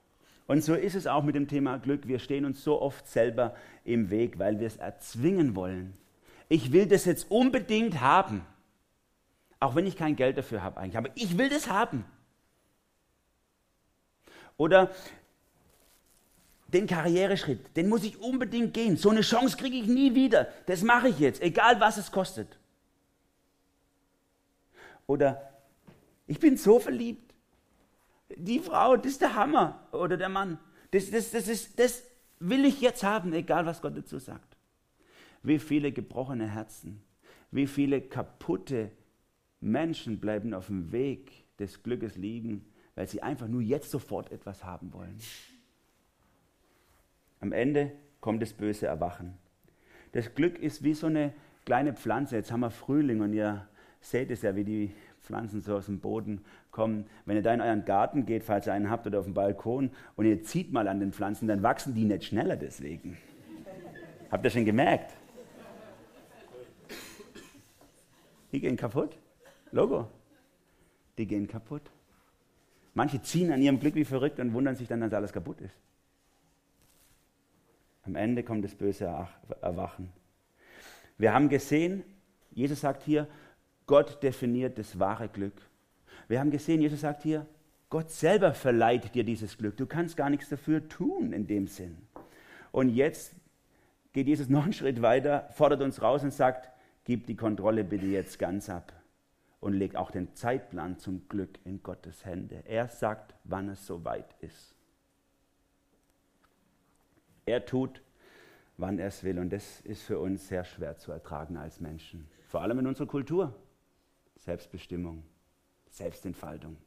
Und 0.47 0.63
so 0.63 0.73
ist 0.73 0.95
es 0.95 1.06
auch 1.06 1.23
mit 1.23 1.36
dem 1.36 1.47
Thema 1.47 1.78
Glück. 1.78 2.08
Wir 2.08 2.19
stehen 2.19 2.43
uns 2.43 2.63
so 2.63 2.82
oft 2.82 3.08
selber 3.08 3.54
im 3.84 4.10
Weg, 4.10 4.39
weil 4.39 4.60
wir 4.60 4.67
es 4.67 4.78
erzwingen 4.78 5.56
wollen. 5.56 5.93
Ich 6.47 6.71
will 6.71 6.88
das 6.88 7.06
jetzt 7.06 7.30
unbedingt 7.30 8.02
haben. 8.02 8.45
Auch 9.60 9.75
wenn 9.75 9.86
ich 9.86 9.95
kein 9.95 10.15
Geld 10.15 10.38
dafür 10.38 10.63
habe 10.63 10.80
eigentlich. 10.80 10.97
Aber 10.97 11.10
ich 11.15 11.38
will 11.38 11.49
das 11.49 11.69
haben. 11.69 12.04
Oder 14.58 14.89
den 16.73 16.88
Karriereschritt, 16.88 17.75
den 17.75 17.89
muss 17.89 18.03
ich 18.03 18.19
unbedingt 18.19 18.73
gehen. 18.73 18.97
So 18.97 19.10
eine 19.10 19.21
Chance 19.21 19.58
kriege 19.58 19.77
ich 19.77 19.88
nie 19.88 20.13
wieder. 20.13 20.47
Das 20.65 20.84
mache 20.84 21.10
ich 21.10 21.19
jetzt, 21.19 21.41
egal 21.41 21.79
was 21.79 21.97
es 21.97 22.12
kostet. 22.12 22.60
Oder 25.08 25.41
ich 26.27 26.39
bin 26.39 26.58
so 26.58 26.79
verliebt. 26.79 27.34
Die 28.36 28.60
Frau, 28.60 28.95
das 28.95 29.13
ist 29.13 29.21
der 29.21 29.36
Hammer. 29.36 29.88
Oder 29.91 30.17
der 30.17 30.29
Mann. 30.29 30.60
Das, 30.91 31.10
das, 31.10 31.32
das, 31.32 31.47
ist, 31.47 31.79
das 31.79 32.03
will 32.39 32.65
ich 32.65 32.82
jetzt 32.82 33.03
haben, 33.03 33.34
egal 33.34 33.65
was 33.65 33.82
Gott 33.82 33.97
dazu 33.97 34.19
sagt. 34.19 34.58
Wie 35.41 35.58
viele 35.58 35.91
gebrochene 35.91 36.47
Herzen, 36.47 37.01
wie 37.49 37.65
viele 37.65 38.01
kaputte 38.01 38.91
Menschen 39.62 40.19
bleiben 40.19 40.53
auf 40.53 40.67
dem 40.67 40.91
Weg 40.91 41.32
des 41.58 41.82
Glückes 41.82 42.15
liegen, 42.15 42.65
weil 42.95 43.08
sie 43.08 43.23
einfach 43.23 43.47
nur 43.47 43.62
jetzt 43.62 43.89
sofort 43.89 44.32
etwas 44.32 44.63
haben 44.63 44.93
wollen. 44.93 45.19
Am 47.39 47.52
Ende 47.52 47.91
kommt 48.21 48.41
das 48.41 48.54
böse 48.54 48.88
Erwachen. 48.88 49.38
Das 50.12 50.34
Glück 50.36 50.60
ist 50.60 50.84
wie 50.84 50.93
so 50.93 51.08
eine 51.08 51.34
kleine 51.65 51.93
Pflanze. 51.93 52.36
Jetzt 52.36 52.52
haben 52.52 52.62
wir 52.62 52.71
Frühling 52.71 53.21
und 53.21 53.34
ihr 53.34 53.67
seht 54.02 54.32
es 54.32 54.41
ja, 54.41 54.56
wie 54.56 54.63
die 54.63 54.91
Pflanzen 55.21 55.62
so 55.62 55.75
aus 55.75 55.86
dem 55.86 55.99
Boden 55.99 56.43
kommen. 56.71 57.06
Wenn 57.25 57.36
ihr 57.36 57.43
da 57.43 57.54
in 57.54 57.62
euren 57.62 57.86
Garten 57.86 58.25
geht, 58.25 58.43
falls 58.43 58.67
ihr 58.67 58.73
einen 58.73 58.89
habt 58.89 59.06
oder 59.06 59.19
auf 59.19 59.25
dem 59.25 59.34
Balkon 59.34 59.91
und 60.15 60.25
ihr 60.25 60.41
zieht 60.43 60.71
mal 60.71 60.88
an 60.88 60.99
den 60.99 61.13
Pflanzen, 61.13 61.47
dann 61.47 61.62
wachsen 61.63 61.93
die 61.93 62.06
nicht 62.06 62.25
schneller 62.25 62.56
deswegen. 62.56 63.17
Habt 64.32 64.45
ihr 64.45 64.52
schon 64.52 64.65
gemerkt? 64.65 65.13
Die 68.52 68.60
gehen 68.60 68.78
kaputt. 68.78 69.17
Logo. 69.71 70.08
Die 71.17 71.28
gehen 71.28 71.47
kaputt. 71.47 71.84
Manche 72.93 73.21
ziehen 73.21 73.52
an 73.52 73.62
ihrem 73.62 73.80
Glück 73.80 73.95
wie 73.95 74.06
verrückt 74.06 74.39
und 74.39 74.54
wundern 74.54 74.75
sich 74.75 74.88
dann, 74.88 75.02
dass 75.02 75.13
alles 75.13 75.32
kaputt 75.32 75.62
ist. 75.62 75.75
Am 78.10 78.15
Ende 78.15 78.41
kommt 78.41 78.65
das 78.65 78.74
böse 78.74 79.06
Erwachen. 79.62 80.10
Wir 81.19 81.32
haben 81.32 81.48
gesehen, 81.48 82.04
Jesus 82.50 82.82
sagt 82.82 83.04
hier, 83.04 83.28
Gott 83.86 84.24
definiert 84.24 84.80
das 84.80 84.98
wahre 84.98 85.30
Glück. 85.30 85.54
Wir 86.28 86.39
haben 86.39 86.50
gesehen, 86.50 86.82
Jesus 86.82 87.02
sagt 87.02 87.22
hier, 87.22 87.45
Gott 87.88 88.10
selber 88.10 88.56
verleiht 88.56 89.13
dir 89.13 89.24
dieses 89.24 89.60
Glück. 89.60 89.78
Du 89.78 89.86
kannst 89.86 90.17
gar 90.17 90.32
nichts 90.32 90.50
dafür 90.50 90.89
tun 90.89 91.34
in 91.34 91.45
dem 91.45 91.67
Sinn. 91.67 91.98
Und 92.72 92.89
jetzt 92.89 93.36
geht 94.12 94.26
Jesus 94.26 94.50
noch 94.50 94.63
einen 94.63 94.74
Schritt 94.74 95.04
weiter, 95.04 95.48
fordert 95.52 95.84
uns 95.84 96.02
raus 96.02 96.24
und 96.24 96.34
sagt, 96.34 96.67
gib 97.04 97.28
die 97.28 97.36
Kontrolle 97.36 97.84
bitte 97.84 98.08
jetzt 98.08 98.39
ganz 98.39 98.72
ab 98.72 98.91
und 99.60 99.74
legt 99.74 99.95
auch 99.95 100.10
den 100.10 100.34
Zeitplan 100.34 100.98
zum 100.98 101.30
Glück 101.30 101.60
in 101.63 101.84
Gottes 101.84 102.26
Hände. 102.26 102.63
Er 102.65 102.88
sagt, 102.88 103.36
wann 103.43 103.69
es 103.69 103.86
soweit 103.86 104.34
ist. 104.41 104.78
Er 107.49 107.65
tut, 107.65 108.03
wann 108.77 108.99
er 108.99 109.07
es 109.07 109.23
will. 109.23 109.39
Und 109.39 109.49
das 109.51 109.81
ist 109.81 110.03
für 110.03 110.19
uns 110.19 110.47
sehr 110.47 110.63
schwer 110.63 110.97
zu 110.99 111.12
ertragen 111.12 111.57
als 111.57 111.79
Menschen. 111.79 112.29
Vor 112.47 112.62
allem 112.62 112.77
in 112.77 112.85
unserer 112.85 113.07
Kultur. 113.07 113.55
Selbstbestimmung, 114.35 115.23
Selbstentfaltung. 115.89 116.77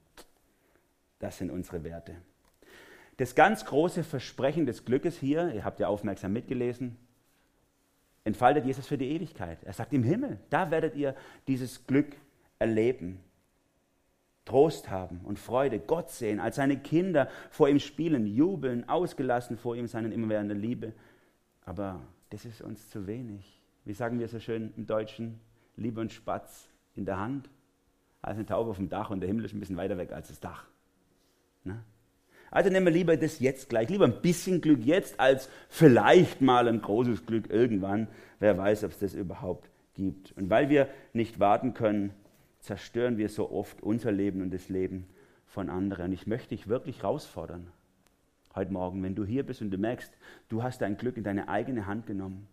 Das 1.18 1.38
sind 1.38 1.50
unsere 1.50 1.82
Werte. 1.82 2.14
Das 3.16 3.34
ganz 3.34 3.64
große 3.64 4.04
Versprechen 4.04 4.64
des 4.64 4.84
Glückes 4.84 5.18
hier, 5.18 5.52
ihr 5.52 5.64
habt 5.64 5.80
ja 5.80 5.88
aufmerksam 5.88 6.32
mitgelesen, 6.32 6.96
entfaltet 8.22 8.64
Jesus 8.64 8.86
für 8.86 8.96
die 8.96 9.10
Ewigkeit. 9.10 9.64
Er 9.64 9.72
sagt 9.72 9.92
im 9.92 10.04
Himmel, 10.04 10.38
da 10.48 10.70
werdet 10.70 10.94
ihr 10.94 11.16
dieses 11.48 11.88
Glück 11.88 12.14
erleben. 12.60 13.18
Trost 14.44 14.90
haben 14.90 15.20
und 15.24 15.38
Freude, 15.38 15.78
Gott 15.78 16.10
sehen, 16.10 16.40
als 16.40 16.56
seine 16.56 16.78
Kinder 16.78 17.28
vor 17.50 17.68
ihm 17.68 17.78
spielen, 17.78 18.26
jubeln, 18.26 18.88
ausgelassen 18.88 19.56
vor 19.56 19.76
ihm 19.76 19.86
seine 19.86 20.12
immerwährende 20.12 20.54
Liebe. 20.54 20.92
Aber 21.64 22.00
das 22.30 22.44
ist 22.44 22.60
uns 22.60 22.90
zu 22.90 23.06
wenig. 23.06 23.62
Wie 23.84 23.92
sagen 23.92 24.18
wir 24.18 24.28
so 24.28 24.40
schön 24.40 24.72
im 24.76 24.86
Deutschen? 24.86 25.40
Liebe 25.76 26.00
und 26.00 26.12
Spatz 26.12 26.68
in 26.94 27.04
der 27.04 27.18
Hand, 27.18 27.48
als 28.20 28.36
eine 28.36 28.46
Taube 28.46 28.70
auf 28.70 28.76
dem 28.76 28.88
Dach 28.88 29.10
und 29.10 29.20
der 29.20 29.28
Himmel 29.28 29.44
ist 29.44 29.54
ein 29.54 29.60
bisschen 29.60 29.76
weiter 29.76 29.96
weg 29.96 30.12
als 30.12 30.28
das 30.28 30.40
Dach. 30.40 30.66
Ne? 31.64 31.82
Also 32.50 32.68
nehmen 32.68 32.86
wir 32.86 32.92
lieber 32.92 33.16
das 33.16 33.40
jetzt 33.40 33.70
gleich, 33.70 33.88
lieber 33.88 34.04
ein 34.04 34.20
bisschen 34.20 34.60
Glück 34.60 34.84
jetzt 34.84 35.18
als 35.18 35.48
vielleicht 35.68 36.42
mal 36.42 36.68
ein 36.68 36.82
großes 36.82 37.24
Glück 37.24 37.48
irgendwann. 37.48 38.08
Wer 38.40 38.58
weiß, 38.58 38.84
ob 38.84 38.90
es 38.90 38.98
das 38.98 39.14
überhaupt 39.14 39.70
gibt. 39.94 40.32
Und 40.32 40.50
weil 40.50 40.68
wir 40.68 40.88
nicht 41.14 41.40
warten 41.40 41.72
können, 41.72 42.12
zerstören 42.62 43.18
wir 43.18 43.28
so 43.28 43.50
oft 43.50 43.82
unser 43.82 44.12
Leben 44.12 44.40
und 44.40 44.54
das 44.54 44.68
Leben 44.68 45.06
von 45.44 45.68
anderen. 45.68 46.06
Und 46.06 46.12
ich 46.12 46.26
möchte 46.26 46.50
dich 46.50 46.68
wirklich 46.68 47.02
herausfordern, 47.02 47.66
heute 48.54 48.72
Morgen, 48.72 49.02
wenn 49.02 49.16
du 49.16 49.24
hier 49.24 49.44
bist 49.44 49.60
und 49.60 49.70
du 49.70 49.78
merkst, 49.78 50.12
du 50.48 50.62
hast 50.62 50.80
dein 50.80 50.96
Glück 50.96 51.16
in 51.16 51.24
deine 51.24 51.48
eigene 51.48 51.86
Hand 51.86 52.06
genommen. 52.06 52.46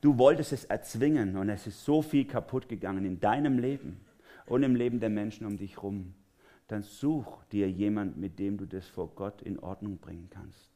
Du 0.00 0.18
wolltest 0.18 0.52
es 0.52 0.64
erzwingen 0.64 1.36
und 1.36 1.48
es 1.48 1.68
ist 1.68 1.84
so 1.84 2.02
viel 2.02 2.24
kaputt 2.24 2.68
gegangen 2.68 3.04
in 3.04 3.20
deinem 3.20 3.58
Leben 3.58 4.00
und 4.46 4.64
im 4.64 4.74
Leben 4.74 4.98
der 4.98 5.10
Menschen 5.10 5.46
um 5.46 5.56
dich 5.56 5.76
herum. 5.76 6.14
Dann 6.66 6.82
such 6.82 7.44
dir 7.52 7.70
jemand, 7.70 8.16
mit 8.16 8.40
dem 8.40 8.58
du 8.58 8.66
das 8.66 8.88
vor 8.88 9.14
Gott 9.14 9.42
in 9.42 9.60
Ordnung 9.60 9.98
bringen 9.98 10.28
kannst. 10.28 10.72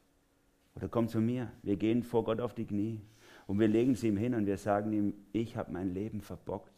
Oder 0.76 0.89
komm 0.89 1.09
zu 1.09 1.20
mir. 1.20 1.51
Wir 1.62 1.76
gehen 1.76 2.05
vor 2.05 2.22
Gott 2.22 2.41
auf 2.41 2.55
die 2.55 2.66
Knie 2.66 3.01
und 3.49 3.59
wir 3.59 3.66
legen 3.66 3.93
es 3.93 4.05
ihm 4.05 4.16
hin 4.16 4.34
und 4.34 4.47
wir 4.47 4.59
sagen 4.59 4.93
ihm, 4.93 5.14
ich 5.32 5.57
habe 5.57 5.72
mein 5.72 5.93
Leben 5.93 6.20
verbockt. 6.20 6.75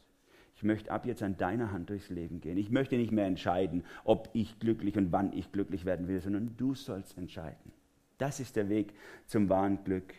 Ich 0.58 0.64
möchte 0.64 0.90
ab 0.90 1.06
jetzt 1.06 1.22
an 1.22 1.36
deiner 1.36 1.70
Hand 1.70 1.88
durchs 1.88 2.10
Leben 2.10 2.40
gehen. 2.40 2.58
Ich 2.58 2.68
möchte 2.68 2.96
nicht 2.96 3.12
mehr 3.12 3.26
entscheiden, 3.26 3.84
ob 4.02 4.28
ich 4.32 4.58
glücklich 4.58 4.96
und 4.96 5.12
wann 5.12 5.32
ich 5.32 5.52
glücklich 5.52 5.84
werden 5.84 6.08
will, 6.08 6.20
sondern 6.20 6.56
du 6.56 6.74
sollst 6.74 7.16
entscheiden. 7.16 7.70
Das 8.18 8.40
ist 8.40 8.56
der 8.56 8.68
Weg 8.68 8.92
zum 9.26 9.48
wahren 9.48 9.84
Glück. 9.84 10.12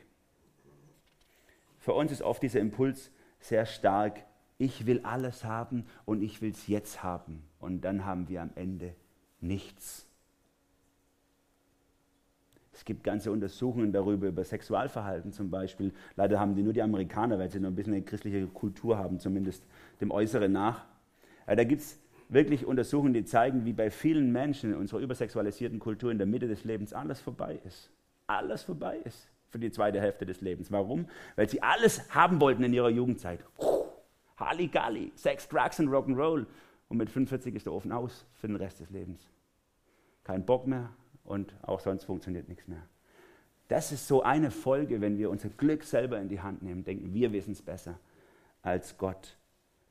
Für 1.78 1.92
uns 1.92 2.14
ist 2.14 2.22
oft 2.22 2.42
dieser 2.42 2.62
Impuls 2.62 3.12
sehr 3.42 3.66
stark. 3.66 4.24
Ich 4.58 4.86
will 4.86 5.02
alles 5.04 5.44
haben 5.44 5.86
und 6.06 6.22
ich 6.22 6.42
will 6.42 6.52
es 6.52 6.68
jetzt 6.68 7.04
haben. 7.04 7.44
Und 7.60 7.82
dann 7.82 8.06
haben 8.06 8.30
wir 8.30 8.42
am 8.42 8.52
Ende 8.56 8.96
nichts. 9.42 10.09
Es 12.80 12.86
gibt 12.86 13.04
ganze 13.04 13.30
Untersuchungen 13.30 13.92
darüber, 13.92 14.28
über 14.28 14.42
Sexualverhalten 14.42 15.34
zum 15.34 15.52
Beispiel. 15.52 15.92
Leider 16.16 16.40
haben 16.40 16.56
die 16.56 16.64
nur 16.64 16.72
die 16.72 16.82
Amerikaner, 16.82 17.38
weil 17.38 17.52
sie 17.52 17.60
noch 17.60 17.68
ein 17.68 17.76
bisschen 17.76 17.92
eine 17.92 18.04
christliche 18.04 18.48
Kultur 18.48 18.98
haben, 18.98 19.20
zumindest 19.20 19.66
dem 20.00 20.12
Äußeren 20.12 20.50
nach. 20.50 20.86
Aber 21.46 21.58
da 21.58 21.66
gibt 21.66 21.82
es 21.82 22.00
wirklich 22.30 22.66
Untersuchungen, 22.66 23.14
die 23.14 23.26
zeigen, 23.26 23.66
wie 23.66 23.74
bei 23.74 23.92
vielen 23.92 24.32
Menschen 24.32 24.72
in 24.72 24.78
unserer 24.78 25.02
übersexualisierten 25.02 25.78
Kultur 25.78 26.10
in 26.10 26.20
der 26.20 26.26
Mitte 26.26 26.48
des 26.48 26.64
Lebens 26.64 26.94
alles 26.94 27.20
vorbei 27.20 27.60
ist. 27.66 27.92
Alles 28.28 28.64
vorbei 28.64 29.00
ist 29.04 29.28
für 29.50 29.60
die 29.60 29.72
zweite 29.72 30.00
Hälfte 30.00 30.26
des 30.26 30.40
Lebens. 30.40 30.72
Warum? 30.72 31.06
Weil 31.36 31.50
sie 31.50 31.62
alles 31.62 32.16
haben 32.16 32.40
wollten 32.40 32.64
in 32.64 32.72
ihrer 32.72 32.90
Jugendzeit. 32.90 33.44
Halligalli, 34.38 35.12
Sex, 35.16 35.50
Drugs 35.50 35.82
und 35.82 35.90
Rock'n'Roll. 35.90 36.46
Und 36.88 36.98
mit 36.98 37.10
45 37.10 37.56
ist 37.56 37.66
der 37.66 37.74
Ofen 37.74 37.92
aus 37.92 38.26
für 38.36 38.48
den 38.48 38.56
Rest 38.56 38.80
des 38.80 38.90
Lebens. 38.90 39.28
Kein 40.24 40.46
Bock 40.46 40.66
mehr 40.66 40.92
und 41.30 41.54
auch 41.62 41.80
sonst 41.80 42.04
funktioniert 42.04 42.50
nichts 42.50 42.68
mehr. 42.68 42.84
Das 43.68 43.92
ist 43.92 44.08
so 44.08 44.24
eine 44.24 44.52
Folge, 44.52 45.00
wenn 45.00 45.18
wir 45.18 45.30
unser 45.30 45.50
Glück 45.50 45.84
selber 45.84 46.20
in 46.20 46.28
die 46.28 46.42
Hand 46.42 46.64
nehmen, 46.64 46.84
denken, 46.84 47.14
wir 47.14 47.32
wissen 47.32 47.52
es 47.52 47.62
besser 47.62 48.00
als 48.62 48.98
Gott 48.98 49.38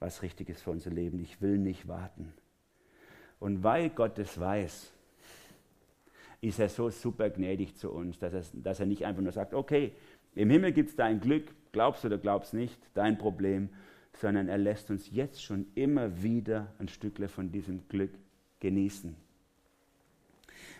was 0.00 0.22
richtig 0.22 0.48
ist 0.48 0.62
für 0.62 0.70
unser 0.70 0.90
Leben. 0.90 1.20
Ich 1.20 1.40
will 1.40 1.58
nicht 1.58 1.88
warten. 1.88 2.32
Und 3.40 3.62
weil 3.62 3.90
Gott 3.90 4.18
das 4.18 4.38
weiß, 4.38 4.92
ist 6.40 6.58
er 6.58 6.68
so 6.68 6.90
super 6.90 7.30
gnädig 7.30 7.76
zu 7.76 7.90
uns, 7.90 8.18
dass 8.18 8.32
er, 8.32 8.42
dass 8.54 8.80
er 8.80 8.86
nicht 8.86 9.04
einfach 9.04 9.22
nur 9.22 9.32
sagt, 9.32 9.54
okay, 9.54 9.92
im 10.34 10.50
Himmel 10.50 10.72
gibt 10.72 10.90
es 10.90 10.96
dein 10.96 11.20
Glück, 11.20 11.52
glaubst 11.72 12.04
du 12.04 12.08
oder 12.08 12.18
glaubst 12.18 12.54
nicht, 12.54 12.78
dein 12.94 13.18
Problem, 13.18 13.70
sondern 14.12 14.48
er 14.48 14.58
lässt 14.58 14.90
uns 14.90 15.10
jetzt 15.10 15.42
schon 15.42 15.66
immer 15.74 16.22
wieder 16.22 16.72
ein 16.78 16.88
Stückle 16.88 17.28
von 17.28 17.50
diesem 17.50 17.88
Glück 17.88 18.12
genießen. 18.60 19.16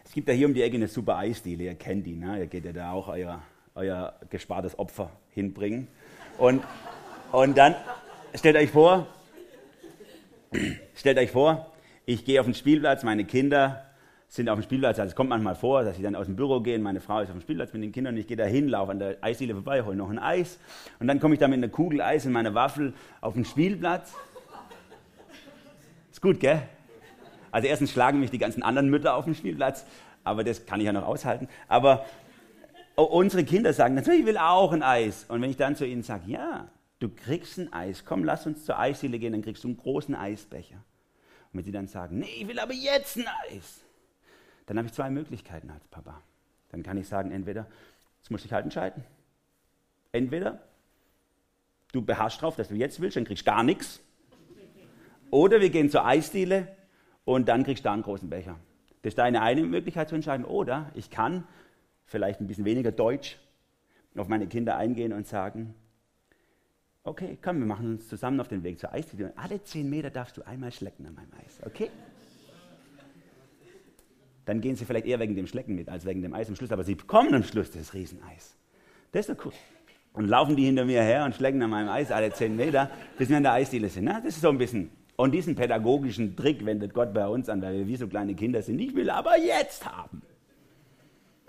Es 0.09 0.15
gibt 0.15 0.27
ja 0.27 0.35
hier 0.35 0.47
um 0.47 0.55
die 0.55 0.63
Ecke 0.63 0.77
eine 0.77 0.89
super 0.89 1.19
Eisdiele, 1.19 1.65
ihr 1.65 1.75
kennt 1.75 2.07
die, 2.07 2.17
ne? 2.17 2.39
ihr 2.39 2.47
geht 2.47 2.65
ja 2.65 2.73
da 2.73 2.93
auch 2.93 3.09
euer, 3.09 3.43
euer 3.75 4.15
gespartes 4.31 4.79
Opfer 4.79 5.11
hinbringen. 5.33 5.87
Und, 6.39 6.65
und 7.31 7.59
dann 7.59 7.75
stellt 8.35 8.57
euch 8.57 8.71
vor, 8.71 9.07
stellt 10.95 11.19
euch 11.19 11.31
vor, 11.31 11.71
ich 12.07 12.25
gehe 12.25 12.41
auf 12.41 12.47
den 12.47 12.55
Spielplatz, 12.55 13.03
meine 13.03 13.27
Kinder 13.27 13.85
sind 14.29 14.49
auf 14.49 14.59
dem 14.59 14.63
Spielplatz, 14.63 14.99
also 14.99 15.11
es 15.11 15.15
kommt 15.15 15.29
manchmal 15.29 15.57
vor, 15.57 15.85
dass 15.85 15.99
ich 15.99 16.03
dann 16.03 16.17
aus 16.17 16.25
dem 16.25 16.37
Büro 16.37 16.61
gehe, 16.61 16.79
meine 16.79 17.01
Frau 17.01 17.21
ist 17.21 17.29
auf 17.29 17.37
dem 17.37 17.43
Spielplatz 17.43 17.75
mit 17.75 17.83
den 17.83 17.93
Kindern 17.93 18.15
und 18.15 18.21
ich 18.21 18.27
gehe 18.27 18.37
da 18.39 18.47
hin, 18.47 18.67
laufe 18.67 18.93
an 18.93 18.99
der 18.99 19.19
Eisdiele 19.21 19.53
vorbei, 19.53 19.83
hole 19.83 19.95
noch 19.95 20.09
ein 20.09 20.19
Eis 20.19 20.59
und 21.01 21.07
dann 21.07 21.21
komme 21.21 21.35
ich 21.35 21.41
da 21.41 21.49
mit 21.49 21.59
einer 21.59 21.69
Kugel 21.69 22.01
Eis 22.01 22.25
in 22.25 22.33
meiner 22.33 22.55
Waffel 22.55 22.95
auf 23.21 23.35
den 23.35 23.45
Spielplatz. 23.45 24.15
Ist 26.11 26.23
gut, 26.23 26.41
gell? 26.41 26.63
Also 27.51 27.69
erstens 27.69 27.91
schlagen 27.91 28.21
mich 28.21 28.31
die 28.31 28.39
ganzen 28.39 28.63
anderen 28.63 28.89
Mütter 28.91 29.15
auf 29.15 29.25
dem 29.25 29.35
Spielplatz, 29.35 29.85
aber 30.25 30.45
das 30.45 30.67
kann 30.67 30.81
ich 30.81 30.87
ja 30.87 30.93
noch 30.93 31.07
aushalten. 31.07 31.49
Aber 31.69 32.05
unsere 32.97 33.45
Kinder 33.45 33.73
sagen, 33.73 33.95
natürlich 33.95 34.27
will 34.27 34.39
auch 34.39 34.73
ein 34.73 34.83
Eis. 34.83 35.27
Und 35.29 35.41
wenn 35.41 35.51
ich 35.51 35.57
dann 35.57 35.77
zu 35.77 35.87
ihnen 35.87 36.03
sage, 36.03 36.25
ja, 36.27 36.69
Du 36.99 37.09
kriegst 37.09 37.59
ein 37.59 37.73
Eis. 37.73 38.05
Komm, 38.05 38.25
lass 38.25 38.47
uns 38.47 38.65
zur 38.65 38.79
Eisdiele 38.79 39.19
gehen, 39.19 39.33
dann 39.33 39.43
kriegst 39.43 39.63
du 39.63 39.69
einen 39.69 39.77
großen 39.77 40.15
Eisbecher. 40.15 40.77
Und 41.53 41.59
wenn 41.59 41.65
sie 41.65 41.73
dann 41.73 41.87
sagen, 41.87 42.19
nee, 42.19 42.41
ich 42.41 42.49
will 42.49 42.59
aber 42.59 42.73
jetzt 42.73 43.17
ein 43.17 43.27
Eis, 43.51 43.81
dann 44.67 44.79
habe 44.79 44.89
ich 44.89 44.95
zwei 44.95 45.09
Möglichkeiten 45.09 45.71
als 45.71 45.87
Papa. 45.89 46.21
Dann 46.71 46.83
kann 46.83 46.99
ich 46.99 47.09
sagen, 47.09 47.31
entweder, 47.31 47.67
jetzt 48.19 48.31
musst 48.31 48.45
du 48.45 48.49
dich 48.49 48.53
halt 48.53 48.65
entscheiden. 48.65 49.05
Entweder 50.13 50.61
du 51.93 52.03
beharrst 52.03 52.43
drauf, 52.43 52.57
dass 52.57 52.69
du 52.69 52.75
jetzt 52.75 53.01
willst, 53.01 53.17
dann 53.17 53.25
kriegst 53.25 53.47
du 53.47 53.51
gar 53.51 53.63
nichts. 53.63 54.01
Oder 55.31 55.61
wir 55.61 55.71
gehen 55.71 55.91
zur 55.91 56.05
Eisdiele 56.05 56.77
und 57.29 57.47
dann 57.51 57.63
kriegst 57.63 57.85
du 57.85 57.89
da 57.89 57.93
einen 57.93 58.03
großen 58.03 58.31
Becher. 58.31 58.59
Das 59.03 59.11
ist 59.11 59.19
deine 59.19 59.43
eine 59.43 59.63
Möglichkeit 59.63 60.09
zu 60.09 60.15
entscheiden. 60.15 60.47
Oder 60.47 60.91
ich 60.95 61.11
kann 61.11 61.45
vielleicht 62.07 62.41
ein 62.41 62.47
bisschen 62.47 62.65
weniger 62.65 62.91
Deutsch 62.91 63.39
auf 64.17 64.29
meine 64.29 64.47
Kinder 64.47 64.79
eingehen 64.79 65.13
und 65.13 65.27
sagen, 65.27 65.75
Okay, 67.05 67.37
komm, 67.43 67.59
wir 67.59 67.67
machen 67.67 67.87
uns 67.87 68.09
zusammen 68.09 68.41
auf 68.41 68.49
den 68.49 68.63
Weg 68.63 68.79
zur 68.79 68.93
Eisdiele. 68.93 69.33
Alle 69.37 69.63
zehn 69.63 69.89
Meter 69.91 70.11
darfst 70.11 70.39
du 70.39 70.47
einmal 70.47 70.73
schlecken 70.73 71.07
an 71.07 71.15
meinem 71.15 71.33
Eis, 71.43 71.61
okay? 71.65 71.91
Dann 74.45 74.61
gehen 74.63 74.77
sie 74.77 74.85
vielleicht 74.87 75.07
eher 75.07 75.19
wegen 75.19 75.37
dem 75.37 75.47
Schlecken 75.47 75.75
mit, 75.75 75.89
als 75.89 76.07
wegen 76.07 76.23
dem 76.23 76.35
Eis 76.35 76.49
am 76.49 76.57
Schluss, 76.57 76.73
aber 76.73 76.85
sie 76.85 76.95
bekommen 76.95 77.35
am 77.35 77.45
Schluss 77.45 77.71
das 77.71 77.95
Rieseneis. 77.95 78.57
Das 79.13 79.29
ist 79.29 79.39
doch 79.39 79.45
cool. 79.47 79.53
Und 80.13 80.27
laufen 80.27 80.57
die 80.57 80.65
hinter 80.65 80.85
mir 80.85 81.03
her 81.03 81.25
und 81.25 81.35
schlecken 81.35 81.63
an 81.63 81.71
meinem 81.71 81.89
Eis 81.89 82.11
alle 82.11 82.33
zehn 82.33 82.57
Meter, 82.57 82.91
bis 83.17 83.29
wir 83.29 83.37
an 83.37 83.43
der 83.43 83.53
Eisdiele 83.53 83.89
sind. 83.89 84.05
Na, 84.05 84.21
das 84.21 84.35
ist 84.35 84.41
so 84.41 84.49
ein 84.49 84.59
bisschen. 84.59 84.91
Und 85.19 85.33
diesen 85.33 85.55
pädagogischen 85.55 86.35
Trick 86.35 86.65
wendet 86.65 86.95
Gott 86.95 87.13
bei 87.13 87.29
uns 87.29 87.51
an, 87.51 87.61
weil 87.61 87.75
wir 87.75 87.87
wie 87.87 87.97
so 87.97 88.09
kleine 88.09 88.35
Kinder 88.35 88.63
sind. 88.63 88.79
Ich 88.79 88.95
will 88.95 89.11
aber 89.11 89.37
jetzt 89.37 89.85
haben. 89.85 90.23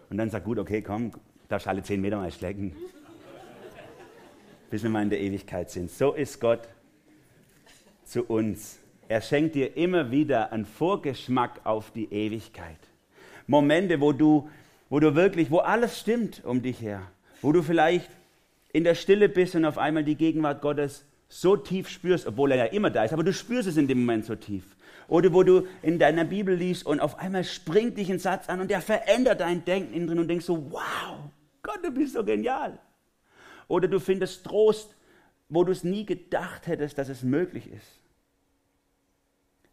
Und 0.09 0.17
dann 0.17 0.29
sagt 0.29 0.43
gut, 0.43 0.59
okay, 0.59 0.81
komm, 0.81 1.11
darfst 1.47 1.67
alle 1.67 1.81
zehn 1.81 2.01
Meter 2.01 2.17
mal 2.17 2.31
schlecken 2.31 2.75
bis 4.69 4.83
wir 4.83 4.89
mal 4.89 5.03
in 5.03 5.09
der 5.09 5.19
Ewigkeit 5.19 5.69
sind. 5.69 5.91
So 5.91 6.13
ist 6.13 6.39
Gott 6.39 6.67
zu 8.03 8.23
uns. 8.23 8.79
Er 9.07 9.21
schenkt 9.21 9.55
dir 9.55 9.75
immer 9.75 10.11
wieder 10.11 10.51
einen 10.51 10.65
Vorgeschmack 10.65 11.61
auf 11.63 11.91
die 11.91 12.11
Ewigkeit. 12.11 12.77
Momente, 13.47 13.99
wo 13.99 14.11
du, 14.11 14.49
wo 14.89 14.99
du 14.99 15.15
wirklich, 15.15 15.49
wo 15.49 15.59
alles 15.59 15.99
stimmt 15.99 16.43
um 16.45 16.61
dich 16.61 16.81
her, 16.81 17.01
wo 17.41 17.51
du 17.51 17.63
vielleicht 17.63 18.09
in 18.71 18.83
der 18.83 18.93
Stille 18.93 19.29
bist 19.29 19.55
und 19.55 19.65
auf 19.65 19.79
einmal 19.79 20.03
die 20.03 20.15
Gegenwart 20.15 20.61
Gottes 20.61 21.05
so 21.29 21.55
tief 21.55 21.87
spürst, 21.87 22.27
obwohl 22.27 22.51
er 22.51 22.57
ja 22.57 22.65
immer 22.65 22.89
da 22.89 23.03
ist, 23.03 23.13
aber 23.13 23.23
du 23.23 23.31
spürst 23.31 23.69
es 23.69 23.77
in 23.77 23.87
dem 23.87 23.99
Moment 23.99 24.25
so 24.25 24.35
tief. 24.35 24.75
Oder 25.07 25.33
wo 25.33 25.43
du 25.43 25.67
in 25.81 25.97
deiner 25.99 26.25
Bibel 26.25 26.55
liest 26.55 26.85
und 26.85 26.99
auf 26.99 27.17
einmal 27.19 27.43
springt 27.43 27.97
dich 27.97 28.11
ein 28.11 28.19
Satz 28.19 28.49
an 28.49 28.59
und 28.61 28.69
der 28.69 28.81
verändert 28.81 29.39
dein 29.39 29.63
Denken 29.63 29.93
innen 29.93 30.07
drin 30.07 30.19
und 30.19 30.27
denkst 30.27 30.45
so, 30.45 30.71
wow, 30.71 31.31
Gott, 31.63 31.79
du 31.83 31.91
bist 31.91 32.13
so 32.13 32.23
genial. 32.23 32.79
Oder 33.67 33.87
du 33.87 33.99
findest 33.99 34.43
Trost, 34.43 34.95
wo 35.47 35.63
du 35.63 35.71
es 35.71 35.83
nie 35.83 36.05
gedacht 36.05 36.67
hättest, 36.67 36.97
dass 36.97 37.09
es 37.09 37.23
möglich 37.23 37.71
ist. 37.71 37.99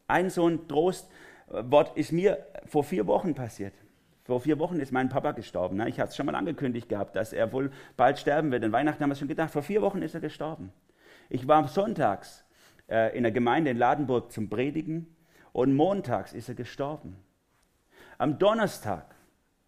Ein 0.07 0.31
so 0.31 0.47
ein 0.49 0.69
Trostwort 0.69 1.97
ist 1.97 2.13
mir 2.13 2.47
vor 2.67 2.85
vier 2.85 3.07
Wochen 3.07 3.35
passiert. 3.35 3.75
Vor 4.25 4.41
vier 4.41 4.59
Wochen 4.59 4.81
ist 4.81 4.93
mein 4.93 5.09
Papa 5.09 5.33
gestorben. 5.33 5.81
Ich 5.87 6.01
hatte 6.01 6.11
es 6.11 6.17
schon 6.17 6.27
mal 6.27 6.35
angekündigt 6.35 6.89
gehabt, 6.89 7.15
dass 7.15 7.33
er 7.33 7.53
wohl 7.53 7.71
bald 7.97 8.19
sterben 8.19 8.51
wird. 8.51 8.65
An 8.65 8.73
Weihnachten 8.73 9.03
haben 9.03 9.11
wir 9.11 9.15
es 9.15 9.19
schon 9.19 9.29
gedacht. 9.29 9.53
Vor 9.53 9.63
vier 9.63 9.83
Wochen 9.83 10.03
ist 10.03 10.15
er 10.15 10.21
gestorben. 10.21 10.73
Ich 11.29 11.49
war 11.49 11.67
sonntags 11.69 12.45
äh, 12.89 13.17
in 13.17 13.23
der 13.23 13.33
Gemeinde 13.33 13.71
in 13.71 13.79
Ladenburg 13.79 14.31
zum 14.33 14.49
Predigen 14.49 15.15
und 15.53 15.75
montags 15.75 16.33
ist 16.33 16.49
er 16.49 16.55
gestorben. 16.55 17.17
Am 18.19 18.39
Donnerstag 18.39 19.15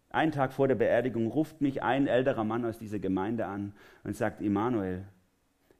einen 0.09 0.31
Tag 0.31 0.53
vor 0.53 0.67
der 0.67 0.75
Beerdigung 0.75 1.27
ruft 1.27 1.61
mich 1.61 1.83
ein 1.83 2.07
älterer 2.07 2.43
Mann 2.43 2.65
aus 2.65 2.79
dieser 2.79 2.99
Gemeinde 2.99 3.45
an 3.45 3.73
und 4.03 4.15
sagt, 4.15 4.41
Immanuel, 4.41 5.05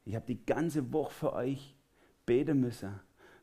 ich 0.05 0.15
habe 0.15 0.25
die 0.25 0.45
ganze 0.45 0.93
Woche 0.93 1.11
für 1.11 1.33
euch 1.33 1.75
beten 2.25 2.59
müssen, 2.59 2.99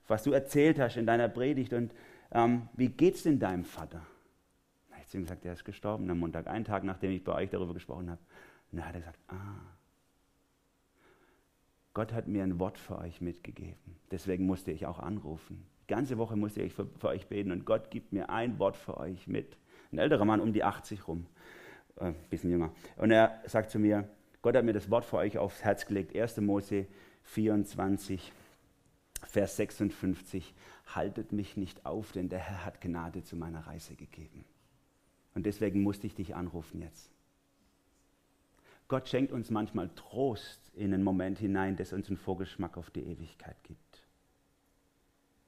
was 0.06 0.22
du 0.22 0.32
erzählt 0.32 0.78
hast 0.78 0.96
in 0.96 1.06
deiner 1.06 1.28
Predigt 1.28 1.72
und 1.72 1.92
ähm, 2.32 2.68
wie 2.74 2.88
geht's 2.88 3.24
denn 3.24 3.38
deinem 3.38 3.64
Vater? 3.64 4.02
Ich 5.00 5.08
habe 5.08 5.18
ihm 5.18 5.22
gesagt, 5.22 5.44
er 5.44 5.52
ist 5.52 5.64
gestorben 5.64 6.10
am 6.10 6.18
Montag, 6.18 6.46
einen 6.46 6.64
Tag 6.64 6.84
nachdem 6.84 7.12
ich 7.12 7.22
bei 7.22 7.32
euch 7.32 7.50
darüber 7.50 7.74
gesprochen 7.74 8.10
habe. 8.10 8.20
Und 8.70 8.78
dann 8.78 8.88
hat 8.88 8.94
er 8.94 9.00
gesagt, 9.00 9.18
ah, 9.28 9.75
Gott 11.96 12.12
hat 12.12 12.28
mir 12.28 12.42
ein 12.42 12.60
Wort 12.60 12.76
für 12.76 12.98
euch 12.98 13.22
mitgegeben. 13.22 13.96
Deswegen 14.10 14.44
musste 14.44 14.70
ich 14.70 14.84
auch 14.84 14.98
anrufen. 14.98 15.64
Die 15.80 15.86
ganze 15.94 16.18
Woche 16.18 16.36
musste 16.36 16.60
ich 16.60 16.74
für, 16.74 16.86
für 16.98 17.08
euch 17.08 17.26
beten 17.26 17.50
und 17.50 17.64
Gott 17.64 17.90
gibt 17.90 18.12
mir 18.12 18.28
ein 18.28 18.58
Wort 18.58 18.76
für 18.76 18.98
euch 18.98 19.26
mit 19.26 19.56
ein 19.90 19.96
älterer 19.96 20.26
Mann 20.26 20.42
um 20.42 20.52
die 20.52 20.62
80 20.62 21.08
rum, 21.08 21.24
ein 21.96 22.12
äh, 22.12 22.14
bisschen 22.28 22.50
jünger. 22.50 22.70
Und 22.98 23.12
er 23.12 23.40
sagt 23.46 23.70
zu 23.70 23.78
mir, 23.78 24.06
Gott 24.42 24.54
hat 24.54 24.66
mir 24.66 24.74
das 24.74 24.90
Wort 24.90 25.06
für 25.06 25.16
euch 25.16 25.38
aufs 25.38 25.64
Herz 25.64 25.86
gelegt, 25.86 26.14
1. 26.14 26.36
Mose 26.42 26.86
24, 27.22 28.30
Vers 29.22 29.56
56, 29.56 30.52
haltet 30.94 31.32
mich 31.32 31.56
nicht 31.56 31.86
auf, 31.86 32.12
denn 32.12 32.28
der 32.28 32.40
Herr 32.40 32.66
hat 32.66 32.82
Gnade 32.82 33.24
zu 33.24 33.36
meiner 33.36 33.66
Reise 33.66 33.94
gegeben. 33.94 34.44
Und 35.34 35.46
deswegen 35.46 35.82
musste 35.82 36.06
ich 36.06 36.14
dich 36.14 36.36
anrufen 36.36 36.82
jetzt. 36.82 37.15
Gott 38.88 39.08
schenkt 39.08 39.32
uns 39.32 39.50
manchmal 39.50 39.90
Trost 39.94 40.70
in 40.74 40.94
einen 40.94 41.02
Moment 41.02 41.38
hinein, 41.38 41.76
das 41.76 41.92
uns 41.92 42.08
einen 42.08 42.16
Vorgeschmack 42.16 42.76
auf 42.76 42.90
die 42.90 43.02
Ewigkeit 43.02 43.56
gibt. 43.64 44.02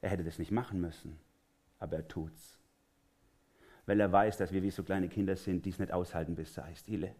Er 0.01 0.09
hätte 0.09 0.23
das 0.23 0.39
nicht 0.39 0.51
machen 0.51 0.81
müssen, 0.81 1.17
aber 1.79 1.97
er 1.97 2.07
tut's. 2.07 2.57
Weil 3.85 3.99
er 3.99 4.11
weiß, 4.11 4.37
dass 4.37 4.51
wir 4.51 4.61
wie 4.61 4.71
so 4.71 4.83
kleine 4.83 5.07
Kinder 5.07 5.35
sind, 5.35 5.65
die 5.65 5.69
es 5.69 5.79
nicht 5.79 5.91
aushalten 5.91 6.35
bis 6.35 6.53
zur 6.53 6.65
Eisdiele. 6.65 7.15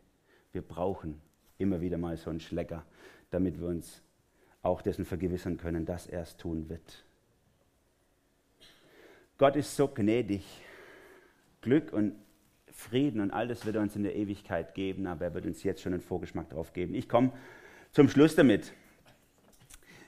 Wir 0.51 0.61
brauchen 0.61 1.22
immer 1.57 1.82
wieder 1.82 1.97
mal 1.97 2.17
so 2.17 2.30
einen 2.30 2.39
Schlecker, 2.39 2.86
damit 3.32 3.59
wir 3.59 3.67
uns 3.67 4.01
auch 4.61 4.82
dessen 4.82 5.05
vergewissern 5.05 5.57
können, 5.57 5.86
dass 5.86 6.07
er 6.07 6.22
es 6.22 6.36
tun 6.36 6.70
wird. 6.70 7.05
Gott 9.38 9.55
ist 9.55 9.76
so 9.76 9.88
gnädig. 9.88 10.43
Glück 11.61 11.93
und 11.93 12.13
Frieden 12.80 13.19
und 13.19 13.32
all 13.32 13.47
das 13.47 13.65
wird 13.65 13.75
er 13.75 13.82
uns 13.82 13.95
in 13.95 14.03
der 14.03 14.15
Ewigkeit 14.15 14.73
geben, 14.73 15.05
aber 15.05 15.25
er 15.25 15.34
wird 15.34 15.45
uns 15.45 15.63
jetzt 15.63 15.82
schon 15.82 15.93
einen 15.93 16.01
Vorgeschmack 16.01 16.49
darauf 16.49 16.71
geben. 16.73 16.95
Ich 16.95 17.09
komme 17.09 17.32
zum 17.91 18.07
Schluss 18.07 18.36
damit. 18.36 18.73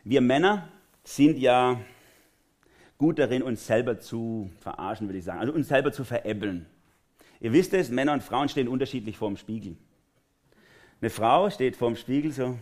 Wir 0.04 0.22
Männer 0.22 0.70
sind 1.04 1.38
ja 1.38 1.82
gut 2.98 3.20
darin, 3.20 3.44
uns 3.44 3.68
selber 3.68 4.00
zu 4.00 4.50
verarschen, 4.60 5.08
würde 5.08 5.20
ich 5.20 5.26
sagen, 5.26 5.40
also 5.40 5.52
uns 5.54 5.68
selber 5.68 5.92
zu 5.92 6.04
veräppeln. 6.04 6.66
Ihr 7.42 7.52
wisst 7.52 7.74
es, 7.74 7.90
Männer 7.90 8.14
und 8.14 8.24
Frauen 8.24 8.48
stehen 8.48 8.68
unterschiedlich 8.68 9.18
vor 9.18 9.28
dem 9.28 9.38
Spiegel. 9.38 9.76
Eine 11.02 11.10
Frau 11.10 11.50
steht 11.50 11.76
vor 11.76 11.90
dem 11.90 11.98
Spiegel 11.98 12.32
so, 12.32 12.58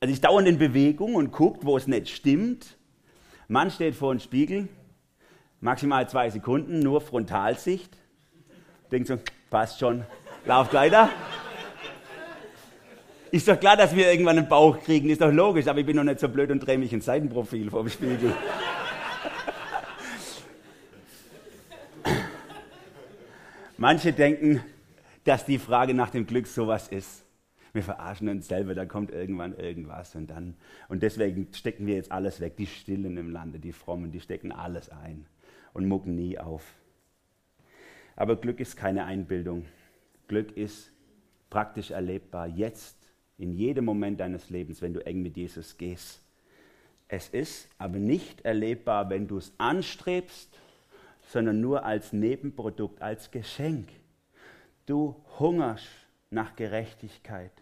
also 0.00 0.12
ist 0.12 0.24
dauernd 0.24 0.48
in 0.48 0.58
Bewegung 0.58 1.14
und 1.14 1.32
guckt, 1.32 1.64
wo 1.64 1.76
es 1.76 1.86
nicht 1.86 2.10
stimmt. 2.10 2.76
Mann 3.48 3.70
steht 3.70 3.94
vor 3.94 4.14
dem 4.14 4.20
Spiegel, 4.20 4.68
maximal 5.60 6.08
zwei 6.08 6.30
Sekunden, 6.30 6.80
nur 6.80 7.00
Frontalsicht. 7.00 7.96
Denkt 8.90 9.08
so, 9.08 9.18
passt 9.50 9.80
schon, 9.80 10.04
lauft 10.44 10.74
weiter. 10.74 11.10
Ist 13.30 13.48
doch 13.48 13.58
klar, 13.58 13.76
dass 13.76 13.94
wir 13.94 14.10
irgendwann 14.10 14.38
einen 14.38 14.48
Bauch 14.48 14.78
kriegen, 14.80 15.10
ist 15.10 15.20
doch 15.20 15.32
logisch, 15.32 15.66
aber 15.66 15.80
ich 15.80 15.86
bin 15.86 15.96
noch 15.96 16.04
nicht 16.04 16.20
so 16.20 16.28
blöd 16.28 16.50
und 16.50 16.60
drehe 16.60 16.78
mich 16.78 16.92
ein 16.92 17.00
Seitenprofil 17.00 17.70
vor 17.70 17.82
dem 17.82 17.90
Spiegel. 17.90 18.32
Manche 23.78 24.12
denken, 24.12 24.62
dass 25.24 25.44
die 25.44 25.58
Frage 25.58 25.92
nach 25.92 26.10
dem 26.10 26.26
Glück 26.26 26.46
sowas 26.46 26.88
ist. 26.88 27.24
Wir 27.72 27.82
verarschen 27.82 28.28
uns 28.30 28.48
selber, 28.48 28.74
da 28.74 28.86
kommt 28.86 29.10
irgendwann 29.10 29.54
irgendwas 29.54 30.14
und 30.14 30.30
dann. 30.30 30.54
Und 30.88 31.02
deswegen 31.02 31.48
stecken 31.52 31.86
wir 31.86 31.96
jetzt 31.96 32.10
alles 32.10 32.40
weg. 32.40 32.56
Die 32.56 32.66
Stillen 32.66 33.18
im 33.18 33.30
Lande, 33.30 33.58
die 33.58 33.72
Frommen, 33.72 34.12
die 34.12 34.20
stecken 34.20 34.50
alles 34.50 34.88
ein 34.88 35.26
und 35.76 35.86
mucken 35.86 36.14
nie 36.14 36.38
auf. 36.38 36.74
Aber 38.16 38.36
Glück 38.36 38.60
ist 38.60 38.78
keine 38.78 39.04
Einbildung. 39.04 39.66
Glück 40.26 40.56
ist 40.56 40.90
praktisch 41.50 41.90
erlebbar 41.90 42.46
jetzt, 42.46 42.96
in 43.36 43.52
jedem 43.52 43.84
Moment 43.84 44.20
deines 44.20 44.48
Lebens, 44.48 44.80
wenn 44.80 44.94
du 44.94 45.04
eng 45.04 45.20
mit 45.20 45.36
Jesus 45.36 45.76
gehst. 45.76 46.22
Es 47.08 47.28
ist 47.28 47.68
aber 47.76 47.98
nicht 47.98 48.40
erlebbar, 48.40 49.10
wenn 49.10 49.28
du 49.28 49.36
es 49.36 49.52
anstrebst, 49.58 50.58
sondern 51.28 51.60
nur 51.60 51.84
als 51.84 52.14
Nebenprodukt, 52.14 53.02
als 53.02 53.30
Geschenk. 53.30 53.90
Du 54.86 55.14
hungerst 55.38 55.90
nach 56.30 56.56
Gerechtigkeit 56.56 57.52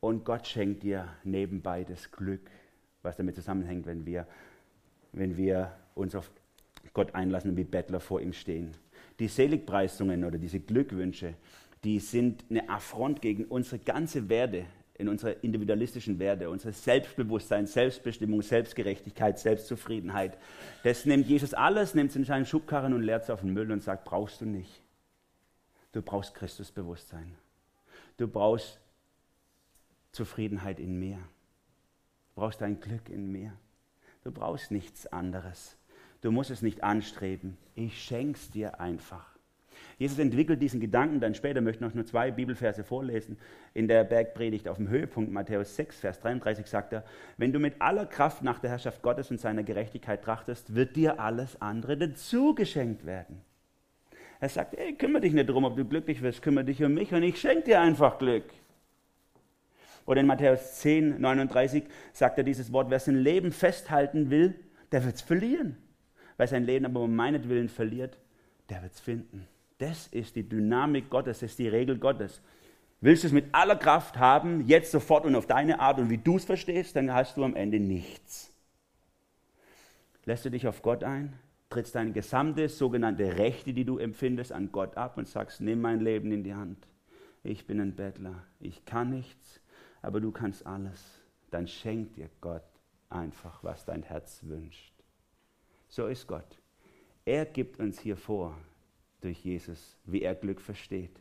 und 0.00 0.24
Gott 0.24 0.48
schenkt 0.48 0.82
dir 0.82 1.06
nebenbei 1.22 1.84
das 1.84 2.10
Glück, 2.10 2.50
was 3.02 3.16
damit 3.16 3.36
zusammenhängt, 3.36 3.86
wenn 3.86 4.04
wir, 4.04 4.26
wenn 5.12 5.36
wir 5.36 5.72
uns 5.94 6.16
auf 6.16 6.32
Gott 6.92 7.14
einlassen 7.14 7.50
und 7.50 7.56
wie 7.56 7.64
Bettler 7.64 8.00
vor 8.00 8.20
ihm 8.20 8.32
stehen. 8.32 8.72
Die 9.18 9.28
Seligpreisungen 9.28 10.24
oder 10.24 10.38
diese 10.38 10.60
Glückwünsche, 10.60 11.34
die 11.84 11.98
sind 11.98 12.44
eine 12.50 12.68
Affront 12.68 13.22
gegen 13.22 13.44
unsere 13.44 13.78
ganze 13.78 14.28
Werte, 14.28 14.66
in 15.00 15.08
unsere 15.08 15.32
individualistischen 15.32 16.18
Werte, 16.18 16.50
unser 16.50 16.72
Selbstbewusstsein, 16.72 17.66
Selbstbestimmung, 17.66 18.42
Selbstgerechtigkeit, 18.42 19.38
Selbstzufriedenheit. 19.38 20.36
Das 20.84 21.06
nimmt 21.06 21.26
Jesus 21.26 21.54
alles, 21.54 21.94
nimmt 21.94 22.10
es 22.10 22.16
in 22.16 22.24
seinen 22.24 22.44
Schubkarren 22.44 22.92
und 22.92 23.02
leert 23.02 23.24
es 23.24 23.30
auf 23.30 23.40
den 23.40 23.54
Müll 23.54 23.72
und 23.72 23.82
sagt, 23.82 24.04
brauchst 24.04 24.42
du 24.42 24.44
nicht. 24.44 24.82
Du 25.92 26.02
brauchst 26.02 26.34
Christusbewusstsein. 26.34 27.34
Du 28.18 28.28
brauchst 28.28 28.78
Zufriedenheit 30.12 30.78
in 30.78 30.98
mir. 30.98 31.16
Du 31.16 32.42
brauchst 32.42 32.60
dein 32.60 32.78
Glück 32.78 33.08
in 33.08 33.32
mir. 33.32 33.52
Du 34.22 34.30
brauchst 34.30 34.70
nichts 34.70 35.06
anderes. 35.06 35.76
Du 36.20 36.30
musst 36.30 36.50
es 36.50 36.62
nicht 36.62 36.82
anstreben. 36.82 37.56
Ich 37.74 38.02
schenk's 38.02 38.50
dir 38.50 38.80
einfach. 38.80 39.30
Jesus 40.00 40.18
entwickelt 40.18 40.62
diesen 40.62 40.80
Gedanken 40.80 41.20
dann 41.20 41.34
später, 41.34 41.60
möchte 41.60 41.84
noch 41.84 41.92
nur 41.92 42.06
zwei 42.06 42.30
Bibelverse 42.30 42.84
vorlesen. 42.84 43.38
In 43.74 43.86
der 43.86 44.02
Bergpredigt 44.04 44.66
auf 44.66 44.78
dem 44.78 44.88
Höhepunkt, 44.88 45.30
Matthäus 45.30 45.76
6, 45.76 46.00
Vers 46.00 46.20
33, 46.20 46.66
sagt 46.66 46.94
er, 46.94 47.04
wenn 47.36 47.52
du 47.52 47.58
mit 47.58 47.74
aller 47.80 48.06
Kraft 48.06 48.42
nach 48.42 48.58
der 48.60 48.70
Herrschaft 48.70 49.02
Gottes 49.02 49.30
und 49.30 49.40
seiner 49.40 49.62
Gerechtigkeit 49.62 50.22
trachtest, 50.24 50.74
wird 50.74 50.96
dir 50.96 51.20
alles 51.20 51.60
andere 51.60 51.98
dazu 51.98 52.54
geschenkt 52.54 53.04
werden. 53.04 53.42
Er 54.40 54.48
sagt, 54.48 54.74
ey, 54.74 54.94
kümmere 54.94 55.20
dich 55.20 55.34
nicht 55.34 55.50
darum, 55.50 55.64
ob 55.64 55.76
du 55.76 55.84
glücklich 55.84 56.22
wirst, 56.22 56.40
kümmere 56.40 56.64
dich 56.64 56.82
um 56.82 56.94
mich 56.94 57.12
und 57.12 57.22
ich 57.22 57.38
schenke 57.38 57.64
dir 57.64 57.80
einfach 57.80 58.18
Glück. 58.18 58.44
Oder 60.06 60.22
in 60.22 60.26
Matthäus 60.26 60.80
10, 60.80 61.20
39 61.20 61.84
sagt 62.14 62.38
er 62.38 62.44
dieses 62.44 62.72
Wort, 62.72 62.88
wer 62.88 63.00
sein 63.00 63.16
Leben 63.16 63.52
festhalten 63.52 64.30
will, 64.30 64.54
der 64.92 65.04
wird 65.04 65.16
es 65.16 65.20
verlieren. 65.20 65.76
Wer 66.40 66.46
sein 66.46 66.64
Leben 66.64 66.86
aber 66.86 67.00
um 67.00 67.14
meinetwillen 67.14 67.68
verliert, 67.68 68.16
der 68.70 68.80
wird 68.80 68.94
es 68.94 69.00
finden. 69.00 69.46
Das 69.76 70.06
ist 70.06 70.36
die 70.36 70.48
Dynamik 70.48 71.10
Gottes, 71.10 71.40
das 71.40 71.50
ist 71.50 71.58
die 71.58 71.68
Regel 71.68 71.98
Gottes. 71.98 72.40
Willst 73.02 73.24
du 73.24 73.26
es 73.26 73.34
mit 73.34 73.54
aller 73.54 73.76
Kraft 73.76 74.16
haben, 74.16 74.66
jetzt 74.66 74.90
sofort 74.90 75.26
und 75.26 75.34
auf 75.34 75.44
deine 75.44 75.80
Art 75.80 75.98
und 75.98 76.08
wie 76.08 76.16
du 76.16 76.38
es 76.38 76.46
verstehst, 76.46 76.96
dann 76.96 77.12
hast 77.12 77.36
du 77.36 77.44
am 77.44 77.54
Ende 77.54 77.78
nichts. 77.78 78.54
Lässt 80.24 80.46
du 80.46 80.50
dich 80.50 80.66
auf 80.66 80.80
Gott 80.80 81.04
ein? 81.04 81.34
trittst 81.68 81.94
deine 81.94 82.12
gesamte 82.12 82.70
sogenannte 82.70 83.36
Rechte, 83.36 83.74
die 83.74 83.84
du 83.84 83.98
empfindest, 83.98 84.50
an 84.50 84.72
Gott 84.72 84.96
ab 84.96 85.18
und 85.18 85.28
sagst, 85.28 85.60
nimm 85.60 85.82
mein 85.82 86.00
Leben 86.00 86.32
in 86.32 86.42
die 86.42 86.54
Hand. 86.54 86.88
Ich 87.42 87.66
bin 87.66 87.82
ein 87.82 87.96
Bettler, 87.96 88.46
ich 88.60 88.86
kann 88.86 89.10
nichts, 89.10 89.60
aber 90.00 90.22
du 90.22 90.30
kannst 90.30 90.66
alles. 90.66 91.20
Dann 91.50 91.68
schenkt 91.68 92.16
dir 92.16 92.30
Gott 92.40 92.64
einfach, 93.10 93.62
was 93.62 93.84
dein 93.84 94.02
Herz 94.02 94.40
wünscht. 94.44 94.89
So 95.90 96.06
ist 96.06 96.26
Gott. 96.26 96.58
Er 97.24 97.44
gibt 97.44 97.78
uns 97.80 97.98
hier 97.98 98.16
vor, 98.16 98.56
durch 99.20 99.44
Jesus, 99.44 99.98
wie 100.04 100.22
er 100.22 100.34
Glück 100.34 100.60
versteht. 100.60 101.20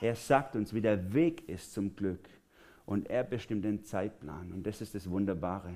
Er 0.00 0.14
sagt 0.14 0.54
uns, 0.56 0.74
wie 0.74 0.80
der 0.80 1.14
Weg 1.14 1.48
ist 1.48 1.72
zum 1.72 1.94
Glück. 1.96 2.28
Und 2.84 3.08
er 3.08 3.24
bestimmt 3.24 3.64
den 3.64 3.84
Zeitplan. 3.84 4.52
Und 4.52 4.66
das 4.66 4.80
ist 4.80 4.94
das 4.94 5.08
Wunderbare. 5.08 5.74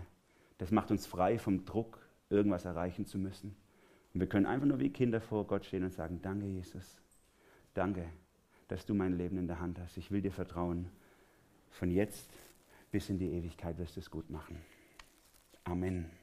Das 0.58 0.70
macht 0.70 0.90
uns 0.90 1.06
frei 1.06 1.38
vom 1.38 1.64
Druck, 1.64 1.98
irgendwas 2.30 2.64
erreichen 2.64 3.06
zu 3.06 3.18
müssen. 3.18 3.56
Und 4.12 4.20
wir 4.20 4.28
können 4.28 4.46
einfach 4.46 4.66
nur 4.66 4.80
wie 4.80 4.90
Kinder 4.90 5.20
vor 5.20 5.46
Gott 5.46 5.64
stehen 5.64 5.84
und 5.84 5.92
sagen, 5.92 6.20
danke 6.20 6.46
Jesus, 6.46 7.00
danke, 7.74 8.08
dass 8.68 8.84
du 8.84 8.94
mein 8.94 9.16
Leben 9.16 9.38
in 9.38 9.46
der 9.46 9.60
Hand 9.60 9.78
hast. 9.78 9.96
Ich 9.96 10.10
will 10.10 10.20
dir 10.20 10.32
vertrauen. 10.32 10.90
Von 11.70 11.90
jetzt 11.90 12.30
bis 12.90 13.08
in 13.08 13.18
die 13.18 13.32
Ewigkeit 13.32 13.78
wirst 13.78 13.96
du 13.96 14.00
es 14.00 14.10
gut 14.10 14.28
machen. 14.28 14.58
Amen. 15.64 16.21